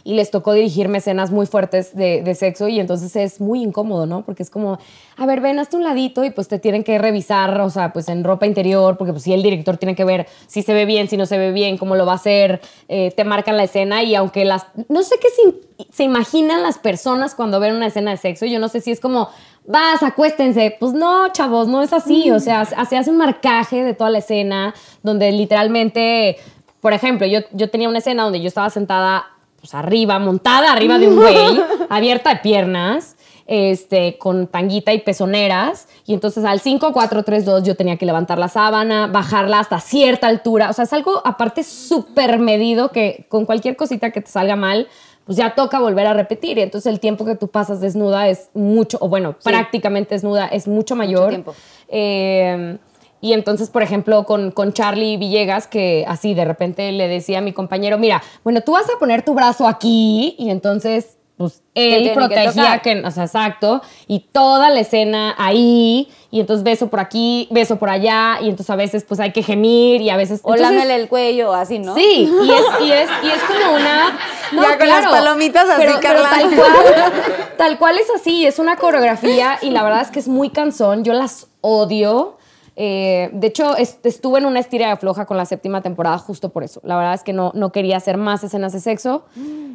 [0.04, 2.68] y les tocó dirigirme escenas muy fuertes de, de sexo.
[2.68, 4.22] Y entonces es muy incómodo, ¿no?
[4.24, 4.78] Porque es como,
[5.16, 8.08] a ver, ven hasta un ladito y pues te tienen que revisar, o sea, pues
[8.08, 11.08] en ropa interior, porque pues si el director tiene que ver si se ve bien,
[11.08, 14.02] si no se ve bien, cómo lo va a hacer, eh, te marcan la escena
[14.02, 14.66] y aunque las...
[14.88, 18.58] No sé qué se, se imaginan las personas cuando ven una escena de sexo, yo
[18.58, 19.28] no sé si es como,
[19.66, 20.76] vas, acuéstense.
[20.78, 24.18] Pues no, chavos, no es así, o sea, se hace un marcaje de toda la
[24.18, 26.36] escena donde literalmente,
[26.80, 29.26] por ejemplo, yo, yo tenía una escena donde yo estaba sentada
[29.62, 33.14] pues arriba, montada arriba de un güey, abierta de piernas,
[33.46, 35.86] este, con tanguita y pezoneras.
[36.04, 39.78] Y entonces al 5, 4, 3, 2 yo tenía que levantar la sábana, bajarla hasta
[39.78, 40.68] cierta altura.
[40.68, 44.88] O sea, es algo aparte súper medido que con cualquier cosita que te salga mal,
[45.24, 46.58] pues ya toca volver a repetir.
[46.58, 50.66] Y entonces el tiempo que tú pasas desnuda es mucho, o bueno, prácticamente desnuda es
[50.66, 51.28] mucho mayor.
[51.28, 51.54] tiempo.
[51.86, 52.78] Eh,
[53.22, 57.40] y entonces, por ejemplo, con, con Charlie Villegas, que así de repente le decía a
[57.40, 62.10] mi compañero, mira, bueno, tú vas a poner tu brazo aquí y entonces, pues él
[62.14, 67.46] protegía que, o sea, exacto, y toda la escena ahí, y entonces beso por aquí,
[67.52, 70.40] beso por allá, y entonces a veces pues hay que gemir y a veces...
[70.42, 71.94] O entonces- lámele el cuello, así, ¿no?
[71.94, 74.18] Sí, y es, y es, y es como una.
[74.52, 77.12] Ya con las palomitas así, pero, tal cual,
[77.56, 81.04] tal cual es así, es una coreografía y la verdad es que es muy cansón.
[81.04, 82.36] Yo las odio.
[82.76, 86.48] Eh, de hecho, es- estuve en una estira de floja con la séptima temporada justo
[86.48, 86.80] por eso.
[86.84, 89.24] La verdad es que no, no quería hacer más escenas de sexo.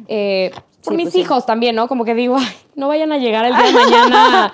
[0.08, 0.50] Eh,
[0.82, 1.20] por Sí, mis pues sí.
[1.20, 1.86] hijos también, ¿no?
[1.88, 4.52] Como que digo, "Ay, no vayan a llegar el día de mañana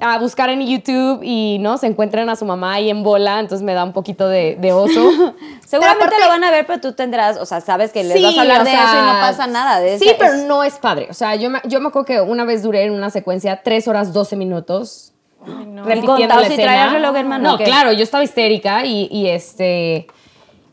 [0.00, 3.38] a, a buscar en YouTube y no se encuentren a su mamá ahí en bola.
[3.38, 4.90] Entonces me da un poquito de, de oso.
[5.66, 8.36] Seguramente aparte- lo van a ver, pero tú tendrás, o sea, sabes que les vas
[8.38, 9.80] a hablar de sea, eso y no pasa nada.
[9.80, 11.08] De sí, esa- pero es- no es padre.
[11.10, 13.88] O sea, yo me, yo me acuerdo que una vez duré en una secuencia 3
[13.88, 15.10] horas 12 minutos.
[15.44, 16.92] Repitiendo contado la si escena.
[16.92, 20.06] reloj, hermano, No, claro, yo estaba histérica y, y este.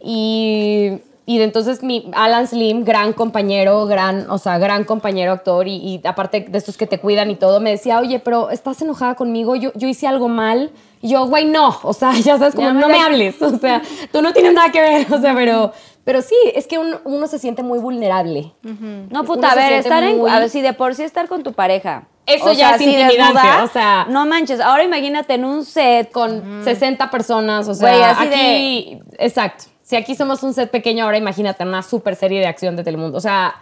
[0.04, 5.68] Y, y de entonces mi Alan Slim, gran compañero, gran, o sea, gran compañero actor
[5.68, 8.82] y, y aparte de estos que te cuidan y todo, me decía, oye, pero estás
[8.82, 10.72] enojada conmigo, yo, yo hice algo mal.
[11.02, 13.82] Y yo, güey, no, o sea, ya sabes, como Ya no me hables, o sea,
[14.12, 15.72] tú no tienes nada que ver, o sea, pero,
[16.04, 18.54] pero sí, es que uno, uno se siente muy vulnerable.
[18.64, 18.74] No,
[19.12, 20.28] Uno puta, a ver, estar en.
[20.28, 22.08] A ver, si de por sí estar con tu pareja.
[22.26, 26.12] Eso ya es así intimidante, o sea- No manches, ahora imagínate en un set.
[26.12, 29.66] con 60 personas, o sea, así aquí, exacto.
[29.84, 33.18] Si aquí somos un set pequeño, ahora imagínate una super serie de acción de Telemundo.
[33.18, 33.56] O sea,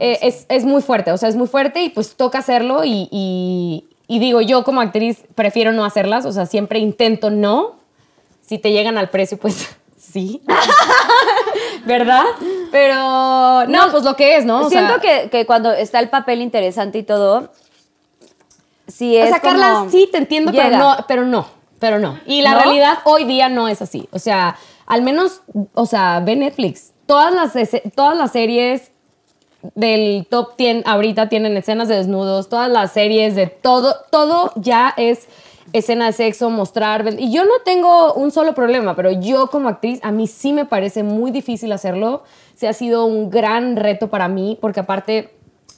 [0.00, 3.08] eh, es, es muy fuerte, o sea, es muy fuerte y pues toca hacerlo y,
[3.10, 7.72] y- y digo, yo como actriz prefiero no hacerlas, o sea, siempre intento no.
[8.46, 10.42] Si te llegan al precio, pues sí.
[11.84, 12.24] ¿Verdad?
[12.72, 14.66] Pero no, pues lo que es, ¿no?
[14.66, 17.50] O Siento sea, que, que cuando está el papel interesante y todo.
[18.86, 20.78] Sí, O es sea, Carla, como- sí te entiendo, pero llega.
[20.78, 21.46] no, pero no,
[21.78, 22.18] pero no.
[22.26, 22.60] Y la ¿No?
[22.60, 24.08] realidad hoy día no es así.
[24.12, 24.56] O sea,
[24.86, 25.42] al menos,
[25.74, 26.92] o sea, ve Netflix.
[27.06, 27.52] Todas las,
[27.94, 28.90] todas las series
[29.74, 34.94] del top 10 ahorita tienen escenas de desnudos, todas las series de todo, todo ya
[34.96, 35.26] es
[35.72, 37.04] escena de sexo, mostrar.
[37.18, 40.64] Y yo no tengo un solo problema, pero yo como actriz, a mí sí me
[40.64, 42.22] parece muy difícil hacerlo.
[42.54, 45.34] Sí ha sido un gran reto para mí, porque aparte,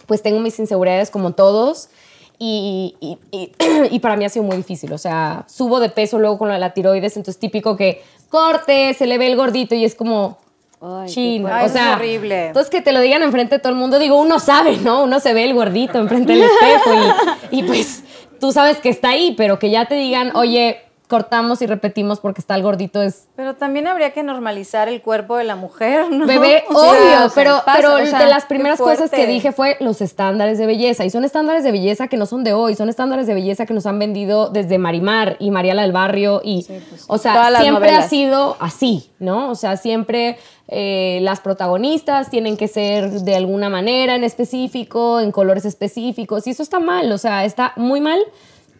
[0.06, 1.88] pues tengo mis inseguridades como todos.
[2.38, 3.52] Y, y- y-
[3.90, 4.92] y para mí ha sido muy difícil.
[4.92, 8.94] O sea, subo de peso luego con lo de la tiroides, entonces típico que corte,
[8.94, 10.38] se le ve el gordito y es como...
[10.80, 11.44] Ay, Chin.
[11.46, 12.46] Ay, o eso es sea, horrible.
[12.48, 15.02] Entonces que te lo digan enfrente de todo el mundo, digo, uno sabe, ¿no?
[15.02, 16.90] Uno se ve el gordito enfrente del espejo
[17.50, 18.04] y, y pues
[18.38, 22.40] tú sabes que está ahí, pero que ya te digan, oye, cortamos y repetimos porque
[22.40, 26.26] está el gordito es Pero también habría que normalizar el cuerpo de la mujer, ¿no?
[26.26, 29.10] Bebé, O sea, obvio, o sea, pero, pasa, pero o sea, de las primeras cosas
[29.10, 31.04] que dije fue los estándares de belleza.
[31.04, 33.74] Y son estándares de belleza que no son de hoy, son estándares de belleza que
[33.74, 36.42] nos han vendido desde Marimar y Mariala del Barrio.
[36.44, 36.66] Y,
[37.06, 38.06] o sea, Todas las siempre novelas.
[38.06, 39.50] ha sido así, ¿no?
[39.50, 45.32] O sea, siempre eh, las protagonistas tienen que ser de alguna manera en específico, en
[45.32, 46.46] colores específicos.
[46.46, 48.20] Y eso está mal, o sea, está muy mal.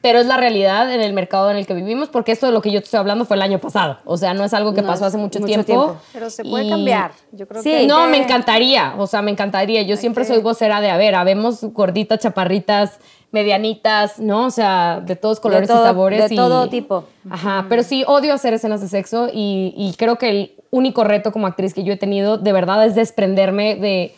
[0.01, 2.63] Pero es la realidad en el mercado en el que vivimos, porque esto de lo
[2.63, 3.99] que yo te estoy hablando fue el año pasado.
[4.05, 5.65] O sea, no es algo que No, pasó hace mucho, mucho tiempo.
[5.67, 5.97] tiempo.
[6.13, 7.11] Pero se puede Y- cambiar.
[7.33, 7.71] Yo creo Sí.
[7.71, 7.87] que.
[7.87, 9.83] no, que- me encantaría, o sea, me encantaría.
[9.83, 13.01] Yo siempre que- soy vocera de, a ver, habemos gorditas, chaparritas,
[13.33, 14.47] medianitas, ¿no?
[14.47, 16.29] O sea, de todos colores todo- y sabores.
[16.29, 17.05] de y- todo tipo.
[17.31, 21.33] Ajá, pero sí odio hacer escenas de sexo y, y creo que el único reto
[21.33, 24.15] como actriz que yo he tenido de verdad es desprenderme de,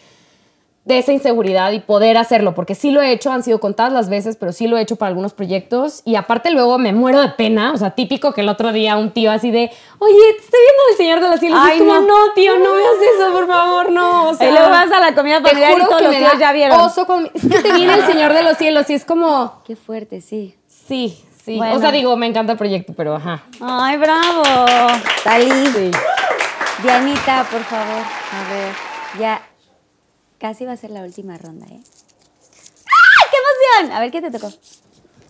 [0.84, 4.08] de esa inseguridad y poder hacerlo, porque sí lo he hecho, han sido contadas las
[4.08, 7.28] veces, pero sí lo he hecho para algunos proyectos y aparte luego me muero de
[7.28, 10.60] pena, o sea, típico que el otro día un tío así de, oye, te estoy
[10.60, 12.00] viendo el Señor de los Cielos, y Ay, es como, no.
[12.26, 12.32] no.
[12.34, 15.42] tío, no hagas eso, por favor, no, o sea, Y luego vas a la comida
[15.42, 16.80] familiar y todos que los me tíos ya vieron.
[16.80, 19.76] oso cuando- es que te viene el Señor de los Cielos y es como, Qué
[19.76, 20.56] fuerte, sí.
[20.66, 21.76] sí, sí, Bueno.
[21.76, 23.42] o sea, digo, me encanta el proyecto, pero ajá.
[23.60, 24.42] Ay, bravo.
[25.24, 25.50] Talí.
[25.50, 25.90] Sí.
[26.82, 28.02] Dianita, por favor.
[28.02, 28.72] A ver,
[29.20, 29.42] ya
[30.40, 31.80] casi va a ser la última ronda, ¿eh?
[32.86, 33.26] ¡Ah!
[33.30, 33.96] ¡Qué emoción!
[33.96, 34.50] A ver, ¿qué te tocó?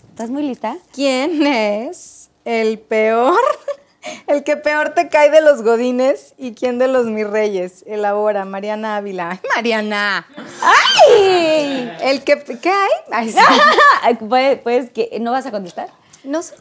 [0.08, 0.78] ¿Estás muy lista?
[0.94, 3.38] ¿Quién es el peor?
[4.26, 7.84] El que peor te cae de los godines y quién de los mis reyes.
[7.86, 9.30] Elabora, Mariana Ávila.
[9.30, 10.26] ¡Ay, Mariana!
[10.62, 11.92] ¡Ay!
[12.00, 12.42] El que.
[12.42, 12.90] ¿Qué hay?
[13.12, 14.16] Ay, sí.
[14.28, 15.90] ¿Puedes, puedes que no vas a contestar?
[16.24, 16.54] No sé.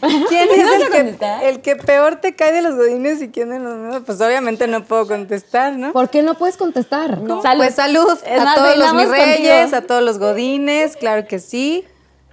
[0.28, 3.50] ¿Quién ¿No es el que, el que peor te cae de los godines y quién
[3.50, 4.02] de los?
[4.04, 5.92] Pues obviamente no puedo contestar, ¿no?
[5.92, 7.16] ¿Por qué no puedes contestar?
[7.18, 7.42] ¿Cómo?
[7.42, 7.62] Salud.
[7.64, 9.76] Pues salud Es a más, todos los mis reyes, contigo.
[9.76, 11.84] a todos los godines, claro que sí.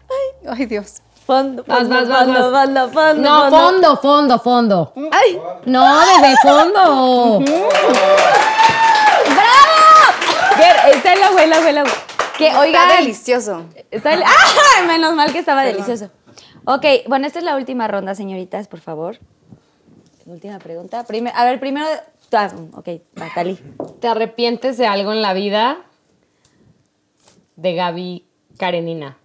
[0.10, 1.02] Ay, ay Dios.
[1.26, 4.94] Fondo, fondo, vas, vas, fondo, fondo, fondo, No, fondo, fondo, fondo.
[5.12, 5.40] ¡Ay!
[5.66, 7.40] No, desde fondo.
[9.26, 10.58] ¡Bravo!
[10.58, 11.92] Ver, está el agua, el agua, el agua.
[12.38, 13.64] Que, Está oigan, delicioso.
[13.90, 14.84] Está el- ¡Ah!
[14.86, 16.10] Menos mal que estaba delicioso.
[16.66, 19.18] Ok, bueno, esta es la última ronda, señoritas, por favor.
[20.26, 21.04] Última pregunta.
[21.06, 21.86] Primer- a ver, primero.
[22.34, 23.60] ah, ok, Natali.
[24.02, 25.78] ¿Te arrepientes de algo en la vida?
[27.56, 28.26] De Gaby
[28.58, 29.18] Karenina.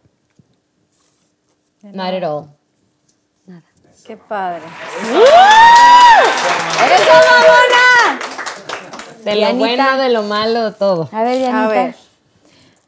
[1.82, 2.46] Not at all.
[4.06, 4.62] Qué padre.
[6.94, 8.20] ¡Eso, mamona!
[9.24, 9.58] De lo Dianita.
[9.58, 11.08] bueno, de lo malo, todo.
[11.12, 11.64] A ver, Dianita.
[11.64, 11.94] A ver.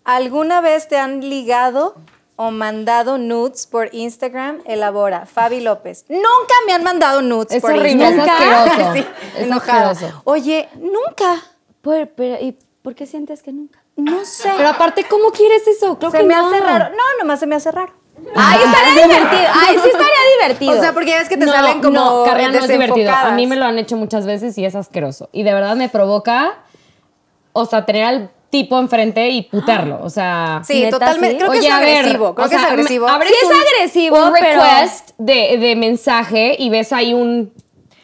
[0.05, 1.95] ¿Alguna vez te han ligado
[2.37, 4.61] o mandado nudes por Instagram?
[4.65, 5.27] Elabora.
[5.27, 6.05] Fabi López.
[6.09, 8.53] Nunca me han mandado nudes Es por horrible, es Instagram.
[8.69, 8.93] asqueroso.
[8.95, 9.07] Sí,
[9.39, 10.23] Es asqueroso.
[10.25, 11.43] Oye, nunca.
[11.83, 13.81] Por- pero, ¿Y por qué sientes que nunca?
[13.97, 14.51] No sé.
[14.57, 15.99] Pero aparte, ¿cómo quieres eso?
[15.99, 16.49] Creo se que me no.
[16.49, 16.89] hace raro.
[16.91, 17.93] No, nomás se me hace raro.
[18.35, 19.51] Ay, estaría divertido.
[19.55, 20.73] Ay, sí estaría divertido.
[20.73, 23.11] O sea, porque ya ves que te no, salen como no, Carla, no es divertido.
[23.13, 25.29] A mí me lo han hecho muchas veces y es asqueroso.
[25.33, 26.55] Y de verdad me provoca,
[27.53, 29.99] o sea, tener al tipo enfrente y putearlo.
[30.03, 31.31] O sea, Sí, ¿Neta, totalmente.
[31.31, 31.37] sí?
[31.39, 32.35] Creo que oye, es agresivo.
[32.35, 33.09] Creo o que sea, es agresivo.
[33.09, 37.53] Sí es un- agresivo, un pero- request de, de mensaje y ves ahí un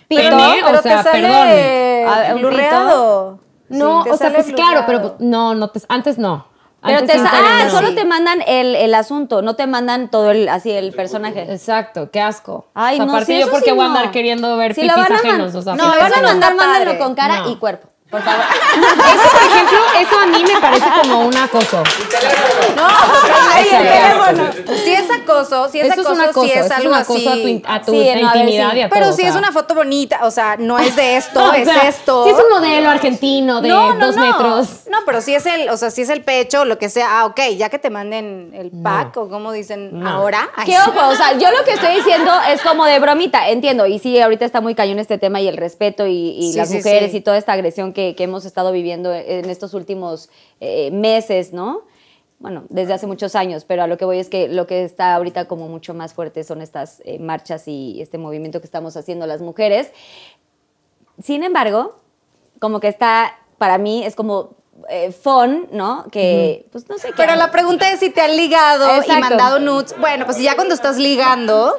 [0.09, 2.39] Pito, pero o sea, te sale perdón.
[2.39, 3.39] Blurreado.
[3.69, 6.47] No, Sí, o sea, pues claro, pero no, no te, antes no.
[6.81, 7.71] Pero Antes te, ah, no.
[7.71, 11.43] solo te mandan el, el asunto, no te mandan todo el, así el personaje.
[11.53, 12.67] Exacto, qué asco.
[12.73, 13.97] Ay, O sea, no, aparte sí, yo porque sí voy a no.
[13.97, 16.15] andar queriendo ver Si lo pipis van a ajenos, o sea, si no, lo van
[16.15, 17.51] a mandar, mándenlo con cara No.
[17.51, 17.89] y cuerpo.
[18.11, 18.41] Por favor.
[18.75, 21.83] Eso, por ejemplo, eso a mí me parece como un acoso.
[22.77, 22.87] No,
[23.53, 24.75] Ay, el teléfono.
[24.83, 26.95] Si es acoso, si es Eso es acoso, un acoso, si es es algo un
[26.95, 27.63] acoso a tu, así.
[27.67, 28.77] a tu Sí, no, a ver, intimidad sí.
[28.79, 31.17] y a Pero todo, si o es una foto bonita, o sea, no es de
[31.17, 32.25] esto, O es sea, esto.
[32.25, 34.27] Si es un modelo argentino de no, no, dos no.
[34.27, 34.69] metros.
[34.91, 37.27] No, pero si es el, o sea, si es el pecho, lo que sea, ah,
[37.27, 40.09] ok, ya que te manden el pack, o como dicen No.
[40.09, 40.49] ahora.
[40.57, 40.79] ay, ¿Qué sí.
[40.89, 41.09] ojo?
[41.09, 43.87] O sea, yo lo que estoy diciendo es como de bromita, entiendo.
[43.87, 46.69] Y sí, ahorita está muy cañón este tema y el respeto y, y Sí, las
[46.71, 47.19] sí, mujeres sí.
[47.19, 50.31] y toda esta agresión que, que hemos estado viviendo en estos últimos
[50.61, 51.83] eh, meses, ¿no?
[52.39, 55.15] Bueno, desde hace muchos años, pero a lo que voy es que lo que está
[55.15, 59.27] ahorita como mucho más fuerte son estas eh, marchas y este movimiento que estamos haciendo
[59.27, 59.91] las mujeres.
[61.21, 61.99] Sin embargo,
[62.61, 64.51] como que está, para mí, es como
[64.89, 66.07] eh, fun, ¿no?
[66.13, 67.15] Que, pues no sé qué.
[67.17, 69.21] Pero la pregunta es si te han ligado y Exacto.
[69.21, 69.97] mandado nudes.
[69.99, 71.75] Bueno, pues ya cuando estás ligando,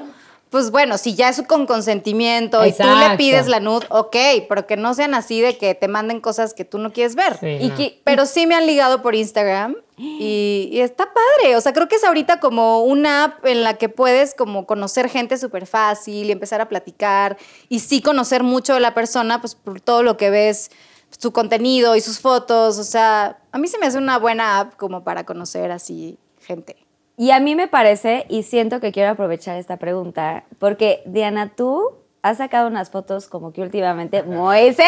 [0.50, 4.16] pues bueno, si ya es con consentimiento y tú le pides la nude, ok,
[4.48, 7.38] pero que no sean así de que te manden cosas que tú no quieres ver.
[7.40, 7.76] Sí, Y no.
[7.76, 11.56] que, Pero sí me han ligado por Instagram y, y está padre.
[11.56, 15.08] O sea, creo que es ahorita como una app en la que puedes como conocer
[15.08, 19.54] gente súper fácil y empezar a platicar y sí conocer mucho de la persona, pues
[19.54, 20.72] por todo lo que ves,
[21.16, 22.80] su contenido y sus fotos.
[22.80, 26.89] O sea, a mí se me hace una buena app como para conocer así gente.
[27.22, 31.92] Y a mí me parece, y siento que quiero aprovechar esta pregunta, porque Diana, tú
[32.22, 34.86] has sacado unas fotos como que últimamente muy sexy.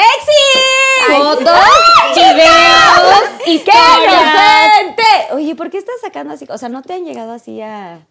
[1.07, 1.43] Fotos,
[2.15, 4.23] videos, ¡Que historias.
[4.23, 5.03] nos cuente!
[5.33, 6.45] Oye, ¿por qué estás sacando así?
[6.49, 8.05] O sea, ¿no te han llegado así a...?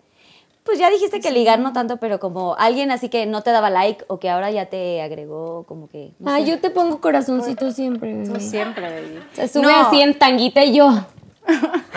[0.64, 3.70] Pues ya dijiste que ligar no tanto, pero como alguien así que no te daba
[3.70, 6.12] like o que ahora ya te agregó como que...
[6.18, 6.50] no Ay, sé.
[6.50, 8.38] yo te pongo corazoncito siempre, bebé.
[8.40, 9.18] Siempre, baby.
[9.32, 9.70] Se sube No.
[9.86, 10.90] así en tanguita y yo.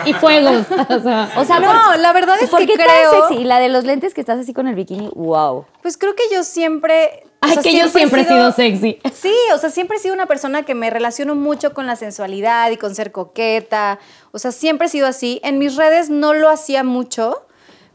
[0.06, 0.66] Y fuegos.
[0.88, 3.42] O sea, O sea, No, por- la verdad es ¿por que qué tan creo- sexy?
[3.42, 5.64] Y la de los lentes que estás así con el bikini, wow.
[5.82, 7.22] Pues creo que yo siempre...
[7.24, 8.98] o ay, sea, que yo siempre he sido sexy.
[9.14, 12.70] Sí, o sea, siempre he sido una persona que me relaciono mucho con la sensualidad
[12.70, 13.98] y con ser coqueta.
[14.32, 15.40] O sea, siempre he sido así.
[15.44, 17.43] En mis redes no lo hacía mucho,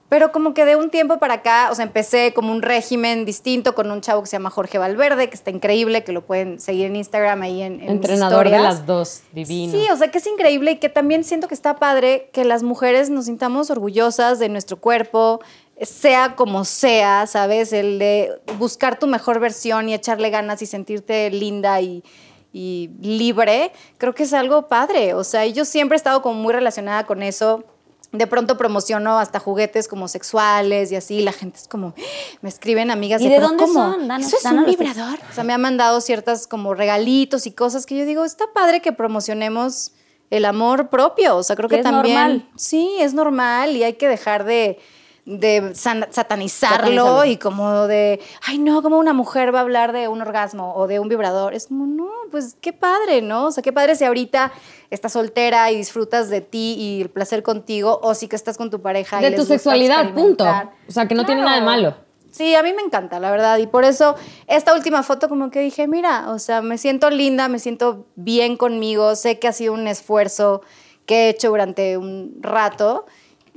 [0.10, 3.76] pero como que de un tiempo para acá, o sea, empecé como un régimen distinto
[3.76, 6.88] con un chavo que se llama Jorge Valverde, que está increíble, que lo pueden seguir
[6.88, 9.72] en Instagram ahí en, en mis Entrenador de las dos, divino.
[9.72, 12.64] Sí, o sea que es increíble y que también siento que está padre que las
[12.64, 15.41] mujeres nos sintamos orgullosas de nuestro cuerpo,
[15.80, 17.72] sea como sea, ¿sabes?
[17.72, 22.03] El de buscar tu mejor versión y echarle ganas y sentirte linda y,
[22.52, 25.14] y libre, creo que es algo padre.
[25.14, 27.64] O sea, yo siempre he estado como muy relacionada con eso.
[28.11, 31.22] De pronto promociono hasta juguetes como sexuales y así.
[31.22, 31.94] La gente es como,
[32.41, 33.73] me escriben amigas ¿Y de, de "¿Pero dónde cómo?
[33.94, 34.07] son?
[34.07, 34.80] Danos- ¿Eso es un los tips".
[34.80, 35.19] vibrador?
[35.30, 38.81] O sea, me han mandado ciertas como regalitos y cosas que yo digo, está padre
[38.81, 39.91] que promocionemos
[40.31, 41.36] el amor propio.
[41.38, 42.15] O sea, creo Que que, es también.
[42.15, 42.49] normal.
[42.56, 44.80] Sí, es normal y hay que dejar de,
[45.26, 50.22] de satanizarlo y como de, ay, no, como una mujer va a hablar de un
[50.22, 51.54] orgasmo o de un vibrador.
[51.54, 53.48] Es como, no, pues qué padre, ¿no?
[53.48, 54.52] O sea, qué padre si ahorita
[54.90, 58.70] estás soltera y disfrutas de ti y el placer contigo, o si que estás con
[58.70, 59.20] tu pareja.
[59.20, 60.46] y De les tu gusta sexualidad, punto.
[60.88, 62.10] O sea, que no tiene nada de malo.
[62.32, 63.58] Sí, a mí me encanta, la verdad.
[63.58, 64.16] Y por eso
[64.48, 68.56] esta última foto como que dije, mira, o sea, me siento linda, me siento bien
[68.56, 70.62] conmigo, sé que ha sido un esfuerzo
[71.06, 73.06] que he hecho durante un rato.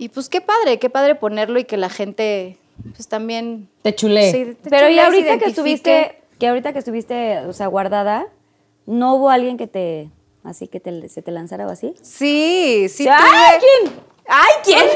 [0.02, 2.58] Y pues qué padre, qué padre ponerlo y que la gente
[2.96, 3.68] pues también...
[3.82, 4.56] Te chulé.
[4.60, 8.26] te Pero y chule, se ahorita que estuviste, que ahorita que estuviste, o sea, guardada,
[8.86, 10.10] ¿no hubo alguien que te,
[10.42, 11.94] así que te- se te lanzara o así?
[12.02, 13.06] Sí, sí.
[13.08, 13.92] ¡Ay, tuve- quién!
[14.26, 14.80] ¡Ay, quién!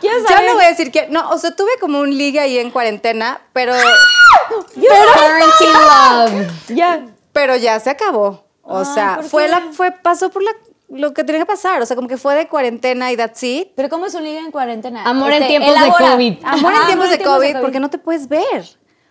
[0.00, 0.48] Quiero Ya saber.
[0.50, 1.12] no voy a decir quién.
[1.12, 3.72] No, o sea, tuve como un ligue ahí en cuarentena, pero...
[4.74, 6.50] Quarantine love.
[6.68, 7.06] Ya.
[7.32, 8.44] pero ya se acabó.
[8.62, 9.50] O Ay, sea, ¿por fue qué?
[9.50, 10.50] la, fue, pasó por la
[10.92, 11.80] lo que tenía que pasar.
[11.82, 13.68] O sea, como que fue de cuarentena y that's it.
[13.74, 15.04] Pero ¿cómo es un ligue en cuarentena?
[15.04, 15.90] Amor en Este, tiempos de.
[15.90, 16.34] COVID.
[16.44, 18.64] Amor en tiempos de COVID, porque no te puedes ver.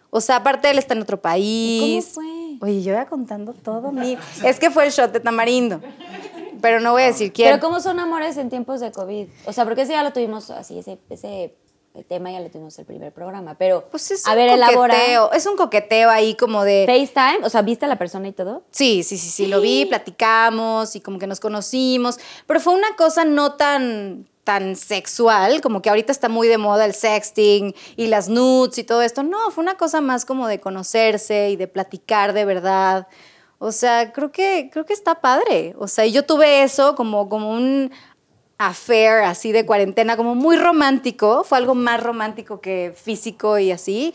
[0.09, 2.11] O sea, aparte él está en otro país.
[2.13, 2.57] ¿Cómo fue?
[2.61, 3.91] Oye, yo iba contando todo.
[3.91, 4.17] Mi...
[4.43, 5.81] Es que fue el shot de tamarindo.
[6.61, 7.49] Pero no voy a decir quién.
[7.49, 9.27] Pero ¿cómo son amores en tiempos de COVID?
[9.45, 11.55] O sea, porque ese ya lo tuvimos así, ese, ese
[12.07, 13.55] tema ya lo tuvimos el primer programa.
[13.57, 14.93] Pero, Pues es a un ver, elabora.
[14.95, 15.31] coqueteo.
[15.33, 16.85] Es un coqueteo ahí como de.
[16.85, 18.63] FaceTime, o sea, ¿viste a la persona y todo?
[18.71, 22.95] Sí, sí, sí, sí, lo vi, platicamos y como que nos conocimos, pero fue una
[22.95, 28.07] cosa no tan tan sexual, como que ahorita está muy de moda el sexting y
[28.07, 29.21] las nudes y todo esto.
[29.21, 33.07] No, fue una cosa más como de conocerse y de platicar de verdad.
[33.59, 35.75] O sea, creo que creo que está padre.
[35.77, 37.91] O sea, y yo tuve eso como como un
[38.67, 44.13] affair así de cuarentena, como muy romántico, fue algo más romántico que físico y así.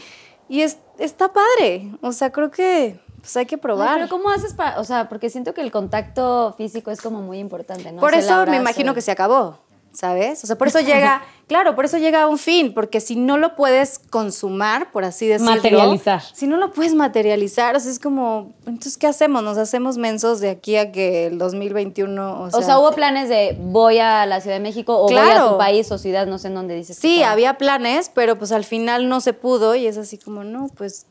[0.48, 1.90] Y es, está padre.
[2.01, 3.94] O sea, creo que pues hay que Ay, probar.
[3.97, 4.78] pero ¿cómo haces para...?
[4.78, 8.01] O sea, porque siento que el contacto físico es como muy importante, ¿no?
[8.01, 9.59] Por O sea, eso me imagino que se acabó,
[9.97, 10.44] ¿sabes?
[10.44, 13.36] O sea, por eso llega, claro, por eso llega a un fin, porque si no
[13.39, 15.55] lo puedes consumar, por así decirlo.
[15.55, 16.23] Materializar.
[16.35, 19.43] Si no lo puedes materializar, o sea, es como, entonces, ¿qué hacemos?
[19.43, 22.59] Nos hacemos mensos de aquí a que el 2021, o sea.
[22.59, 25.51] O sea, hubo planes de voy a la Ciudad de México o voy a Claro.
[25.52, 26.97] tu país o ciudad, no sé en dónde dices.
[26.97, 30.68] Sí, había planes, pero pues al final no se pudo y es así como, no,
[30.77, 31.06] pues,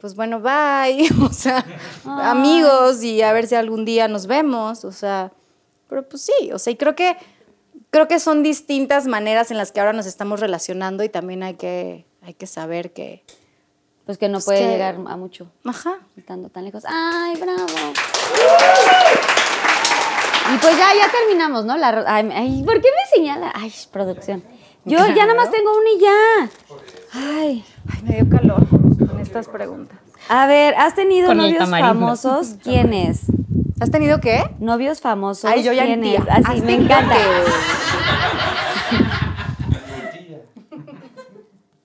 [0.00, 1.64] pues bueno, bye, o sea,
[2.04, 5.32] amigos y a ver si algún día nos vemos, o sea,
[5.88, 7.16] pero pues sí, o sea, y creo que,
[7.90, 11.54] creo que son distintas maneras en las que ahora nos estamos relacionando y también hay
[11.54, 13.24] que, hay que saber que,
[14.06, 16.84] Pues que no Pues puede que- llegar a mucho, ajá, estando tan lejos.
[16.88, 17.66] ¡Ay, bravo!
[20.52, 21.76] Y pues ya, ya terminamos, ¿no?
[21.76, 23.52] La ro- ay, ay, ¿por qué me señala?
[23.54, 24.42] Ay, producción.
[24.84, 26.50] Yo ya nada más tengo una y ya.
[27.12, 27.64] Ay.
[27.92, 29.98] ay, me dio calor con estas preguntas.
[30.28, 32.54] A ver, ¿has tenido Con novios famosos?
[32.64, 33.20] ¿Quiénes?
[33.80, 34.42] ¿Has tenido qué?
[34.58, 35.50] Novios famosos.
[35.50, 36.30] Ay, yo ya entiendo.
[36.30, 37.16] Así, ¿Has me encanta.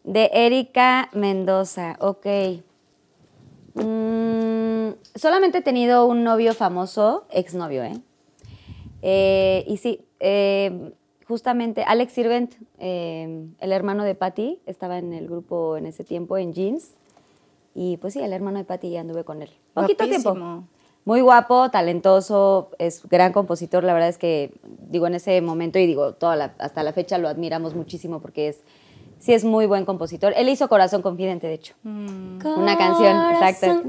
[0.04, 2.26] De Erika Mendoza, ok.
[3.76, 7.98] Mm, solamente he tenido un novio famoso, exnovio, ¿eh?
[9.02, 10.92] Eh, y sí, eh,
[11.28, 16.38] justamente Alex Sirvent, eh, el hermano de Patty, estaba en el grupo en ese tiempo,
[16.38, 16.92] en Jeans.
[17.74, 19.50] Y pues sí, el hermano de Patty ya anduve con él.
[19.74, 20.66] Poquito tiempo.
[21.06, 23.84] Muy guapo, talentoso, es gran compositor.
[23.84, 24.52] La verdad es que,
[24.90, 28.48] digo, en ese momento y digo, toda la- hasta la fecha lo admiramos muchísimo porque
[28.50, 28.58] es,
[29.20, 30.34] sí es muy buen compositor.
[30.36, 31.76] Él hizo Corazón Confidente, de hecho.
[31.84, 33.82] Una canción, exacto.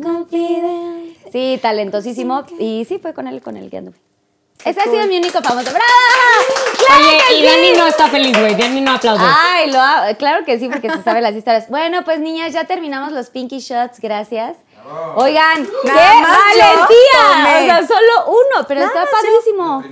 [1.32, 2.44] Sí, talentosísimo.
[2.58, 3.96] Y sí, fue con él con el que anduve.
[4.64, 5.70] Ese ha sido mi único famoso.
[5.70, 5.84] ¡Bravo!
[6.86, 7.46] ¡Claro Oye, que y sí!
[7.46, 8.54] Dani no está feliz, güey.
[8.56, 9.22] Dani no aplaude.
[9.24, 11.68] Ay, lo ha- claro que sí, porque se sabe las historias.
[11.68, 14.56] Bueno, pues niñas, ya terminamos los Pinky Shots, gracias.
[15.16, 17.24] Oigan, ¡qué valentía!
[17.60, 19.82] O sea, solo uno, pero está padrísimo.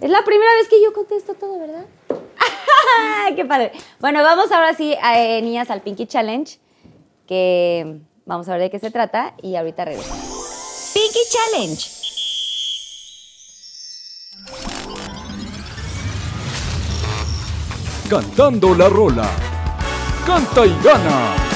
[0.00, 1.84] Es la primera vez que yo contesto todo, ¿verdad?
[3.36, 3.72] ¡Qué padre!
[3.98, 6.58] Bueno, vamos ahora sí, eh, niñas, al Pinky Challenge,
[7.26, 10.14] que vamos a ver de qué se trata y ahorita regreso.
[10.94, 12.00] Pinky Challenge.
[18.08, 19.28] Cantando la rola.
[20.26, 21.49] Canta y gana.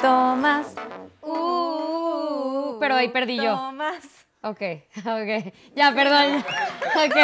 [0.00, 0.74] Tomás.
[1.22, 3.54] Uh, pero ahí perdí yo.
[3.54, 4.04] Tomás.
[4.42, 4.60] Ok,
[4.96, 5.52] ok.
[5.76, 6.44] Ya, perdón.
[6.96, 7.16] Ok,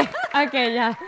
[0.47, 0.99] ok, ya.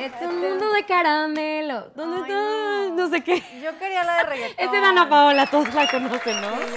[0.00, 1.90] Es un mundo de caramelo.
[1.94, 2.94] ¿Dónde está?
[2.94, 3.08] No.
[3.08, 3.42] sé qué.
[3.62, 4.64] Yo quería la de reggaetón.
[4.64, 6.50] Es de Dana Paola, todos la conocen, ¿no?
[6.50, 6.68] Vamos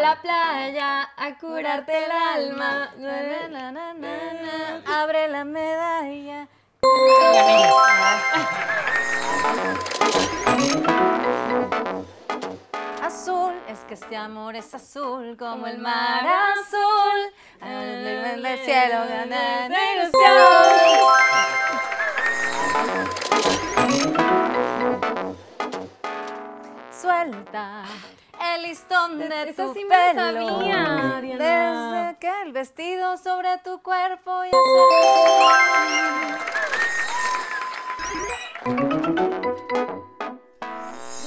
[0.00, 2.90] la playa a curarte el alma.
[4.86, 6.48] Abre la medalla.
[13.02, 17.32] Azul, es que este amor es azul como el mar azul.
[17.60, 20.34] En el cielo gana de ilusión.
[27.00, 27.84] Suelta
[28.54, 30.20] el listón de Esa tu sí pelo.
[30.20, 31.20] sabía.
[31.20, 35.78] Desde que el vestido sobre tu cuerpo ya se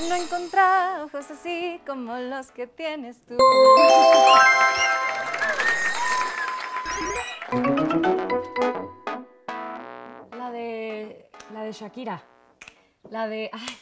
[0.09, 3.37] No encontrar ojos así como los que tienes tú.
[10.37, 11.29] La de.
[11.53, 12.23] La de Shakira.
[13.09, 13.49] La de.
[13.53, 13.77] Ay,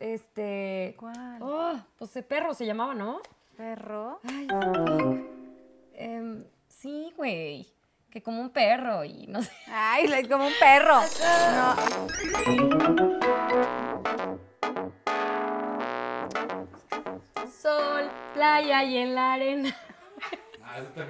[0.00, 0.94] este.
[0.98, 1.38] ¿Cuál?
[1.40, 3.20] Oh, pues de perro se llamaba, ¿no?
[3.56, 4.20] ¿Perro?
[5.94, 7.66] Em, sí, güey.
[8.10, 9.50] Que como un perro y no sé.
[9.66, 11.00] Ay, es como un perro.
[11.54, 11.76] No.
[17.50, 19.76] Sol, playa y en la arena.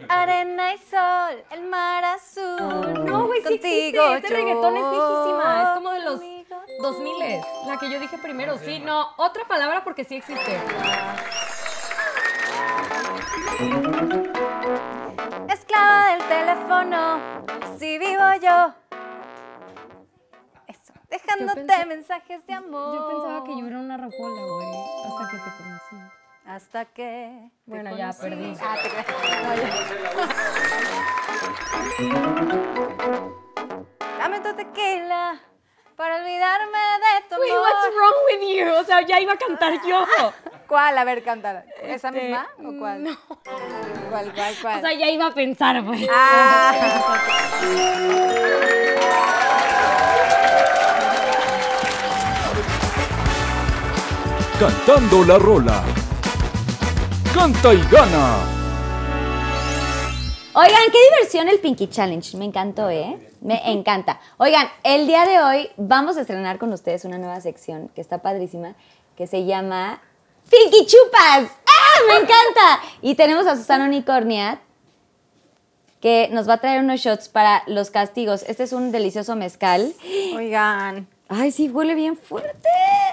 [0.08, 3.04] Arena y sol, el mar azul.
[3.04, 3.98] No, güey, sí existe.
[3.98, 5.62] Contigo Este reggaetón es viejísima.
[5.62, 6.20] Es como de los
[6.78, 8.58] conmigo 2000 La que yo dije primero.
[8.58, 9.08] Sí, no.
[9.16, 10.58] Otra palabra porque sí existe.
[15.48, 17.20] Esclava del teléfono,
[17.62, 18.74] así vivo yo.
[20.66, 22.94] Eso, dejándote pensé- mensajes de amor.
[22.94, 24.68] Yo pensaba que yo era una rocola, güey.
[25.06, 25.96] Hasta que te conocí.
[26.46, 27.50] Hasta que.
[27.66, 28.56] Bueno, ya perdí.
[28.60, 29.06] Ah, te creas.
[29.42, 29.68] No, ya.
[34.18, 35.40] Dame tu tequila
[35.98, 37.62] para olvidarme de tu Wait, amor.
[37.64, 38.72] what's wrong with you?
[38.80, 40.06] O sea, ya iba a cantar yo.
[40.68, 40.96] ¿Cuál?
[40.96, 41.64] A ver, cántala.
[41.82, 43.02] ¿Esa Este, misma o cuál?
[43.02, 43.16] no.
[44.08, 44.78] ¿Cuál, cuál, cuál?
[44.78, 46.08] O sea, ya iba a pensar, güey.
[46.12, 46.72] ah.
[54.58, 55.82] Cantando la rola.
[57.32, 58.57] Canta y gana.
[60.60, 62.36] Oigan, qué diversión el Pinky Challenge.
[62.36, 63.16] Me encantó, ¿eh?
[63.42, 64.18] Me encanta.
[64.38, 68.22] Oigan, el día de hoy vamos a estrenar con ustedes una nueva sección que está
[68.22, 68.74] padrísima,
[69.16, 70.02] que se llama
[70.50, 71.52] Pinky Chupas.
[71.64, 72.00] ¡Ah!
[72.08, 72.80] ¡Me encanta!
[73.02, 74.58] Y tenemos a Susana Unicornia,
[76.00, 78.42] que nos va a traer unos shots para los castigos.
[78.48, 79.92] Este es un delicioso mezcal.
[80.34, 81.06] Oigan.
[81.28, 82.68] Ay, sí, huele bien fuerte.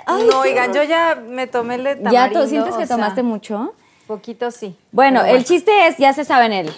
[0.08, 2.12] Ay, no, oigan, yo ya me tomé el de tamarindo.
[2.12, 3.76] ¿Ya tú sientes o que sea, tomaste mucho?
[4.08, 4.76] Poquito sí.
[4.92, 6.74] Bueno, el chiste es, ya se saben él.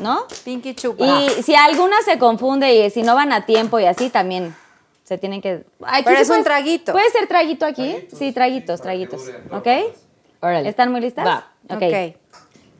[0.00, 0.26] ¿No?
[0.44, 1.04] Pinky chupa.
[1.04, 4.54] Y si alguna se confunde y si no van a tiempo y así también
[5.04, 5.64] se tienen que.
[5.84, 6.92] Aquí Pero sí es un traguito.
[6.92, 8.08] ¿Puede ser traguito aquí?
[8.16, 9.22] Sí, traguitos, traguitos.
[9.50, 9.66] ¿Ok?
[10.40, 10.68] Órale.
[10.68, 11.26] ¿Están muy listas?
[11.26, 11.48] Va.
[11.70, 12.16] ok.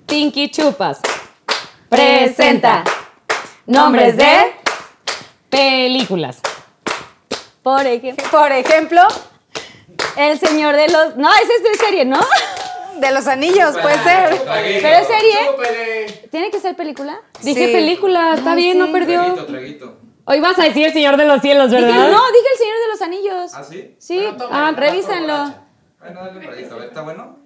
[0.07, 1.01] Pinky Chupas.
[1.89, 2.85] Presenta.
[3.67, 4.53] Nombres de.
[5.51, 6.41] Películas.
[7.63, 8.25] Por ejemplo.
[8.31, 9.03] Por ejemplo,
[10.17, 11.17] El señor de los.
[11.17, 12.21] No, ese es de serie, ¿no?
[12.97, 14.43] De los anillos, puede ser.
[14.83, 16.29] ¿Pero es serie?
[16.31, 17.21] ¿Tiene que ser película?
[17.43, 17.73] Dije Sí.
[17.73, 18.79] película, está Ay, bien, sí.
[18.79, 19.21] no perdió.
[19.23, 19.97] Traguito, traguito.
[20.27, 22.11] Hoy vas a decir el Señor de los Cielos, Dije, ¿verdad?
[22.11, 23.51] no, dije el señor de los anillos.
[23.55, 23.95] ¿Ah, sí?
[23.99, 25.55] Sí, Bueno, toma, ah, revísenlo.
[26.01, 27.39] Bueno, dale un traguito, a ver, ¿está bueno?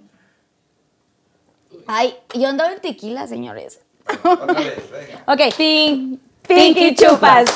[1.87, 3.81] Ay, yo andaba en tequila, señores.
[4.23, 5.25] Otra vez, venga.
[5.27, 5.55] Ok.
[5.57, 7.47] Pin- Pinky Chupas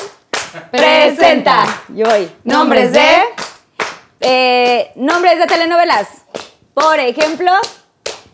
[0.71, 1.65] presenta.
[1.89, 2.29] Yo voy.
[2.43, 3.07] Nombres de.
[4.19, 6.07] eh, nombres de telenovelas.
[6.73, 7.51] Por ejemplo,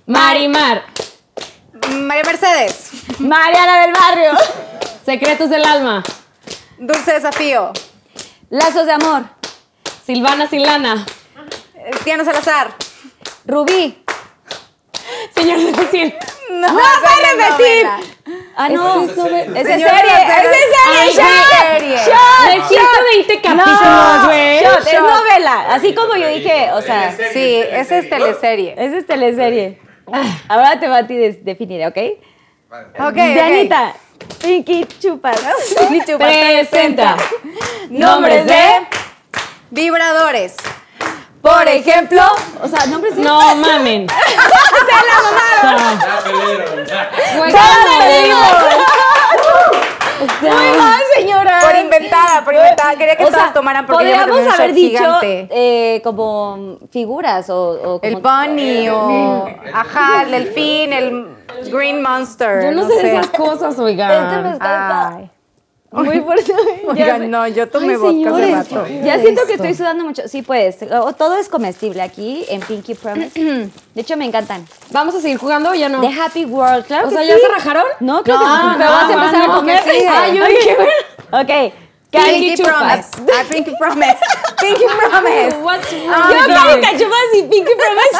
[0.09, 0.81] Marimar.
[1.99, 4.31] María Mercedes, Mariana del Barrio.
[5.05, 6.03] Secretos del alma.
[6.79, 7.71] Dulce Desafío,
[8.49, 9.25] Lazos de Amor.
[10.03, 11.05] Silvana Silana.
[12.03, 12.73] Diana Salazar.
[13.45, 14.03] Rubí.
[15.35, 16.13] Señor de los Cielos.
[16.49, 17.87] No, ¡No puede es repetir!
[18.57, 19.03] Ah, no.
[19.03, 19.53] Esa es serie.
[19.55, 19.85] Es serie.
[19.85, 21.97] es Ay, serie.
[21.97, 22.07] Shot.
[22.07, 22.47] Shot.
[22.47, 24.25] De 120 capítulos, No.
[24.25, 24.63] güey.
[24.63, 24.87] Shot.
[24.87, 25.65] Es novela.
[25.69, 27.15] Así como yo dije, o sea.
[27.31, 28.73] Sí, esa es teleserie.
[28.75, 29.88] Esa es teleserie.
[30.47, 31.97] Ahora te va a ti definir, ¿ok?
[32.69, 32.87] Vale.
[32.99, 33.13] Ok, ok.
[33.13, 33.93] Dianita.
[34.41, 35.39] Pinky Chupas.
[35.89, 37.15] Pinky Chupas Presenta.
[37.89, 38.87] Nombres de.
[39.71, 40.55] Vibradores.
[41.41, 42.21] Por ejemplo.
[42.61, 43.21] O sea, nombres de.
[43.21, 44.07] No mamen.
[44.07, 44.15] Ya.
[47.37, 49.18] Güey, ¡Todas
[50.19, 50.39] ¿cómo?
[50.41, 50.59] perdimos!
[50.69, 51.59] Muy mal, señora.
[51.61, 52.95] Por inventada, por inventada.
[52.95, 57.49] Quería que O todas sea, tomaran porque yo podríamos un haber dicho eh, como figuras
[57.49, 59.45] o, o El como- bunny o...
[59.73, 61.27] Ajá, el delfín, el
[61.71, 62.63] green monster.
[62.63, 64.45] Yo no, sé de esas cosas, Este oigan.
[64.45, 65.29] está Ay.
[65.91, 66.53] Muy fuerte.
[66.95, 68.87] Ya Oigan, no, yo tomé Ay, vodka hace rato.
[69.03, 70.27] Ya siento que estoy sudando mucho.
[70.27, 70.77] Sí, pues,
[71.17, 73.39] todo es comestible aquí en Pinky Promise.
[73.95, 74.65] De hecho, me encantan.
[74.91, 76.01] ¿Vamos a seguir jugando o ya no?
[76.01, 77.27] The Happy World, claro O sea, sí.
[77.27, 77.83] ¿ya se rajaron?
[77.99, 78.75] No, claro No, que sí.
[78.77, 79.83] Pero no, vas a empezar no, a comer.
[80.33, 81.41] yo dije, bueno.
[81.41, 81.73] Ok.
[82.11, 82.63] Pinky.
[82.63, 83.09] Promise.
[83.31, 84.17] Ah, Pinky Promise.
[84.59, 85.57] Pinky Promise.
[85.61, 87.07] What's wrong Yo
[87.37, 88.19] y Pinky Promise.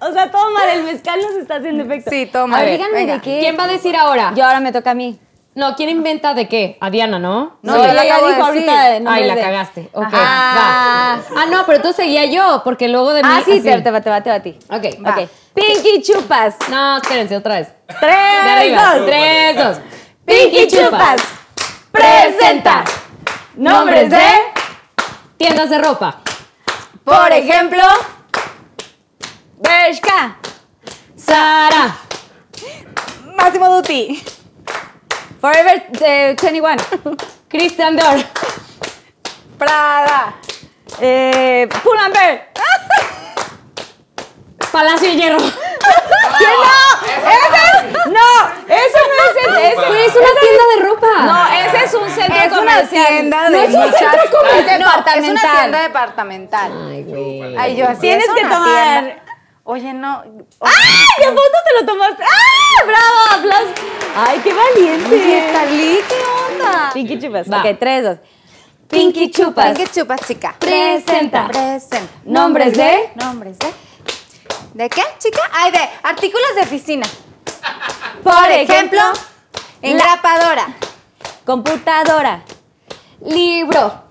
[0.00, 0.68] o sea, todo mal.
[0.68, 2.10] El mezcal nos está haciendo efecto.
[2.10, 2.58] Sí, toma.
[2.58, 3.14] A ver, A ver, díganme venga.
[3.14, 3.38] de qué.
[3.40, 4.32] ¿Quién va a decir ahora?
[4.36, 5.18] Yo ahora me toca a mí.
[5.58, 6.78] No, ¿quién inventa de qué?
[6.80, 7.58] A Diana, ¿no?
[7.62, 8.84] No, Sí, lo ya de dijo ahorita.
[8.90, 9.90] de nombres Ay, la de- cagaste.
[9.92, 10.16] Ok, Ajá.
[10.56, 11.12] va.
[11.36, 13.28] Ah, no, pero tú seguía yo, porque luego de mí.
[13.32, 14.56] Ah, sí, te, te va, te va, te va a ti.
[14.70, 15.10] Ok, Va.
[15.10, 15.28] Ok.
[15.54, 16.54] Pinky Chupas.
[16.70, 17.72] No, espérense, otra vez.
[18.00, 18.94] Tres, De arriba.
[18.94, 19.06] dos.
[19.06, 19.78] Tres, dos.
[20.24, 21.22] Pinky Chupas.
[21.90, 22.84] Presenta.
[23.56, 24.22] Nombres de,
[25.38, 26.18] Tiendas de ropa.
[27.02, 27.82] por ejemplo,
[29.56, 30.36] Bershka.
[31.16, 31.96] Sara.
[33.36, 34.22] Máximo Duty.
[35.40, 36.76] Forever eh, 21.
[37.48, 38.18] Christian Dior.
[39.58, 40.34] Prada.
[41.00, 42.48] Eh, Pull&Bear.
[44.72, 45.38] Palacio de Hierro.
[48.08, 48.30] No,
[48.68, 51.06] eso no es el- ese- Güey, es una tienda de ropa.
[51.24, 53.06] No, ese es un centro Es una comercial.
[53.06, 55.58] tienda No de es un centro comercial No, es una departamental.
[55.60, 56.72] tienda departamental.
[56.90, 57.56] Ay, güey.
[57.56, 59.22] Ay, yo así Tienes es que una tomar.
[59.70, 60.24] Oye, no.
[60.62, 60.70] ¡Ah!
[61.18, 62.22] ¿Qué foto te lo tomaste?
[62.24, 62.84] ¡Ah!
[62.86, 63.18] ¡Bravo!
[63.38, 63.74] ¡Aplausos!
[64.16, 65.14] ¡Ay, qué valiente!
[65.14, 66.90] Oye, Talí, ¿qué onda?
[66.94, 67.52] Pinky Chupas.
[67.52, 67.58] Va.
[67.60, 68.18] Ok, tres, dos.
[68.88, 69.76] Pinky Chupas.
[69.76, 70.56] ¿Qué chupas, chica?
[70.58, 71.48] Presenta.
[71.48, 72.14] Presenta.
[72.24, 73.10] Nombres de.
[73.16, 73.70] Nombres de.
[74.72, 75.42] ¿De qué, chica?
[75.52, 77.06] Ay, de artículos de oficina.
[78.22, 79.02] Por ejemplo,
[79.82, 80.66] engrapadora,
[81.44, 82.40] computadora,
[83.20, 84.04] Libro.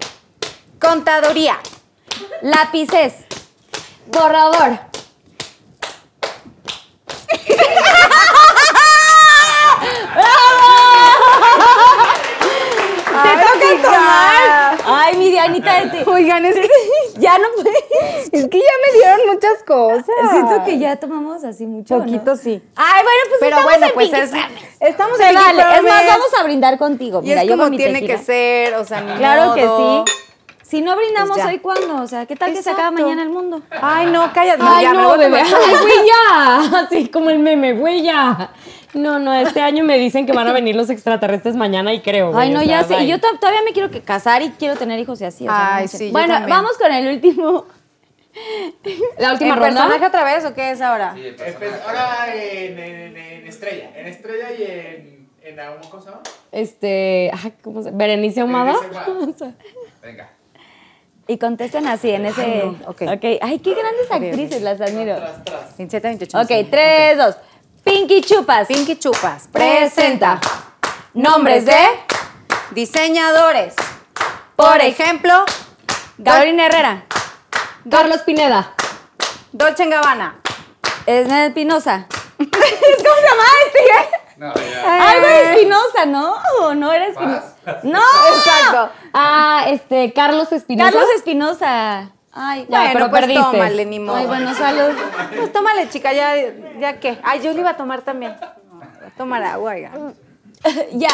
[0.79, 1.57] contaduría,
[2.43, 3.25] lápices,
[4.05, 4.81] Borrador.
[13.23, 14.77] ¡Te toca tomar!
[14.85, 15.81] ¡Ay, mi Dianita!
[15.81, 16.69] de te- Oigan, es que,
[17.19, 18.29] Ya no puedes.
[18.31, 20.05] es que ya me dieron muchas cosas.
[20.31, 21.95] Siento que ya tomamos así mucho.
[21.97, 22.03] ¿no?
[22.03, 22.61] Poquito sí.
[22.75, 24.31] Ay, bueno, pues Pero estamos bueno, en pues es,
[24.79, 25.61] estamos en vale.
[25.77, 27.21] Es más, vamos a brindar contigo.
[27.23, 28.17] Y Mira, es yo como tiene tequila.
[28.17, 30.13] que ser, o sea, ni Claro que sí.
[30.63, 32.03] Si no brindamos Pues hoy, ¿cuándo?
[32.03, 33.61] O sea, ¿qué tal que se acaba mañana el mundo?
[33.81, 34.61] Ay, no, cállate.
[34.67, 35.39] Ay, ya no, bebé.
[35.41, 36.79] Ay, güey, ya.
[36.79, 38.51] Así como el meme, güey, ya.
[38.97, 42.31] No, no, este año me dicen que van a venir los extraterrestres mañana y creo.
[42.31, 43.03] güey, Ay, no, ya sé.
[43.03, 45.47] Y yo to- todavía me quiero casar y quiero tener hijos y así.
[45.47, 45.97] o sea, Ay, no sé.
[45.97, 46.49] sí, yo Bueno, también.
[46.57, 47.65] vamos con el último.
[49.17, 49.81] La última ¿En ronda.
[49.87, 51.13] personaje otra vez o qué es ahora?
[51.15, 51.81] Sí, Espe- personaje.
[51.87, 53.91] Ahora en, en, en Estrella.
[53.95, 55.29] En Estrella y en.
[55.41, 55.57] en
[55.89, 56.21] ¿Cómo se llama?
[56.51, 57.91] Este, ay, ¿cómo se?
[57.91, 58.75] Berenice Ahumada.
[60.01, 60.29] Venga.
[61.29, 62.63] Y contesten así en ese.
[62.63, 63.01] no, ok.
[63.41, 65.15] Ay, qué grandes actrices, las admiro.
[65.17, 65.77] Tras, tras.
[65.77, 66.37] 27, 28.
[66.39, 67.35] Ok, tres, dos.
[67.87, 68.67] Pinky Chupas.
[68.67, 70.41] Pinky Chupas Presenta.
[71.13, 71.79] nombres de
[72.71, 73.75] diseñadores.
[74.57, 75.45] Por ejemplo,
[76.21, 77.05] Carolina Herrera.
[77.89, 78.73] Carlos Pineda.
[79.53, 80.35] Dolce Gabbana.
[81.05, 82.07] Esnel Espinosa.
[82.37, 84.35] ¿Cómo se llama este?
[84.35, 85.11] No, ya.
[85.11, 86.35] Algo de Espinosa, ¿no?
[86.59, 87.55] ¿O no era Espinosa?
[87.83, 88.01] ¡No!
[88.35, 88.91] Exacto.
[89.13, 90.91] Ah, este, Carlos Espinosa.
[90.91, 92.11] Carlos Espinosa.
[92.39, 93.43] Ay, Ya, bueno, pero pues perdiste.
[93.43, 94.15] tómale, ni modo.
[94.17, 94.95] Ay, bueno, salud.
[95.35, 96.35] Pues tómale, chica, ya,
[96.79, 97.17] ya que.
[97.23, 98.35] Ay, yo le iba a tomar también.
[98.71, 99.91] Voy a tomar agua, oiga.
[100.93, 101.09] ya.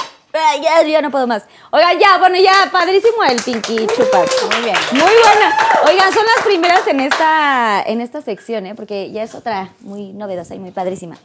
[0.62, 1.46] Ya, ya no puedo más.
[1.70, 4.30] Oigan, ya, bueno, ya, padrísimo el Pinky Chupas.
[4.52, 4.76] Muy bien.
[4.92, 5.56] Muy buena.
[5.88, 8.74] Oigan, son las primeras en esta, en esta sección, ¿eh?
[8.74, 11.18] Porque ya es otra muy novedosa y muy padrísima.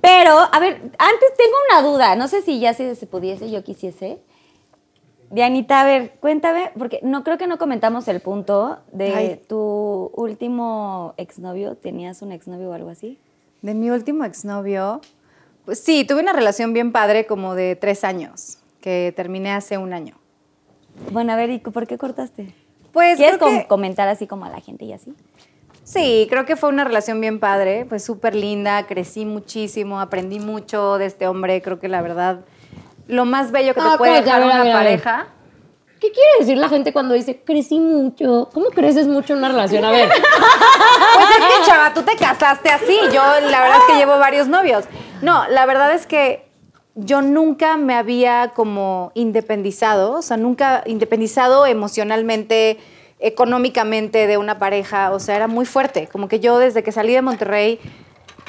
[0.00, 2.16] Pero, a ver, antes tengo una duda.
[2.16, 4.18] No sé si ya si se pudiese, yo quisiese.
[5.30, 9.40] Dianita, a ver, cuéntame, porque no creo que no comentamos el punto de Ay.
[9.46, 11.74] tu último exnovio.
[11.76, 13.18] ¿Tenías un exnovio o algo así?
[13.60, 15.00] De mi último exnovio,
[15.66, 19.92] pues sí, tuve una relación bien padre como de tres años, que terminé hace un
[19.92, 20.14] año.
[21.12, 22.54] Bueno, a ver, ¿y por qué cortaste?
[22.92, 25.12] Pues ¿Quieres que- com- comentar así como a la gente y así?
[25.84, 30.96] Sí, creo que fue una relación bien padre, pues súper linda, crecí muchísimo, aprendí mucho
[30.98, 32.40] de este hombre, creo que la verdad,
[33.08, 35.26] lo más bello que te Ah, puede dejar una pareja.
[36.00, 38.48] ¿Qué quiere decir la gente cuando dice crecí mucho?
[38.54, 39.84] ¿Cómo creces mucho en una relación?
[39.84, 40.08] A ver.
[41.14, 43.20] Pues es que, chava, tú te casaste así, yo
[43.50, 44.84] la verdad es que llevo varios novios.
[45.20, 46.48] No, la verdad es que
[46.94, 52.78] yo nunca me había como independizado, o sea, nunca independizado emocionalmente,
[53.18, 57.12] económicamente de una pareja, o sea, era muy fuerte, como que yo desde que salí
[57.14, 57.80] de Monterrey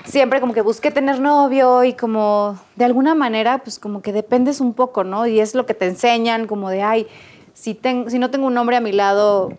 [0.09, 4.59] siempre como que busqué tener novio y como de alguna manera pues como que dependes
[4.59, 5.27] un poco, ¿no?
[5.27, 7.07] Y es lo que te enseñan como de, ay,
[7.53, 9.53] si, ten- si no tengo un hombre a mi lado,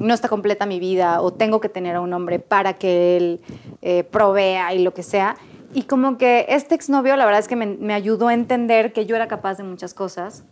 [0.00, 3.40] no está completa mi vida o tengo que tener a un hombre para que él
[3.82, 5.36] eh, provea y lo que sea.
[5.72, 9.06] Y como que este exnovio la verdad es que me, me ayudó a entender que
[9.06, 10.44] yo era capaz de muchas cosas,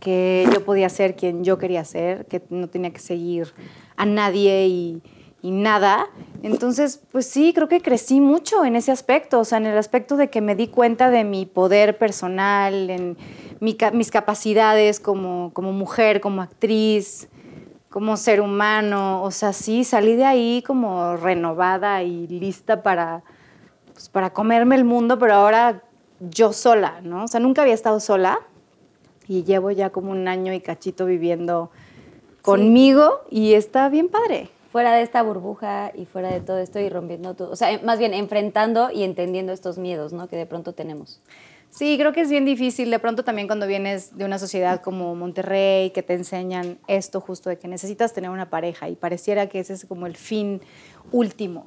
[0.00, 3.52] que yo podía ser quien yo quería ser, que no tenía que seguir
[3.96, 5.02] a nadie y,
[5.42, 6.08] y nada.
[6.42, 10.16] Entonces, pues sí, creo que crecí mucho en ese aspecto, o sea, en el aspecto
[10.16, 13.16] de que me di cuenta de mi poder personal, en
[13.60, 17.28] mi mis capacidades como, como mujer, como actriz,
[17.90, 19.22] como ser humano.
[19.22, 23.22] O sea, sí, salí de ahí como renovada y lista para,
[23.92, 25.82] pues, para comerme el mundo, pero ahora
[26.20, 27.24] yo sola, ¿no?
[27.24, 28.40] O sea, nunca había estado sola
[29.26, 31.70] y llevo ya como un año y cachito viviendo
[32.42, 34.50] conmigo y está bien padre.
[34.70, 37.98] Fuera de esta burbuja y fuera de todo esto y rompiendo todo, o sea, más
[37.98, 40.28] bien enfrentando y entendiendo estos miedos, ¿no?
[40.28, 41.20] Que de pronto tenemos.
[41.70, 45.14] Sí, creo que es bien difícil de pronto también cuando vienes de una sociedad como
[45.14, 49.60] Monterrey, que te enseñan esto justo de que necesitas tener una pareja y pareciera que
[49.60, 50.60] ese es como el fin
[51.12, 51.66] último.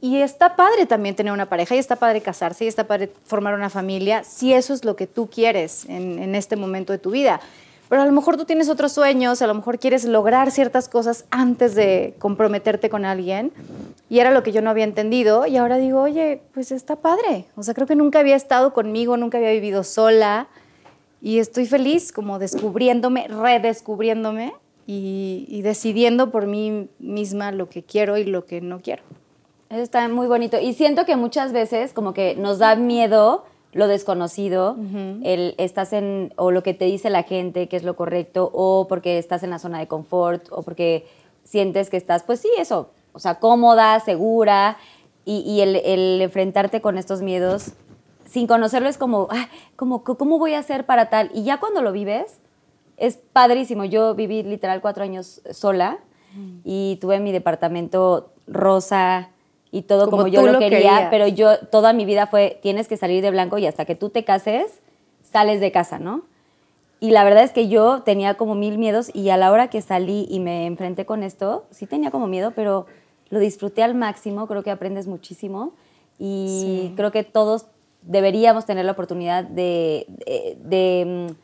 [0.00, 3.54] Y está padre también tener una pareja y está padre casarse y está padre formar
[3.54, 7.10] una familia si eso es lo que tú quieres en, en este momento de tu
[7.10, 7.40] vida.
[7.88, 11.24] Pero a lo mejor tú tienes otros sueños, a lo mejor quieres lograr ciertas cosas
[11.30, 13.52] antes de comprometerte con alguien.
[14.10, 15.46] Y era lo que yo no había entendido.
[15.46, 17.46] Y ahora digo, oye, pues está padre.
[17.56, 20.48] O sea, creo que nunca había estado conmigo, nunca había vivido sola.
[21.22, 24.52] Y estoy feliz como descubriéndome, redescubriéndome
[24.86, 29.02] y, decidiendo por mí misma lo que quiero y lo que no quiero.
[29.68, 30.58] Eso está muy bonito.
[30.60, 33.44] Y siento que muchas veces como que nos da miedo
[33.78, 34.76] lo desconocido,
[35.22, 38.86] el estás en, o lo que te dice la gente que es lo correcto, o
[38.88, 41.06] porque estás en la zona de confort, o porque
[41.44, 44.76] sientes que estás, pues sí, eso, o sea, cómoda, segura,
[45.24, 47.72] y, y el, el enfrentarte con estos miedos
[48.24, 51.30] sin conocerlo es como, ah, como, ¿cómo voy a hacer para tal?
[51.32, 52.40] Y ya cuando lo vives,
[52.96, 53.84] es padrísimo.
[53.84, 55.98] Yo viví literal cuatro años sola
[56.62, 59.30] y tuve mi departamento rosa
[59.70, 61.08] y todo como, Como yo lo, quería, querías.
[61.10, 64.08] pero yo toda mi vida fue, tienes que salir de blanco y hasta que tú
[64.10, 64.80] te cases,
[65.22, 66.22] sales de casa, ¿no?
[67.00, 69.80] Y la verdad es que yo tenía como mil miedos y a la hora que
[69.82, 72.86] salí y me enfrenté con esto, sí tenía como miedo, pero
[73.30, 75.72] lo disfruté al máximo, creo que aprendes muchísimo
[76.18, 77.66] y creo que todos
[78.02, 81.34] deberíamos tener la oportunidad de, de- de, mm,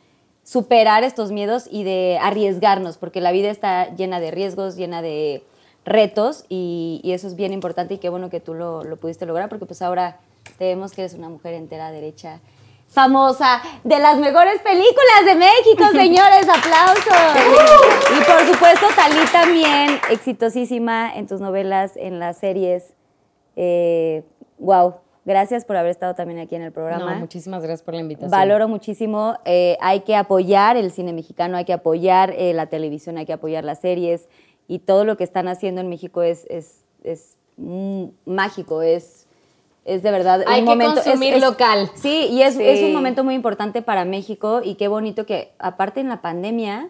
[0.46, 5.42] superar estos miedos y de arriesgarnos, porque la vida está llena de riesgos, llena de
[5.84, 9.26] retos y, y eso es bien importante y qué bueno que tú lo, lo pudiste
[9.26, 10.18] lograr, porque pues ahora
[10.58, 12.40] te vemos que eres una mujer entera, derecha,
[12.88, 18.16] famosa, de las mejores películas de México, señores, aplausos.
[18.16, 22.94] Y por supuesto, Talí también, exitosísima en tus novelas, en las series.
[23.56, 24.22] Eh,
[24.58, 24.94] wow,
[25.24, 27.14] gracias por haber estado también aquí en el programa.
[27.14, 28.30] No, muchísimas gracias por la invitación.
[28.30, 29.36] Valoro muchísimo.
[29.44, 33.32] eh, hay que apoyar el cine mexicano, hay que apoyar eh, la televisión, hay que
[33.32, 34.28] apoyar las series
[34.68, 39.26] y todo lo que están haciendo en México es, es, es mm, mágico, es,
[39.84, 40.94] es de verdad Hay un que momento.
[41.02, 41.90] consumir es- local.
[41.94, 42.62] Sí, y es, Sí.
[42.64, 46.88] es un momento muy importante para México y qué bonito que aparte en la pandemia,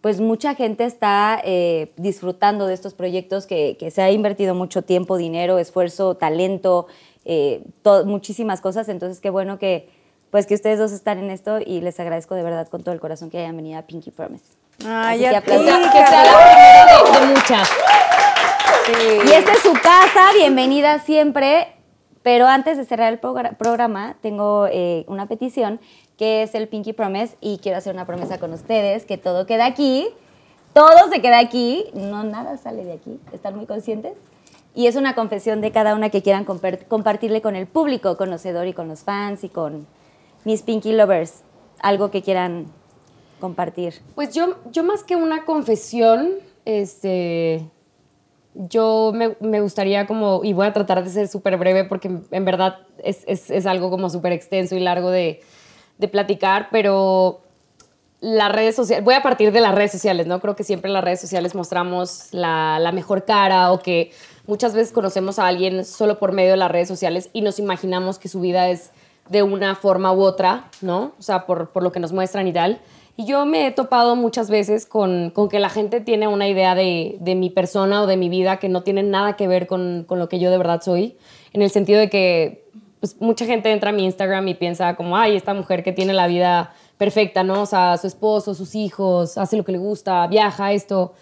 [0.00, 4.82] pues mucha gente está eh, disfrutando de estos proyectos que, que se ha invertido mucho
[4.82, 6.86] tiempo, dinero, esfuerzo, talento,
[7.24, 7.62] eh,
[8.04, 8.88] muchísimas cosas.
[8.88, 9.88] Entonces, qué bueno que,
[10.30, 13.00] pues, que ustedes dos están en esto y les agradezco de verdad con todo el
[13.00, 14.44] corazón que hayan venido a Pinky Promise.
[14.86, 15.66] Ay, Así que aplausos.
[15.92, 17.68] Que sea la primera de, de muchas.
[19.26, 21.74] Y esta es su casa, bienvenida siempre.
[22.22, 25.80] Pero antes de cerrar el progra- programa, tengo eh, una petición
[26.18, 29.66] que es el Pinky Promise y quiero hacer una promesa con ustedes, que todo queda
[29.66, 30.08] aquí,
[30.74, 34.14] todo se queda aquí, no nada sale de aquí, ¿están muy conscientes?
[34.74, 38.66] Y es una confesión de cada una que quieran compar- compartirle con el público conocedor
[38.66, 39.86] y con los fans y con
[40.44, 41.44] mis Pinky Lovers,
[41.80, 42.66] algo que quieran
[43.38, 43.94] compartir.
[44.14, 46.30] Pues yo, yo más que una confesión,
[46.64, 47.64] este,
[48.54, 52.44] yo me, me gustaría como, y voy a tratar de ser súper breve porque en
[52.44, 55.40] verdad es, es- es algo como súper extenso y largo de,
[55.98, 57.40] de platicar, pero
[58.20, 60.40] las redes sociales, voy a partir de las redes sociales, ¿no?
[60.40, 64.10] Creo que siempre en las redes sociales mostramos la, la mejor cara o que
[64.48, 68.18] muchas veces conocemos a alguien solo por medio de las redes sociales y nos imaginamos
[68.18, 68.90] que su vida es
[69.28, 71.12] de una forma u otra, ¿no?
[71.18, 72.80] O sea, por, por lo que nos muestran y tal.
[73.20, 76.76] Y yo me he topado muchas veces con, con que la gente tiene una idea
[76.76, 80.04] de, de mi persona o de mi vida que no tiene nada que ver con,
[80.06, 81.16] con lo que yo de verdad soy,
[81.52, 82.64] en el sentido de que
[83.00, 86.12] pues, mucha gente entra a mi Instagram y piensa como, ay, esta mujer que tiene
[86.12, 87.62] la vida perfecta, ¿no?
[87.62, 91.12] O sea, su esposo, sus hijos, hace lo que le gusta, viaja, esto.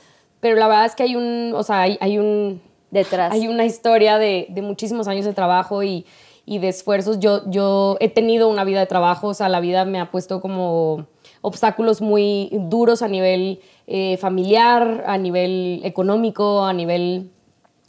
[0.41, 2.61] Pero la verdad es que hay un, o sea, hay, hay un...
[2.91, 3.33] Detrás.
[3.33, 6.05] Hay una historia de, de muchísimos años de trabajo y,
[6.45, 7.21] y de esfuerzos.
[7.21, 10.43] Yo, yo he tenido una vida de trabajo, o sea, la vida me ha puesto
[10.43, 11.07] como
[11.47, 17.31] obstáculos muy duros a nivel eh, familiar, a nivel económico, a nivel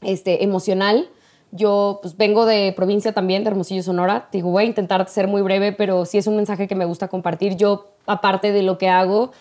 [0.04, 1.10] este, emocional.
[1.52, 4.30] Yo pues, vengo de provincia también, de Hermosillo, Sonora.
[4.32, 7.08] Digo, voy a intentar ser muy breve, pero sí es un mensaje que me gusta
[7.08, 7.56] compartir.
[7.56, 9.32] Yo, aparte de lo que hago,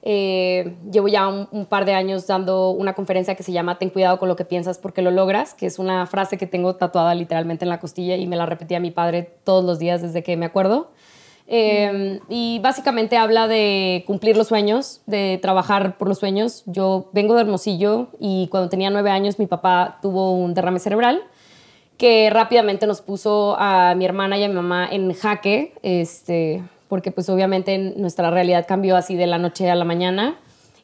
[0.00, 3.90] eh, llevo ya un, un par de años dando una conferencia que se llama Ten
[3.90, 7.14] cuidado con lo que piensas porque lo logras, que es una frase que tengo tatuada
[7.14, 10.34] literalmente en la costilla y me la repetía mi padre todos los días desde que
[10.38, 10.92] me acuerdo.
[11.48, 16.64] Eh, y básicamente habla de cumplir los sueños, de trabajar por los sueños.
[16.66, 21.22] Yo vengo de Hermosillo y cuando tenía nueve años mi papá tuvo un derrame cerebral
[21.96, 27.10] que rápidamente nos puso a mi hermana y a mi mamá en jaque, este, porque
[27.10, 30.36] pues obviamente nuestra realidad cambió así de la noche a la mañana.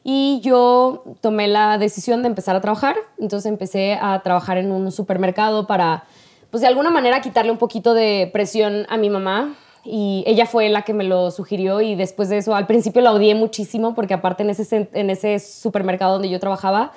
[0.03, 2.95] Y yo tomé la decisión de empezar a trabajar.
[3.19, 6.03] Entonces empecé a trabajar en un supermercado para,
[6.51, 9.55] pues de alguna manera, quitarle un poquito de presión a mi mamá.
[9.85, 13.11] Y ella fue la que me lo sugirió y después de eso, al principio la
[13.11, 16.93] odié muchísimo porque aparte en ese, en ese supermercado donde yo trabajaba,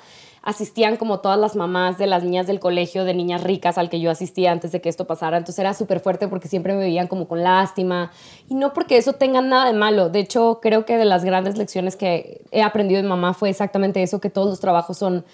[0.47, 3.99] asistían como todas las mamás de las niñas del colegio, de niñas ricas al que
[3.99, 5.35] yo asistía antes de que esto pasara.
[5.35, 8.11] Entonces era súper fuerte porque siempre me veían como con lástima.
[8.47, 10.07] Y no porque eso tenga nada de malo.
[10.07, 14.01] De hecho, creo que de las grandes lecciones que he aprendido de mamá fue exactamente
[14.01, 15.25] eso, que todos los trabajos son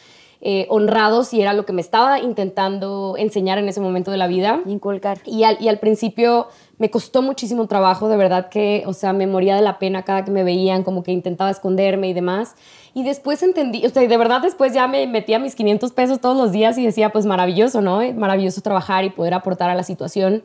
[0.42, 4.26] eh, honrados y era lo que me estaba intentando enseñar en ese momento de la
[4.26, 4.62] vida.
[4.66, 5.20] Inculcar.
[5.26, 6.48] Y al, y al principio
[6.84, 10.26] me costó muchísimo trabajo, de verdad que, o sea, me moría de la pena cada
[10.26, 12.56] que me veían, como que intentaba esconderme y demás.
[12.94, 16.36] Y después entendí, o sea, de verdad después ya me metía mis 500 pesos todos
[16.36, 18.02] los días y decía, pues maravilloso, ¿no?
[18.12, 20.44] Maravilloso trabajar y poder aportar a la situación.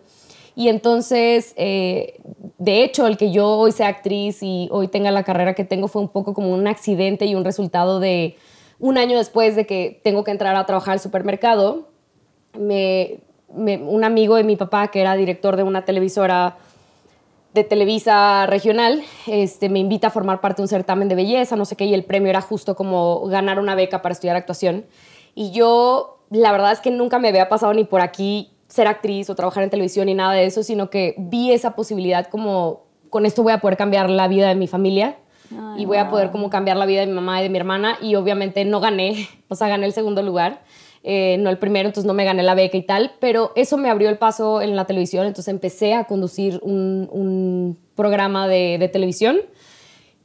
[0.55, 2.21] Y entonces, eh,
[2.59, 5.89] de hecho, el que yo hoy sea actriz y hoy tenga la carrera que tengo
[5.89, 8.37] fue un poco como un accidente y un resultado de
[8.79, 11.89] un año después de que tengo que entrar a trabajar al supermercado.
[12.57, 13.23] Me,
[13.55, 16.57] me- un amigo de mi papá, que era director de una televisora
[17.55, 21.65] de Televisa regional, este, me invita a formar parte de un certamen de belleza, no
[21.65, 24.85] sé qué, y el premio era justo como ganar una beca para estudiar actuación.
[25.35, 29.31] Y yo, la verdad es que nunca me había pasado ni por aquí ser actriz
[29.31, 33.25] o trabajar en televisión ni nada de eso, sino que vi esa posibilidad como, con
[33.25, 35.17] esto voy a poder cambiar la vida de mi familia
[35.79, 37.97] y voy a poder como cambiar la vida de mi mamá y de mi hermana
[38.03, 40.61] y obviamente no gané, o sea, gané el segundo lugar,
[41.03, 43.91] eh, no el primero, entonces no me gané la beca y tal, pero eso me
[43.91, 48.89] abrió el paso en la televisión, entonces empecé a conducir un, un programa de, de
[48.89, 49.39] televisión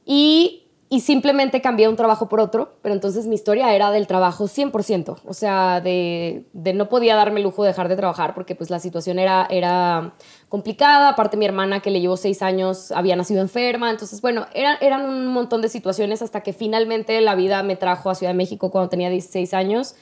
[0.05, 0.63] y,
[0.93, 5.21] y simplemente cambié un trabajo por otro, pero entonces mi historia era del trabajo 100%,
[5.25, 9.17] o sea, de, no podía darme lujo de dejar de trabajar porque pues la situación
[9.17, 10.13] era, era
[10.49, 14.77] complicada, aparte mi hermana que le llevó seis años había nacido enferma, entonces bueno, eran,
[14.81, 18.37] eran un montón de situaciones hasta que finalmente la vida me trajo a Ciudad de
[18.37, 19.95] México cuando tenía 16 años.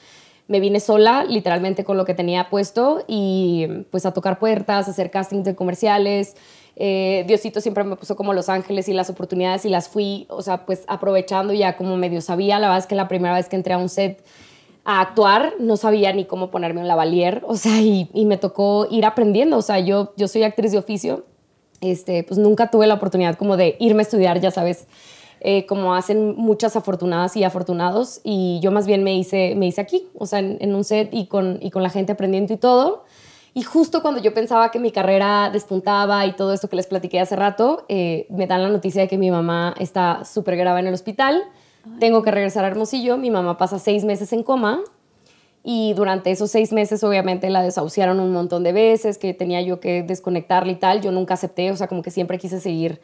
[0.48, 4.90] Me vine sola, literalmente con lo que tenía puesto y pues a tocar puertas, a
[4.90, 6.36] hacer castings de comerciales.
[6.76, 10.42] Eh, Diosito siempre me puso como Los Ángeles y las oportunidades y las fui, o
[10.42, 12.58] sea, pues aprovechando ya como medio sabía.
[12.58, 14.24] La verdad es que la primera vez que entré a un set
[14.84, 18.88] a actuar no sabía ni cómo ponerme un lavalier, o sea, y, y me tocó
[18.90, 19.56] ir aprendiendo.
[19.56, 21.24] O sea, yo, yo soy actriz de oficio,
[21.80, 24.86] este, pues nunca tuve la oportunidad como de irme a estudiar, ya sabes,
[25.44, 29.80] eh, como hacen muchas afortunadas y afortunados, y yo más bien me hice, me hice
[29.80, 32.56] aquí, o sea, en, en un set y con, y con la gente aprendiendo y
[32.56, 33.04] todo.
[33.54, 37.20] Y justo cuando yo pensaba que mi carrera despuntaba y todo esto que les platiqué
[37.20, 40.86] hace rato, eh, me dan la noticia de que mi mamá está súper grave en
[40.86, 41.42] el hospital.
[41.98, 43.18] Tengo que regresar a Hermosillo.
[43.18, 44.80] Mi mamá pasa seis meses en coma.
[45.64, 49.80] Y durante esos seis meses, obviamente, la desahuciaron un montón de veces, que tenía yo
[49.80, 51.02] que desconectarla y tal.
[51.02, 53.00] Yo nunca acepté, o sea, como que siempre quise seguir,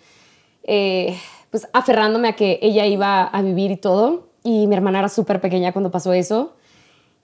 [0.65, 1.17] eh,
[1.51, 4.29] pues, aferrándome a que ella iba a vivir y todo.
[4.45, 6.55] Y mi hermana era súper pequeña cuando pasó eso.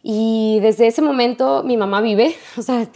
[0.02, 2.86] Y desde ese momento mi mamá vive, o sea,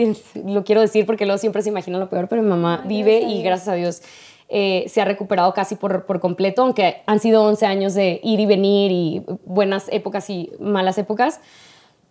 [0.44, 3.42] lo quiero decir porque luego siempre se imagina lo peor, pero mi mamá vive y
[3.42, 4.02] gracias a Dios
[4.50, 8.40] eh, se ha recuperado casi por, por completo, aunque han sido 11 años de ir
[8.40, 11.40] y venir y buenas épocas y malas épocas.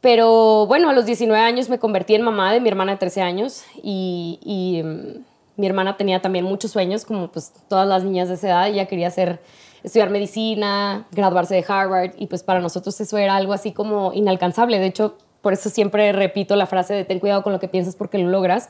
[0.01, 3.21] Pero bueno, a los 19 años me convertí en mamá de mi hermana de 13
[3.21, 5.25] años y, y, mm,
[5.57, 8.85] mi hermana tenía también muchos sueños, como pues todas las niñas de esa edad, ella
[8.85, 9.41] quería hacer,
[9.83, 14.79] estudiar medicina, graduarse de Harvard y pues para nosotros eso era algo así como inalcanzable.
[14.79, 17.95] De hecho, por eso siempre repito la frase de ten cuidado con lo que piensas
[17.95, 18.69] porque lo logras.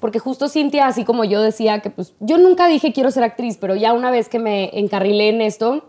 [0.00, 3.58] Porque justo Cintia, así como yo decía que pues yo nunca dije quiero ser actriz,
[3.60, 5.88] pero ya una vez que me encarrilé en esto,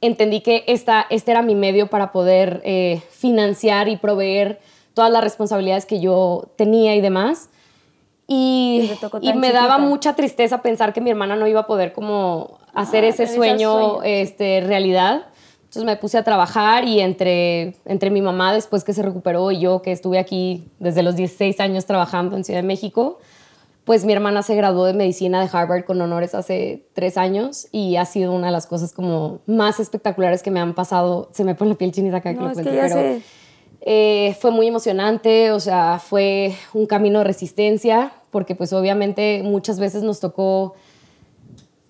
[0.00, 4.60] entendí que esta, este era mi medio para poder eh, financiar y proveer
[4.94, 7.50] todas las responsabilidades que yo tenía y demás.
[8.28, 8.90] Y,
[9.20, 9.78] Y me daba chiquita.
[9.78, 14.02] mucha tristeza pensar que mi hermana no iba a poder como hacer Ah, ese sueño
[14.02, 15.26] este, realidad.
[15.62, 19.60] Entonces me puse a trabajar y entre, entre mi mamá después que se recuperó y
[19.60, 23.18] yo que estuve aquí desde los 16 años trabajando en Ciudad de México,
[23.84, 27.96] pues mi hermana se graduó de medicina de Harvard con honores hace tres años y
[27.96, 31.28] ha sido una de las cosas como más espectaculares que me han pasado.
[31.32, 33.22] Se me pone la piel chinita acá que No, lo es cuento, que pero sé.
[33.88, 39.78] Eh, fue muy emocionante, o sea, fue un camino de resistencia porque pues obviamente muchas
[39.78, 40.74] veces nos tocó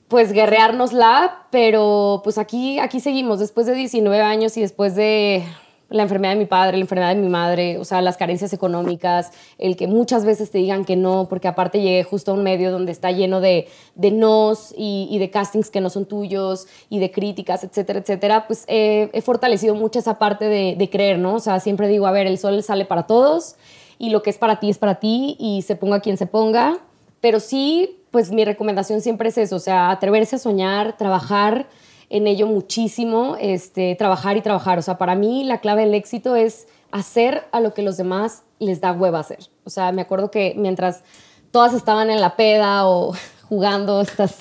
[0.07, 3.39] pues guerreárnosla, pero pues aquí, aquí seguimos.
[3.39, 5.43] Después de 19 años y después de
[5.89, 9.31] la enfermedad de mi padre, la enfermedad de mi madre, o sea, las carencias económicas,
[9.59, 12.73] el que muchas veces te digan que no, porque aparte llegué justo a un medio
[12.73, 17.11] donde está lleno de, de nos y, de castings que no son tuyos y de
[17.11, 21.35] críticas, etcétera, etcétera, pues he fortalecido mucho esa parte de, de creer, ¿no?
[21.35, 23.57] O sea, siempre digo, a ver, el sol sale para todos
[23.99, 26.79] y lo que es para ti es para ti y se ponga quien se ponga,
[27.21, 31.67] pero sí, pues mi recomendación siempre es eso, o sea, atreverse a soñar, trabajar
[32.11, 34.79] en ello muchísimo, este, trabajar y trabajar.
[34.79, 38.43] O sea, para mí la clave del éxito es hacer a lo que los demás
[38.59, 39.39] les da hueva hacer.
[39.65, 41.03] O sea, me acuerdo que mientras
[41.51, 43.13] todas estaban en la peda o
[43.49, 44.37] jugando estas,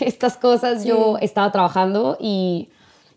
[0.00, 2.68] estas cosas, yo estaba trabajando y,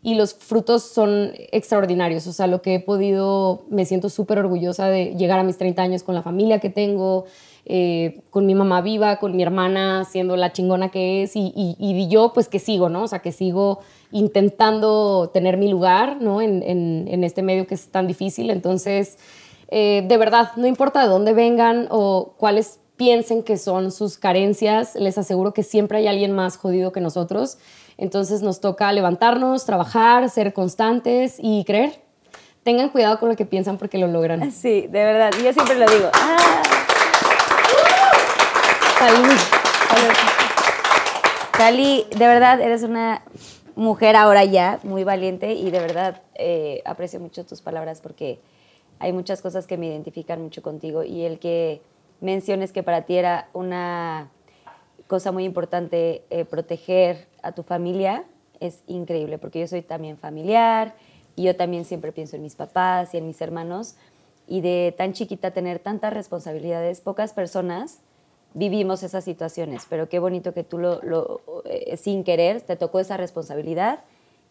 [0.01, 2.27] y los frutos son extraordinarios.
[2.27, 5.81] O sea, lo que he podido, me siento súper orgullosa de llegar a mis 30
[5.81, 7.25] años con la familia que tengo,
[7.65, 11.75] eh, con mi mamá viva, con mi hermana siendo la chingona que es y, y-
[11.79, 13.03] y yo pues que sigo, ¿no?
[13.03, 13.79] O sea, que sigo
[14.11, 16.41] intentando tener mi lugar, ¿no?
[16.41, 18.49] En, en- en este medio que es tan difícil.
[18.51, 19.17] Entonces,
[19.69, 24.95] eh, de verdad, no importa de dónde vengan o cuáles piensen que son sus carencias,
[24.95, 27.57] les aseguro que siempre hay alguien más jodido que nosotros.
[27.97, 32.01] Entonces nos toca levantarnos, trabajar, ser constantes y creer.
[32.63, 34.51] Tengan cuidado con lo que piensan porque lo logran.
[34.51, 35.31] Sí, de verdad.
[35.43, 36.09] Yo siempre lo digo.
[36.13, 36.61] Ah,
[38.97, 39.37] Salud.
[41.51, 43.23] Cali, de verdad, eres una
[43.75, 48.39] mujer ahora ya muy valiente y de verdad eh, aprecio mucho tus palabras porque
[48.99, 51.81] hay muchas cosas que me identifican mucho contigo y el que
[52.21, 54.29] menciones que para ti era una
[55.07, 58.23] cosa muy importante eh, proteger a tu familia
[58.59, 60.95] es increíble porque yo soy también familiar
[61.35, 63.95] y yo también siempre pienso en mis papás y en mis hermanos
[64.47, 67.99] y de tan chiquita tener tantas responsabilidades, pocas personas
[68.55, 72.99] vivimos esas situaciones, pero qué bonito que tú lo, lo, eh, sin querer te tocó
[72.99, 73.99] esa responsabilidad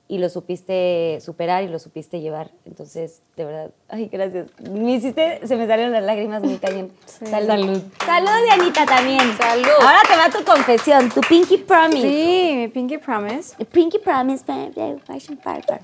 [0.06, 2.50] y lo supiste superar y lo supiste llevar.
[2.66, 4.48] Entonces, de verdad, ay, gracias.
[4.70, 6.92] Me hiciste, se me salieron las lágrimas muy cañón.
[7.06, 7.46] Salud.
[7.46, 7.82] Salud.
[8.04, 9.36] Salud, Dianita, también.
[9.38, 9.66] Salud.
[9.80, 12.02] Ahora te va tu confesión, tu Pinky Promise.
[12.02, 13.56] Sí, mi Pinky Promise.
[13.58, 14.44] El Pinky Promise,
[15.06, 15.80] Fashion Partner.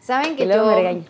[0.00, 1.04] Saben Que que luego yo me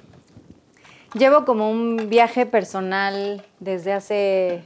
[1.14, 4.62] llevo como un viaje personal desde hace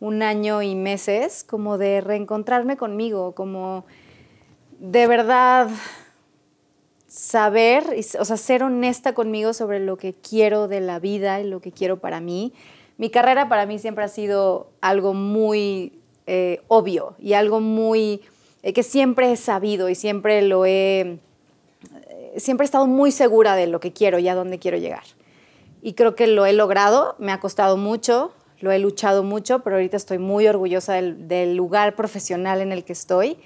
[0.00, 3.84] un año y meses, como de reencontrarme conmigo, como
[4.78, 5.68] de verdad
[7.06, 7.84] saber,
[8.18, 11.70] o sea, ser honesta conmigo sobre lo que quiero de la vida y lo que
[11.70, 12.54] quiero para mí.
[12.96, 18.22] Mi carrera para mí siempre ha sido algo muy eh, obvio y algo muy
[18.62, 21.18] eh, que siempre he sabido y siempre lo he,
[22.08, 25.04] eh, siempre he estado muy segura de lo que quiero y a dónde quiero llegar.
[25.82, 29.76] Y creo que lo he logrado, me ha costado mucho, lo he luchado mucho, pero
[29.76, 33.36] ahorita estoy muy orgullosa del, lugar profesional en el que estoy.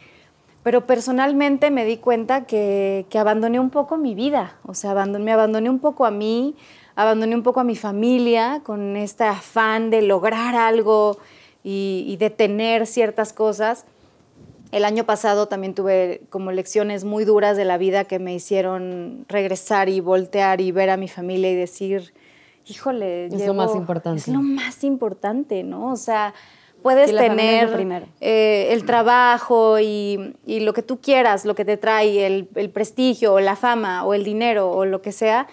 [0.62, 5.32] Pero personalmente me di cuenta que, abandoné un poco mi vida, o sea, abandon- me
[5.32, 6.56] abandoné un poco a mí,
[6.96, 11.18] abandoné un poco a mi familia con este afán de lograr algo
[11.62, 13.84] y, y de tener ciertas cosas.
[14.72, 19.26] El año pasado también tuve como lecciones muy duras de la vida que me hicieron
[19.28, 22.14] regresar y voltear y ver a mi familia y decir,
[22.66, 24.20] híjole, Es lo más importante.
[24.20, 25.92] Es lo más importante, ¿no?
[25.92, 26.34] O sea,
[26.82, 28.06] puedes la tener primero.
[28.20, 32.70] eh, el trabajo y, y lo que tú quieras, lo que te trae, el, el
[32.70, 35.46] prestigio o la fama o el dinero o lo que sea,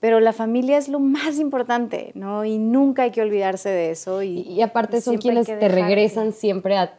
[0.00, 2.44] pero la familia es lo más importante, ¿no?
[2.44, 4.22] Y nunca hay que olvidarse de eso.
[4.22, 6.98] Y, Y, aparte son quienes te regresan siempre a,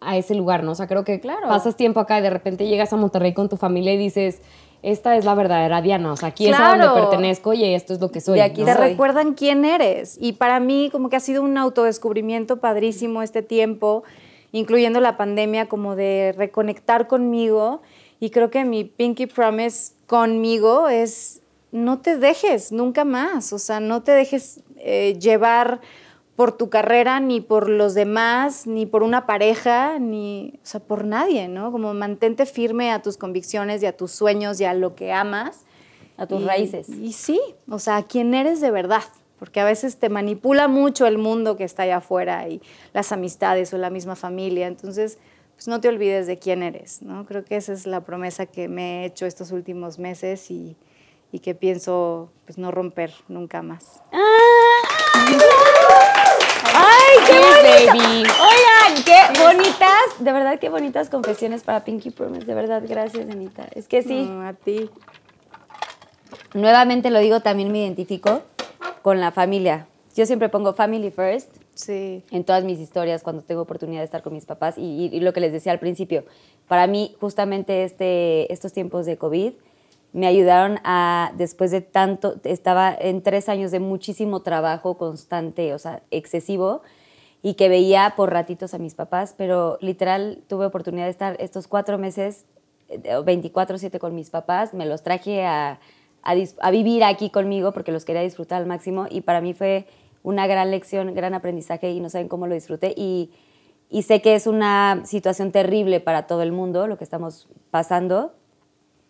[0.00, 0.72] a ese lugar, ¿no?
[0.72, 1.48] O sea, creo que Claro.
[1.48, 4.42] pasas tiempo acá y de repente llegas a Monterrey con tu familia y dices,
[4.86, 6.86] esta es la verdadera Diana, o sea, aquí es a Claro.
[6.86, 8.36] donde pertenezco y esto es lo que soy.
[8.38, 8.66] De aquí ¿no?
[8.68, 8.90] te soy.
[8.90, 10.16] recuerdan quién eres.
[10.20, 14.04] Y para mí como que ha sido un autodescubrimiento padrísimo este tiempo,
[14.52, 17.82] incluyendo la pandemia, como de reconectar conmigo.
[18.20, 21.40] Y creo que mi Pinky Promise conmigo es
[21.72, 25.80] no te dejes nunca más, o sea, no te dejes eh, llevar
[26.36, 31.04] por tu carrera, ni por los demás, ni por una pareja, ni, o sea, por
[31.04, 31.72] nadie, ¿no?
[31.72, 35.64] Como mantente firme a tus convicciones y a tus sueños y a lo que amas.
[36.18, 36.88] A tus Y- raíces.
[36.88, 39.02] Y sí, o sea, quién eres de verdad,
[39.38, 42.60] porque a veces te manipula mucho el mundo que está allá afuera y
[42.94, 45.18] las amistades o la misma familia, entonces
[45.54, 47.24] pues no te olvides de quién eres, ¿no?
[47.24, 50.76] Creo que esa es la promesa que me he hecho estos últimos meses y,
[51.32, 54.02] y que pienso pues no romper nunca más.
[57.08, 57.92] ¡Ay, qué bonito!
[57.92, 58.22] baby.
[58.28, 62.44] Oigan, qué bonitas, de verdad, qué bonitas confesiones para Pinky Promise.
[62.46, 63.68] De verdad, gracias, Anita.
[63.74, 64.90] Es que sí, No, a ti.
[66.54, 68.42] nuevamente lo digo, también me identifico
[69.02, 69.86] con la familia.
[70.14, 72.24] Yo siempre pongo family first Sí.
[72.30, 75.20] en todas mis historias cuando tengo oportunidad de estar con mis papás y, y- y
[75.20, 76.24] lo que les decía al principio,
[76.68, 79.52] para mí justamente este, estos tiempos de COVID
[80.12, 85.78] me ayudaron a, después de tanto, estaba en tres años de muchísimo trabajo constante, o
[85.78, 86.82] sea, excesivo,
[87.42, 91.68] y que veía por ratitos a mis papás, pero literal tuve oportunidad de estar estos
[91.68, 92.46] cuatro meses,
[92.88, 95.80] eh, 24/7 con mis papás, me los traje a,
[96.22, 99.86] a vivir aquí conmigo porque los quería disfrutar al máximo y para mí fue
[100.22, 103.30] una gran lección, gran aprendizaje y no saben cómo lo disfruté y
[104.02, 108.32] sé que es una situación terrible para todo el mundo lo que estamos pasando,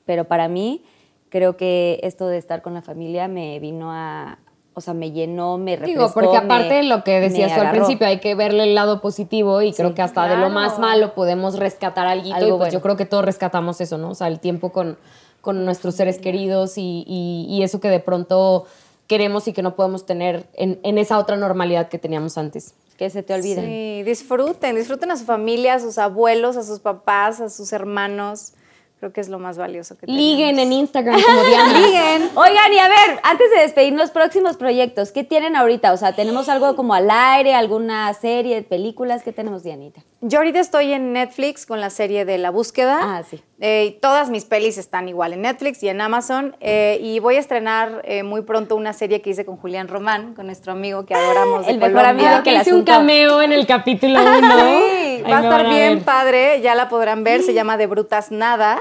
[0.07, 0.83] pero para mí
[1.28, 4.39] creo que esto de estar con la familia me vino a,
[4.73, 6.01] o sea, me llenó, me refrescó.
[6.03, 8.74] Digo, porque aparte me- de lo que decías tú al principio, hay que verle el
[8.74, 12.33] lado positivo y creo que hasta de lo más malo podemos rescatar algo.
[12.33, 12.73] Algo y pues bueno.
[12.73, 14.11] yo creo que todos rescatamos eso, ¿no?
[14.11, 14.97] O sea, el tiempo con,
[15.41, 18.65] con nuestros seres queridos y, y- y eso que de pronto
[19.07, 22.74] queremos y que no podemos tener en, en esa otra normalidad que teníamos antes.
[22.97, 23.65] que se te olviden.
[23.65, 28.53] Sí, disfruten, disfruten a su familia, a sus abuelos, a sus papás, a sus hermanos.
[28.98, 30.24] Creo que es lo más valioso que tenemos.
[30.24, 31.73] Liguen en Instagram como Diana.
[31.81, 32.31] Liguen.
[32.35, 35.93] Oigan, y a ver, antes de despedirnos, próximos proyectos, ¿qué tienen ahorita?
[35.93, 39.23] O sea, ¿tenemos algo como al aire, alguna serie, películas?
[39.23, 40.02] ¿Qué tenemos, Dianita?
[40.22, 42.98] Yo ahorita estoy en Netflix con la serie de La Búsqueda.
[43.02, 43.43] Ah, sí.
[43.60, 46.56] Eh, todas mis pelis están igual en Netflix y en Amazon.
[46.60, 50.34] Eh, y voy a estrenar eh, muy pronto una serie que hice con Julián Román,
[50.34, 52.28] con nuestro amigo que adoramos de el mejor Colombia.
[52.28, 54.38] amigo que Que hice un cameo en el capítulo 1.
[54.40, 58.80] Sí, va a estar bien padre, ya la podrán ver, se llama De Brutas Nada.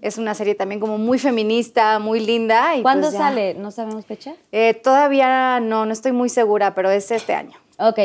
[0.00, 2.76] Es una serie también como muy feminista, muy linda.
[2.76, 3.54] y ¿Cuándo pues sale?
[3.54, 4.34] ¿No sabemos fecha?
[4.52, 7.58] Eh, todavía no, no estoy muy segura, pero es este año.
[7.78, 7.98] Ok,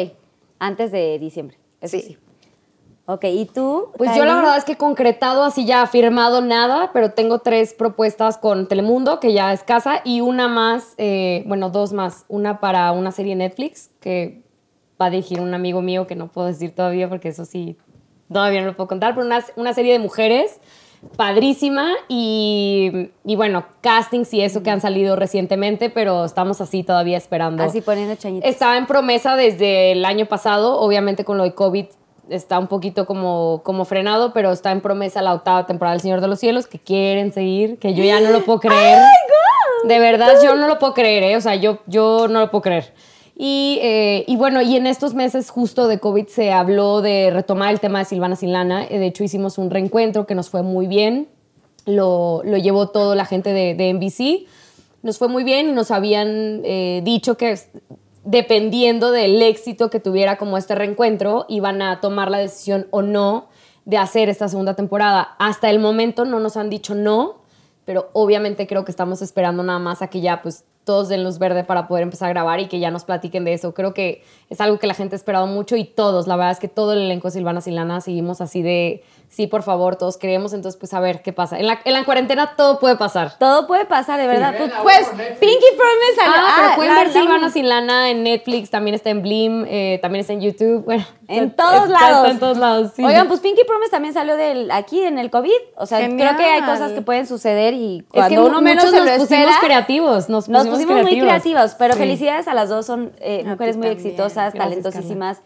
[0.58, 1.58] antes de diciembre.
[1.80, 2.04] Eso sí.
[2.04, 2.18] Sí.
[3.06, 3.90] Ok, ¿y tú?
[3.98, 8.38] Pues yo la verdad es que concretado así ya firmado nada, pero tengo tres propuestas
[8.38, 12.24] con Telemundo, que ya es casa, y una más, eh, bueno, dos más.
[12.30, 14.42] Una para una serie Netflix, que
[15.02, 17.78] va a dirigir un amigo mío que no puedo decir todavía porque eso sí,
[18.32, 20.62] todavía no lo puedo contar, pero una, una serie de mujeres
[21.18, 27.18] padrísima y, y bueno, castings y eso que han salido recientemente, pero estamos así todavía
[27.18, 27.64] esperando.
[27.64, 28.50] Así poniendo chañitos.
[28.50, 31.88] Estaba en promesa desde el año pasado, obviamente con lo de COVID
[32.30, 36.22] está un poquito como, como frenado, pero está en promesa la octava temporada del Señor
[36.22, 39.00] de los Cielos, que quieren seguir, que yo ya no lo puedo creer.
[39.86, 41.36] De verdad, yo no lo puedo creer, ¿eh?
[41.38, 42.94] O sea, yo, yo no lo puedo creer.
[43.36, 47.72] Y, eh, y bueno, y en estos meses justo de COVID se habló de retomar
[47.74, 48.86] el tema de Silvana Sin Lana.
[48.86, 51.28] Eh, De hecho, hicimos un reencuentro que nos fue muy bien.
[51.86, 54.48] Lo, lo llevó toda la gente de, de NBC.
[55.02, 57.58] Nos fue muy bien y nos habían eh, dicho que
[58.24, 63.48] dependiendo del éxito que tuviera como este reencuentro, iban a tomar la decisión o no
[63.86, 65.36] de hacer esta segunda temporada.
[65.40, 67.42] Hasta el momento no nos han dicho no,
[67.86, 71.40] pero obviamente creo que estamos esperando nada más a que ya pues todos den luz
[71.40, 73.74] verde para poder empezar a grabar y que ya nos platiquen de eso.
[73.74, 76.60] Creo que es algo que la gente ha esperado mucho y todos, la verdad es
[76.60, 79.04] que todo el elenco de Silvana Silana seguimos así de,
[79.36, 81.58] sí, por favor, todos queremos, entonces pues a ver qué pasa.
[81.60, 83.38] En la, en la cuarentena todo puede pasar.
[83.40, 84.54] Todo puede pasar, de verdad.
[84.58, 85.40] Tú- pues, Netflix.
[85.40, 89.10] Pinky Promise salió- Ah, pero pueden la- ver Silvana Sin Lana en Netflix, también está
[89.10, 90.84] en Blim, eh, también está en YouTube.
[90.86, 92.18] Bueno, En está- todos está- lados.
[92.20, 93.04] Está en todos lados, sí.
[93.04, 95.52] Oigan, pues Pinky Promise también salió del, aquí en el COVID.
[95.78, 96.36] O sea, Genial.
[96.36, 99.10] creo que hay cosas que pueden suceder y es cuando que uno menos lo nos
[99.18, 99.58] pusimos espera.
[99.62, 102.00] creativos, nos Nos pusimos, muy creativos, pero Sí.
[102.00, 103.92] felicidades a las dos, son eh, mujeres muy también.
[104.08, 105.42] exitosas, Gracias, talentosísimas.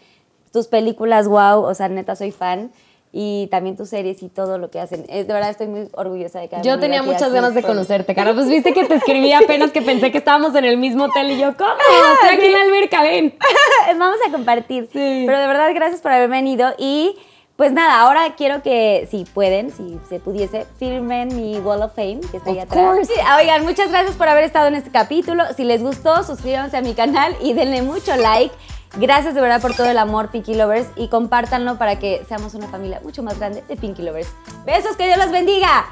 [0.51, 2.72] Tus películas, wow, o sea, neta soy fan.
[3.11, 5.05] Y también tus series y todo lo que hacen.
[5.07, 8.34] Eh, de verdad estoy muy orgullosa de que Yo tenía muchas ganas de conocerte, cara.
[8.34, 11.39] Pues viste que te escribí apenas que pensé que estábamos en el mismo hotel y
[11.39, 11.71] yo, ¿cómo?
[12.21, 13.34] Estoy aquí en la alberca, ven.
[13.97, 14.89] Vamos a compartir.
[14.91, 15.23] Sí.
[15.25, 16.73] Pero de verdad, gracias por haber venido.
[16.77, 17.15] Y
[17.57, 22.19] pues nada, ahora quiero que, si pueden, si se pudiese, firmen mi Wall of Fame,
[22.29, 23.09] que está ahí atrás.
[23.39, 25.43] oigan, muchas gracias por haber estado en este capítulo.
[25.55, 28.53] Si les gustó, suscríbanse a mi canal y denle mucho like.
[28.95, 32.68] Gracias de verdad por todo el amor, Pinky Lovers, y compártanlo para que seamos una
[32.68, 34.30] familia mucho más grande de Pinky Lovers.
[34.65, 35.85] Besos, que Dios los bendiga.